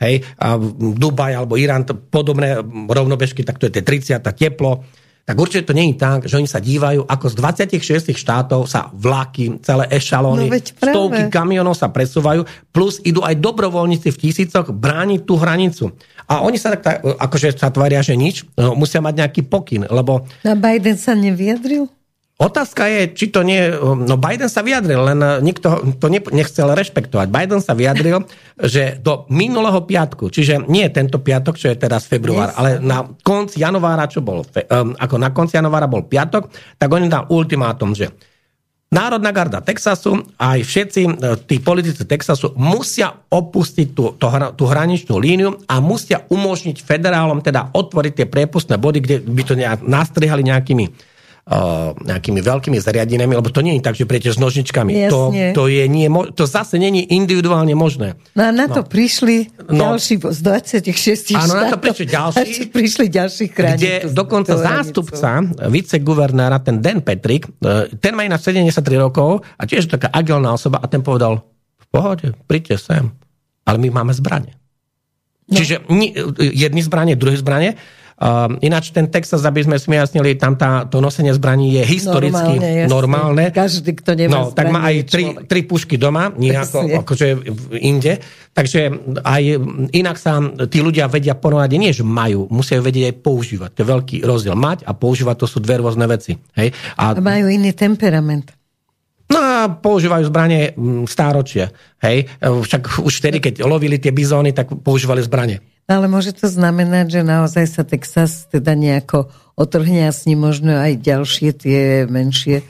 [0.00, 0.56] hej, a
[0.96, 2.56] Dubaj alebo Irán, podobné
[2.88, 4.24] rovnobežky, tak to je tie 30.
[4.32, 4.84] teplo
[5.28, 7.34] tak určite to je tak, že oni sa dívajú, ako z
[7.76, 14.08] 26 štátov sa vlaky, celé ešalóny, no stovky kamionov sa presúvajú, plus idú aj dobrovoľníci
[14.08, 15.92] v tisícoch brániť tú hranicu.
[16.24, 20.24] A oni sa tak, akože sa tvária, že nič, no, musia mať nejaký pokyn, lebo...
[20.48, 21.92] A Biden sa neviedril?
[22.38, 23.66] Otázka je, či to nie...
[23.82, 27.26] No Biden sa vyjadril, len nikto to nechcel rešpektovať.
[27.34, 28.22] Biden sa vyjadril,
[28.78, 32.56] že do minulého piatku, čiže nie tento piatok, čo je teraz február, yes.
[32.56, 36.46] ale na konci januára, čo bol, um, ako na konci januára bol piatok,
[36.78, 38.14] tak on dal ultimátum, že
[38.88, 41.10] Národná garda Texasu a aj všetci e,
[41.44, 47.68] tí politici Texasu musia opustiť tú, tú, tú hraničnú líniu a musia umožniť federálom teda
[47.76, 50.88] otvoriť tie priepustné body, kde by to nejak nastrihali nejakými
[52.04, 55.08] nejakými veľkými zariadeniami, lebo to nie je tak, že priete s nožničkami.
[55.08, 56.04] To, to, je nie,
[56.36, 58.20] to zase není individuálne možné.
[58.36, 58.88] No a na to no.
[58.88, 59.96] prišli no.
[59.96, 62.68] ďalší z 26 Áno, na to prišli ďalší.
[62.68, 63.80] prišli ďalší chrániť.
[63.80, 65.40] Kde dokonca zástupca
[65.72, 70.84] viceguvernéra, ten Dan Patrick, e, ten má ináč 73 rokov a tiež taká agilná osoba
[70.84, 71.48] a ten povedal,
[71.80, 73.08] v pohode, príďte sem,
[73.64, 74.52] ale my máme zbranie.
[75.48, 75.56] No.
[75.56, 75.88] Čiže
[76.36, 77.80] jedny zbranie, druhé zbranie
[78.18, 82.58] Uh, ináč ten Texas, aby sme si jasnili, tam tá, to nosenie zbraní je historicky
[82.58, 82.90] normálne.
[82.90, 83.44] normálne.
[83.54, 87.26] Každý, kto nemá no, tak má aj tri, tri pušky doma, nie ako, akože
[87.78, 88.18] inde.
[88.50, 88.90] Takže
[89.22, 89.42] aj
[89.94, 93.70] inak sa tí ľudia vedia porovnať, nie že majú, musia vedieť aj používať.
[93.78, 94.58] To je veľký rozdiel.
[94.58, 96.34] Mať a používať to sú dve rôzne veci.
[96.58, 96.74] Hej?
[96.98, 98.50] A, a majú iný temperament.
[99.30, 101.70] No a používajú zbranie mm, stáročia.
[102.02, 102.26] Hej?
[102.42, 105.77] Však už vtedy, keď lovili tie bizóny, tak používali zbranie.
[105.88, 110.76] Ale môže to znamenať, že naozaj sa Texas teda nejako otrhne a s ním možno
[110.76, 112.64] aj ďalšie tie menšie e,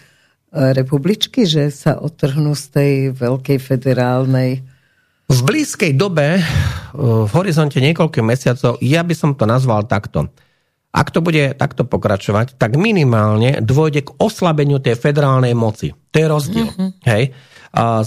[0.55, 4.63] republičky, že sa otrhnú z tej veľkej federálnej...
[5.29, 6.43] V blízkej dobe, e,
[6.95, 10.31] v horizonte niekoľkých mesiacov, ja by som to nazval takto.
[10.89, 15.93] Ak to bude takto pokračovať, tak minimálne dôjde k oslabeniu tej federálnej moci.
[15.93, 16.69] To je rozdiel.
[16.73, 16.91] Mm-hmm.
[17.05, 17.37] Hej?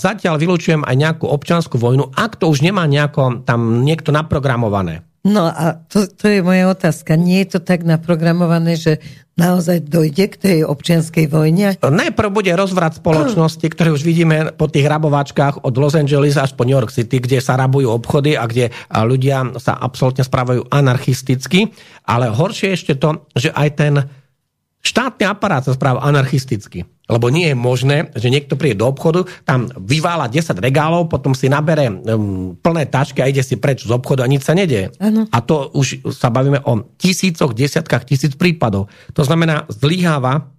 [0.02, 5.06] Zatiaľ vylúčujem aj nejakú občanskú vojnu, ak to už nemá nejako tam niekto naprogramované.
[5.22, 7.14] No a to, to je moja otázka.
[7.14, 8.98] Nie je to tak naprogramované, že
[9.38, 11.78] naozaj dojde k tej občianskej vojne?
[11.78, 16.66] Najprv bude rozvrat spoločnosti, ktoré už vidíme po tých rabovačkách od Los Angeles až po
[16.66, 21.70] New York City, kde sa rabujú obchody a kde ľudia sa absolútne správajú anarchisticky.
[22.10, 23.94] Ale horšie je ešte to, že aj ten
[24.82, 26.86] štátny aparát sa správa anarchisticky.
[27.12, 31.52] Lebo nie je možné, že niekto príde do obchodu, tam vyvála 10 regálov, potom si
[31.52, 34.96] nabere um, plné tašky a ide si preč z obchodu a nič sa nedieje.
[34.96, 35.28] Ano.
[35.28, 38.88] A to už sa bavíme o tisícoch, desiatkách tisíc prípadov.
[39.12, 40.56] To znamená, zlyháva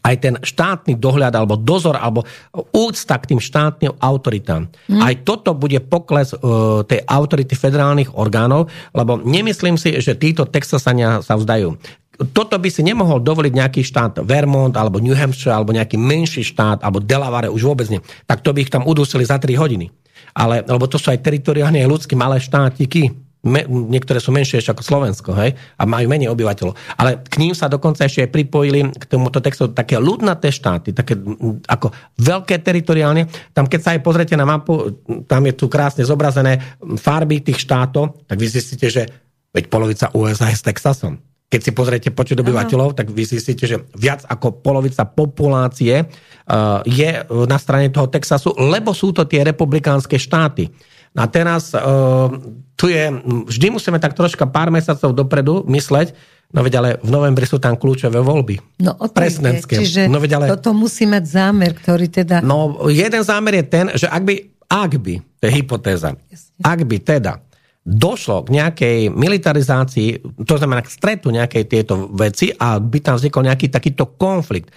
[0.00, 2.24] aj ten štátny dohľad alebo dozor alebo
[2.72, 4.72] úcta k tým štátnym autoritám.
[4.88, 5.02] Hmm.
[5.04, 11.20] Aj toto bude pokles uh, tej autority federálnych orgánov, lebo nemyslím si, že títo Texasania
[11.20, 11.76] sa vzdajú
[12.12, 16.84] toto by si nemohol dovoliť nejaký štát Vermont alebo New Hampshire alebo nejaký menší štát
[16.84, 18.04] alebo Delaware už vôbec nie.
[18.28, 19.88] Tak to by ich tam udusili za 3 hodiny.
[20.36, 23.10] Ale, lebo to sú aj teritoriálne aj ľudské malé štátiky.
[23.42, 26.78] Me, niektoré sú menšie ešte ako Slovensko, hej, a majú menej obyvateľov.
[26.94, 31.18] Ale k ním sa dokonca ešte aj pripojili k tomuto textu také ľudnaté štáty, také
[31.66, 31.90] ako
[32.22, 33.26] veľké teritoriálne.
[33.50, 34.94] Tam, keď sa aj pozriete na mapu,
[35.26, 39.10] tam je tu krásne zobrazené farby tých štátov, tak vy zistíte, že
[39.50, 43.84] veď polovica USA je s Texasom keď si pozriete počet obyvateľov, tak vy zistíte, že
[43.92, 50.16] viac ako polovica populácie uh, je na strane toho Texasu, lebo sú to tie republikánske
[50.16, 50.72] štáty.
[51.12, 52.32] A teraz uh,
[52.72, 53.04] tu je,
[53.52, 56.16] vždy musíme tak troška pár mesiacov dopredu mysleť,
[56.56, 58.56] no veď ale v novembri sú tam kľúčové voľby.
[58.80, 62.40] No o Čiže no veď ale, toto musí mať zámer, ktorý teda...
[62.40, 64.34] No jeden zámer je ten, že ak by,
[64.72, 66.64] ak by, to je hypotéza, Jasne.
[66.64, 67.44] ak by teda
[67.82, 73.42] došlo k nejakej militarizácii, to znamená k stretu nejakej tieto veci a by tam vznikol
[73.42, 74.70] nejaký takýto konflikt.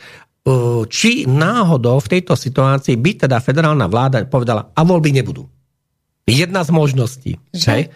[0.89, 5.45] Či náhodou v tejto situácii by teda federálna vláda povedala, a voľby nebudú.
[6.25, 7.31] Jedna z možností.
[7.53, 7.93] Že?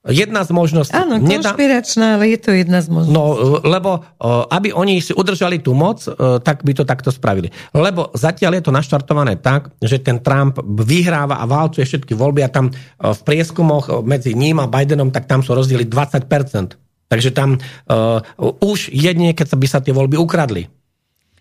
[0.00, 0.96] Jedna z možností.
[0.96, 3.12] Áno, konšpiračná, ale je to jedna z možností.
[3.12, 4.00] No, lebo
[4.48, 6.00] aby oni si udržali tú moc,
[6.40, 7.52] tak by to takto spravili.
[7.76, 12.48] Lebo zatiaľ je to naštartované tak, že ten Trump vyhráva a válcuje všetky voľby a
[12.48, 16.80] tam v prieskumoch medzi ním a Bidenom, tak tam sú rozdiely 20%.
[17.10, 18.22] Takže tam uh,
[18.62, 20.70] už jedine, keď by sa tie voľby ukradli.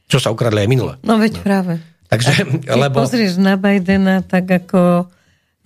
[0.09, 0.93] Čo sa ukradli aj minule.
[1.05, 1.43] No veď no.
[1.45, 1.73] práve.
[2.09, 3.05] Takže, lebo...
[3.05, 5.05] pozrieš na Bidena, tak ako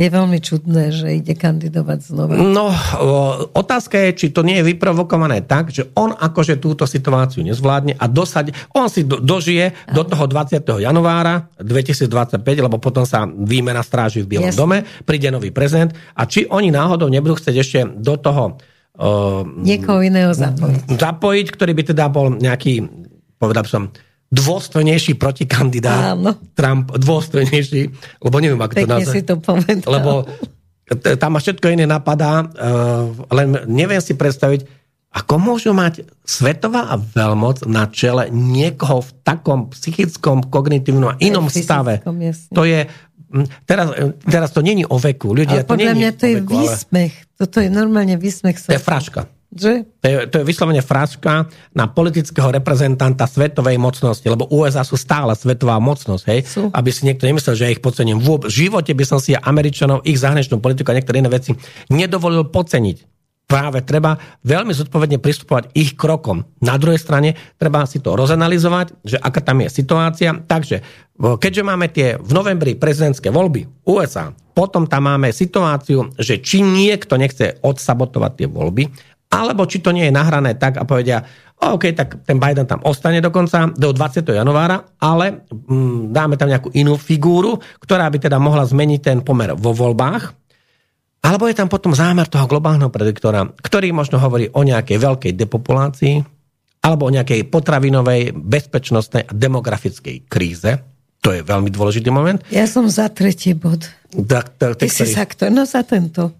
[0.03, 2.35] je veľmi čudné, že ide kandidovať znova.
[2.35, 2.69] No,
[3.55, 8.05] otázka je, či to nie je vyprovokované tak, že on akože túto situáciu nezvládne a
[8.11, 9.95] dosať, on si do, dožije Aha.
[9.95, 10.59] do toho 20.
[10.83, 14.59] januára 2025, lebo potom sa výmena stráži v Bielom Jasne.
[14.59, 14.77] dome,
[15.07, 18.59] príde nový prezident a či oni náhodou nebudú chcieť ešte do toho
[18.99, 20.99] uh, niekoho iného zapojiť.
[20.99, 22.83] Zapojiť, ktorý by teda bol nejaký,
[23.39, 23.87] povedal som,
[24.33, 26.17] dôstojnejší protikandidát.
[26.17, 26.33] Áno.
[26.57, 27.81] Trump dôstojnejší,
[28.25, 29.13] lebo neviem, ako Pekne to nazvať.
[29.13, 29.89] si to povedal.
[29.93, 30.11] Lebo
[31.21, 34.65] tam ma všetko iné napadá, uh, len neviem si predstaviť,
[35.13, 42.01] ako môžu mať svetová veľmoc na čele niekoho v takom psychickom, kognitívnom a inom stave.
[42.01, 42.53] Jasne.
[42.57, 42.89] To je,
[43.69, 43.93] teraz,
[44.25, 45.37] teraz to není o veku.
[45.37, 47.13] Ľudia, ale podľa to mňa to je veku, výsmech.
[47.13, 47.37] Ale...
[47.37, 48.57] Toto je normálne výsmech.
[48.65, 49.29] To je fraška.
[49.53, 49.85] Že?
[50.01, 51.45] To je, to je vyslovene fraška
[51.77, 56.39] na politického reprezentanta svetovej mocnosti, lebo USA sú stále svetová mocnosť, hej?
[56.41, 56.61] Sú.
[56.73, 58.17] Aby si niekto nemyslel, že ja ich podcením.
[58.17, 61.53] V živote by som si Američanov, ich zahraničnú politiku a niektoré iné veci
[61.93, 63.13] nedovolil podceniť
[63.53, 66.41] práve treba veľmi zodpovedne pristupovať ich krokom.
[66.63, 70.33] Na druhej strane treba si to rozanalizovať, že aká tam je situácia.
[70.33, 70.81] Takže
[71.21, 77.17] keďže máme tie v novembri prezidentské voľby USA, potom tam máme situáciu, že či niekto
[77.17, 81.25] nechce odsabotovať tie voľby, alebo či to nie je nahrané tak a povedia,
[81.57, 84.21] OK, tak ten Biden tam ostane dokonca do 20.
[84.29, 89.57] januára, ale mm, dáme tam nejakú inú figúru, ktorá by teda mohla zmeniť ten pomer
[89.57, 90.43] vo voľbách
[91.23, 96.15] alebo je tam potom zámer toho globálneho prediktora, ktorý možno hovorí o nejakej veľkej depopulácii,
[96.83, 100.83] alebo o nejakej potravinovej, bezpečnostnej a demografickej kríze.
[101.23, 102.43] To je veľmi dôležitý moment.
[102.51, 103.87] Ja som za tretí bod.
[104.11, 105.47] Da, da, Ty si za kto?
[105.47, 106.35] No za tento.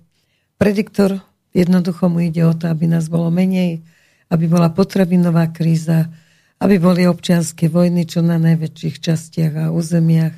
[0.60, 1.15] Prediktor,
[1.53, 3.85] jednoducho mu ide o to, aby nás bolo menej,
[4.34, 6.09] aby bola potravinová kríza,
[6.57, 10.34] aby boli občianské vojny čo na najväčších častiach a územiach.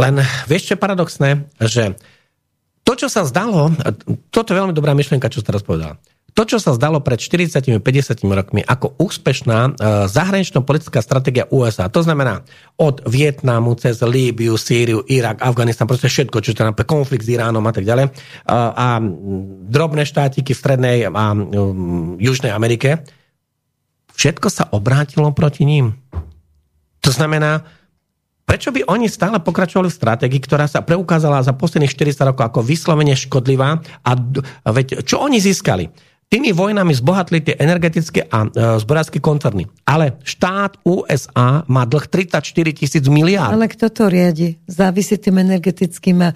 [0.00, 0.14] Len
[0.48, 1.92] vieš čo je paradoxné, že
[2.80, 3.70] to, čo sa zdalo,
[4.32, 6.00] toto je veľmi dobrá myšlienka, čo teraz povedal.
[6.40, 7.84] To, čo sa zdalo pred 40-50
[8.24, 12.48] rokmi ako úspešná uh, zahranično-politická stratégia USA, to znamená
[12.80, 17.60] od Vietnamu cez Líbiu, Sýriu, Irak, Afganistan, proste všetko, čo je napríklad konflikt s Iránom
[17.68, 19.04] a tak ďalej, uh, a
[19.68, 21.24] drobné štátiky v Strednej a
[22.16, 23.04] Južnej Amerike,
[24.16, 25.92] všetko sa obrátilo proti ním.
[27.04, 27.68] To znamená,
[28.50, 32.66] Prečo by oni stále pokračovali v stratégii, ktorá sa preukázala za posledných 400 rokov ako
[32.66, 33.78] vyslovene škodlivá?
[34.02, 34.10] A,
[34.66, 35.86] veď, čo oni získali?
[36.30, 39.66] Tými vojnami zbohatli tie energetické a e, zborárske koncerny.
[39.82, 43.50] Ale štát USA má dlh 34 tisíc miliárd.
[43.50, 44.54] Ale kto to riadi?
[44.70, 46.30] Závisí tým energetickým a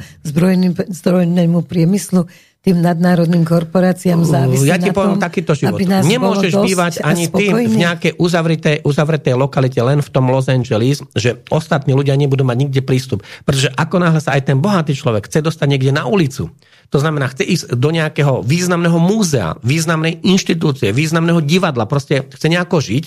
[0.90, 2.26] zbrojnému priemyslu
[2.64, 5.76] tým nadnárodným korporáciám závisí Ja ti poviem tom, takýto život.
[5.84, 11.44] Nemôžeš bývať ani ty v nejakej uzavretej, uzavretej lokalite len v tom Los Angeles, že
[11.52, 13.20] ostatní ľudia nebudú mať nikde prístup.
[13.44, 16.48] Pretože ako náhle sa aj ten bohatý človek chce dostať niekde na ulicu,
[16.88, 22.80] to znamená, chce ísť do nejakého významného múzea, významnej inštitúcie, významného divadla, proste chce nejako
[22.80, 23.04] žiť,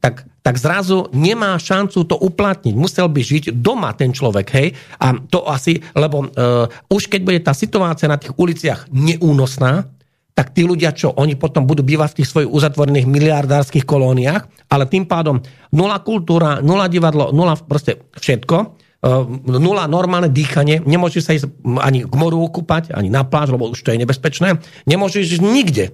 [0.00, 2.78] tak, tak zrazu nemá šancu to uplatniť.
[2.78, 4.78] Musel by žiť doma ten človek, hej?
[5.02, 9.90] A to asi, lebo uh, už keď bude tá situácia na tých uliciach neúnosná,
[10.38, 14.86] tak tí ľudia, čo oni potom budú bývať v tých svojich uzatvorených miliardárskych kolóniách, ale
[14.86, 15.42] tým pádom
[15.74, 18.56] nula kultúra, nula divadlo, nula proste všetko,
[19.02, 21.50] uh, nula normálne dýchanie, nemôžeš sa ísť
[21.82, 25.90] ani k moru kúpať, ani na pláž, lebo už to je nebezpečné, nemôžeš ísť nikde.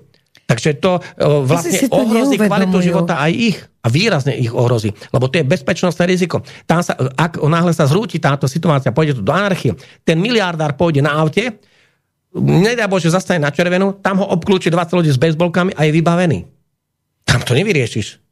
[0.47, 5.27] Takže to uh, vlastne to ohrozí kvalitu života aj ich a výrazne ich ohrozí, lebo
[5.33, 6.45] to je bezpečnostné riziko.
[6.69, 9.73] Tam sa, ak náhle sa zrúti táto situácia, pôjde tu do anarchie,
[10.05, 11.57] ten miliardár pôjde na aute,
[12.37, 16.39] nedá Bože, zastane na červenú, tam ho obklúči 20 ľudí s bezbolkami a je vybavený.
[17.25, 18.23] Tam to nevyriešiš.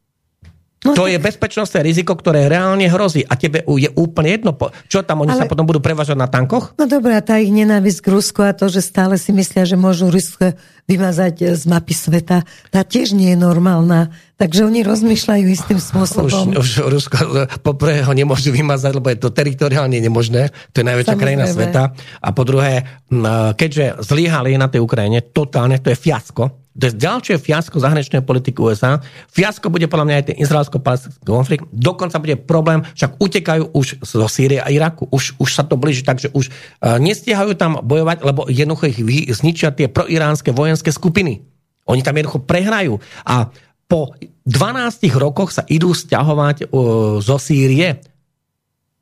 [0.81, 4.57] No, to je bezpečnostné riziko, ktoré reálne hrozí a tebe je úplne jedno.
[4.89, 5.45] Čo tam oni Ale...
[5.45, 6.73] sa potom budú prevažať na tankoch?
[6.73, 9.77] No dobré, a tá ich nenávisť k Rusku a to, že stále si myslia, že
[9.77, 10.57] môžu Rusko
[10.89, 12.41] vymazať z mapy sveta,
[12.73, 14.09] tá tiež nie je normálna.
[14.41, 16.57] Takže oni rozmýšľajú istým spôsobom.
[16.57, 17.17] Už, už Rusko
[17.61, 20.49] poprvé ho nemôžu vymazať, lebo je to teritoriálne nemožné.
[20.73, 21.21] To je najväčšia Samozrejme.
[21.21, 21.93] krajina sveta.
[22.25, 23.05] A po druhé,
[23.53, 28.63] keďže zlyhali na tej Ukrajine, totálne, to je fiasko, to je ďalšie fiasko zahraničnej politiky
[28.63, 29.03] USA.
[29.27, 31.67] Fiasko bude podľa mňa aj ten izraelsko-palestinský konflikt.
[31.75, 35.03] Dokonca bude problém, však utekajú už zo Sýrie a Iraku.
[35.11, 39.03] Už, už sa to blíži, takže už uh, nestiehajú tam bojovať, lebo jednoducho ich
[39.35, 41.43] zničia tie proiránske vojenské skupiny.
[41.91, 43.03] Oni tam jednoducho prehrajú.
[43.27, 43.51] A
[43.91, 44.15] po
[44.47, 47.99] 12 rokoch sa idú stiahovať uh, zo Sýrie.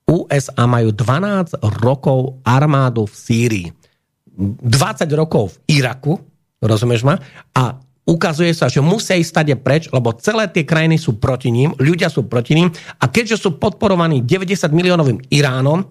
[0.10, 3.68] USA majú 12 rokov armádu v Sýrii.
[4.40, 4.66] 20
[5.14, 6.28] rokov v Iraku,
[6.60, 7.19] Rozumieš ma?
[7.56, 7.80] A
[8.10, 12.10] ukazuje sa, že musia ísť stade preč, lebo celé tie krajiny sú proti ním, ľudia
[12.10, 15.86] sú proti ním a keďže sú podporovaní 90 miliónovým Iránom,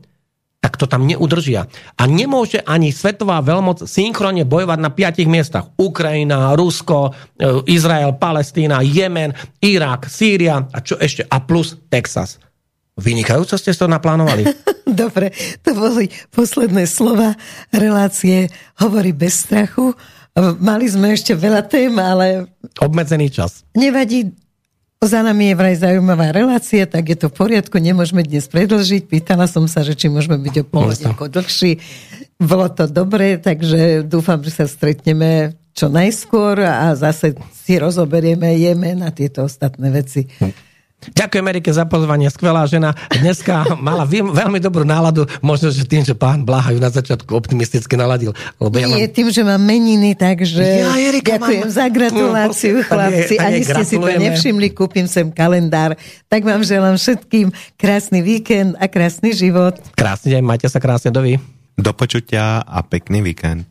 [0.59, 1.70] tak to tam neudržia.
[1.95, 5.70] A nemôže ani svetová veľmoc synchronne bojovať na piatich miestach.
[5.78, 11.23] Ukrajina, Rusko, e, Izrael, Palestína, Jemen, Irak, Sýria a čo ešte?
[11.31, 12.43] A plus Texas.
[12.99, 14.51] Vynikajúco ste to naplánovali.
[14.90, 15.31] Dobre,
[15.62, 17.39] to boli posledné slova
[17.70, 18.51] relácie
[18.82, 19.95] Hovorí bez strachu.
[20.59, 22.47] Mali sme ešte veľa tém, ale...
[22.78, 23.66] Obmedzený čas.
[23.74, 24.31] Nevadí,
[24.98, 29.06] za nami je vraj zaujímavá relácia, tak je to v poriadku, nemôžeme dnes predlžiť.
[29.06, 30.90] Pýtala som sa, že či môžeme byť o pol
[31.31, 31.78] dlhší.
[32.39, 38.98] Bolo to dobré, takže dúfam, že sa stretneme čo najskôr a zase si rozoberieme, jeme
[38.98, 40.27] na tieto ostatné veci.
[40.99, 42.91] Ďakujem Erike za pozvanie, skvelá žena.
[43.09, 47.95] Dneska mala veľmi dobrú náladu, možno, že tým, že pán Blaha ju na začiatku optimisticky
[47.95, 48.35] naladil.
[48.59, 49.15] Lebo ja Nie, mám...
[49.15, 51.77] tým, že mám meniny, takže ja, Erika, ďakujem mám...
[51.79, 53.35] za gratuláciu, no, chlapci.
[53.39, 55.95] Je, Ani ste si to nevšimli, kúpim sem kalendár.
[56.27, 59.79] Tak vám želám všetkým krásny víkend a krásny život.
[59.95, 61.39] Krásny deň, majte sa krásne, dovi.
[61.79, 63.70] Do počutia a pekný víkend.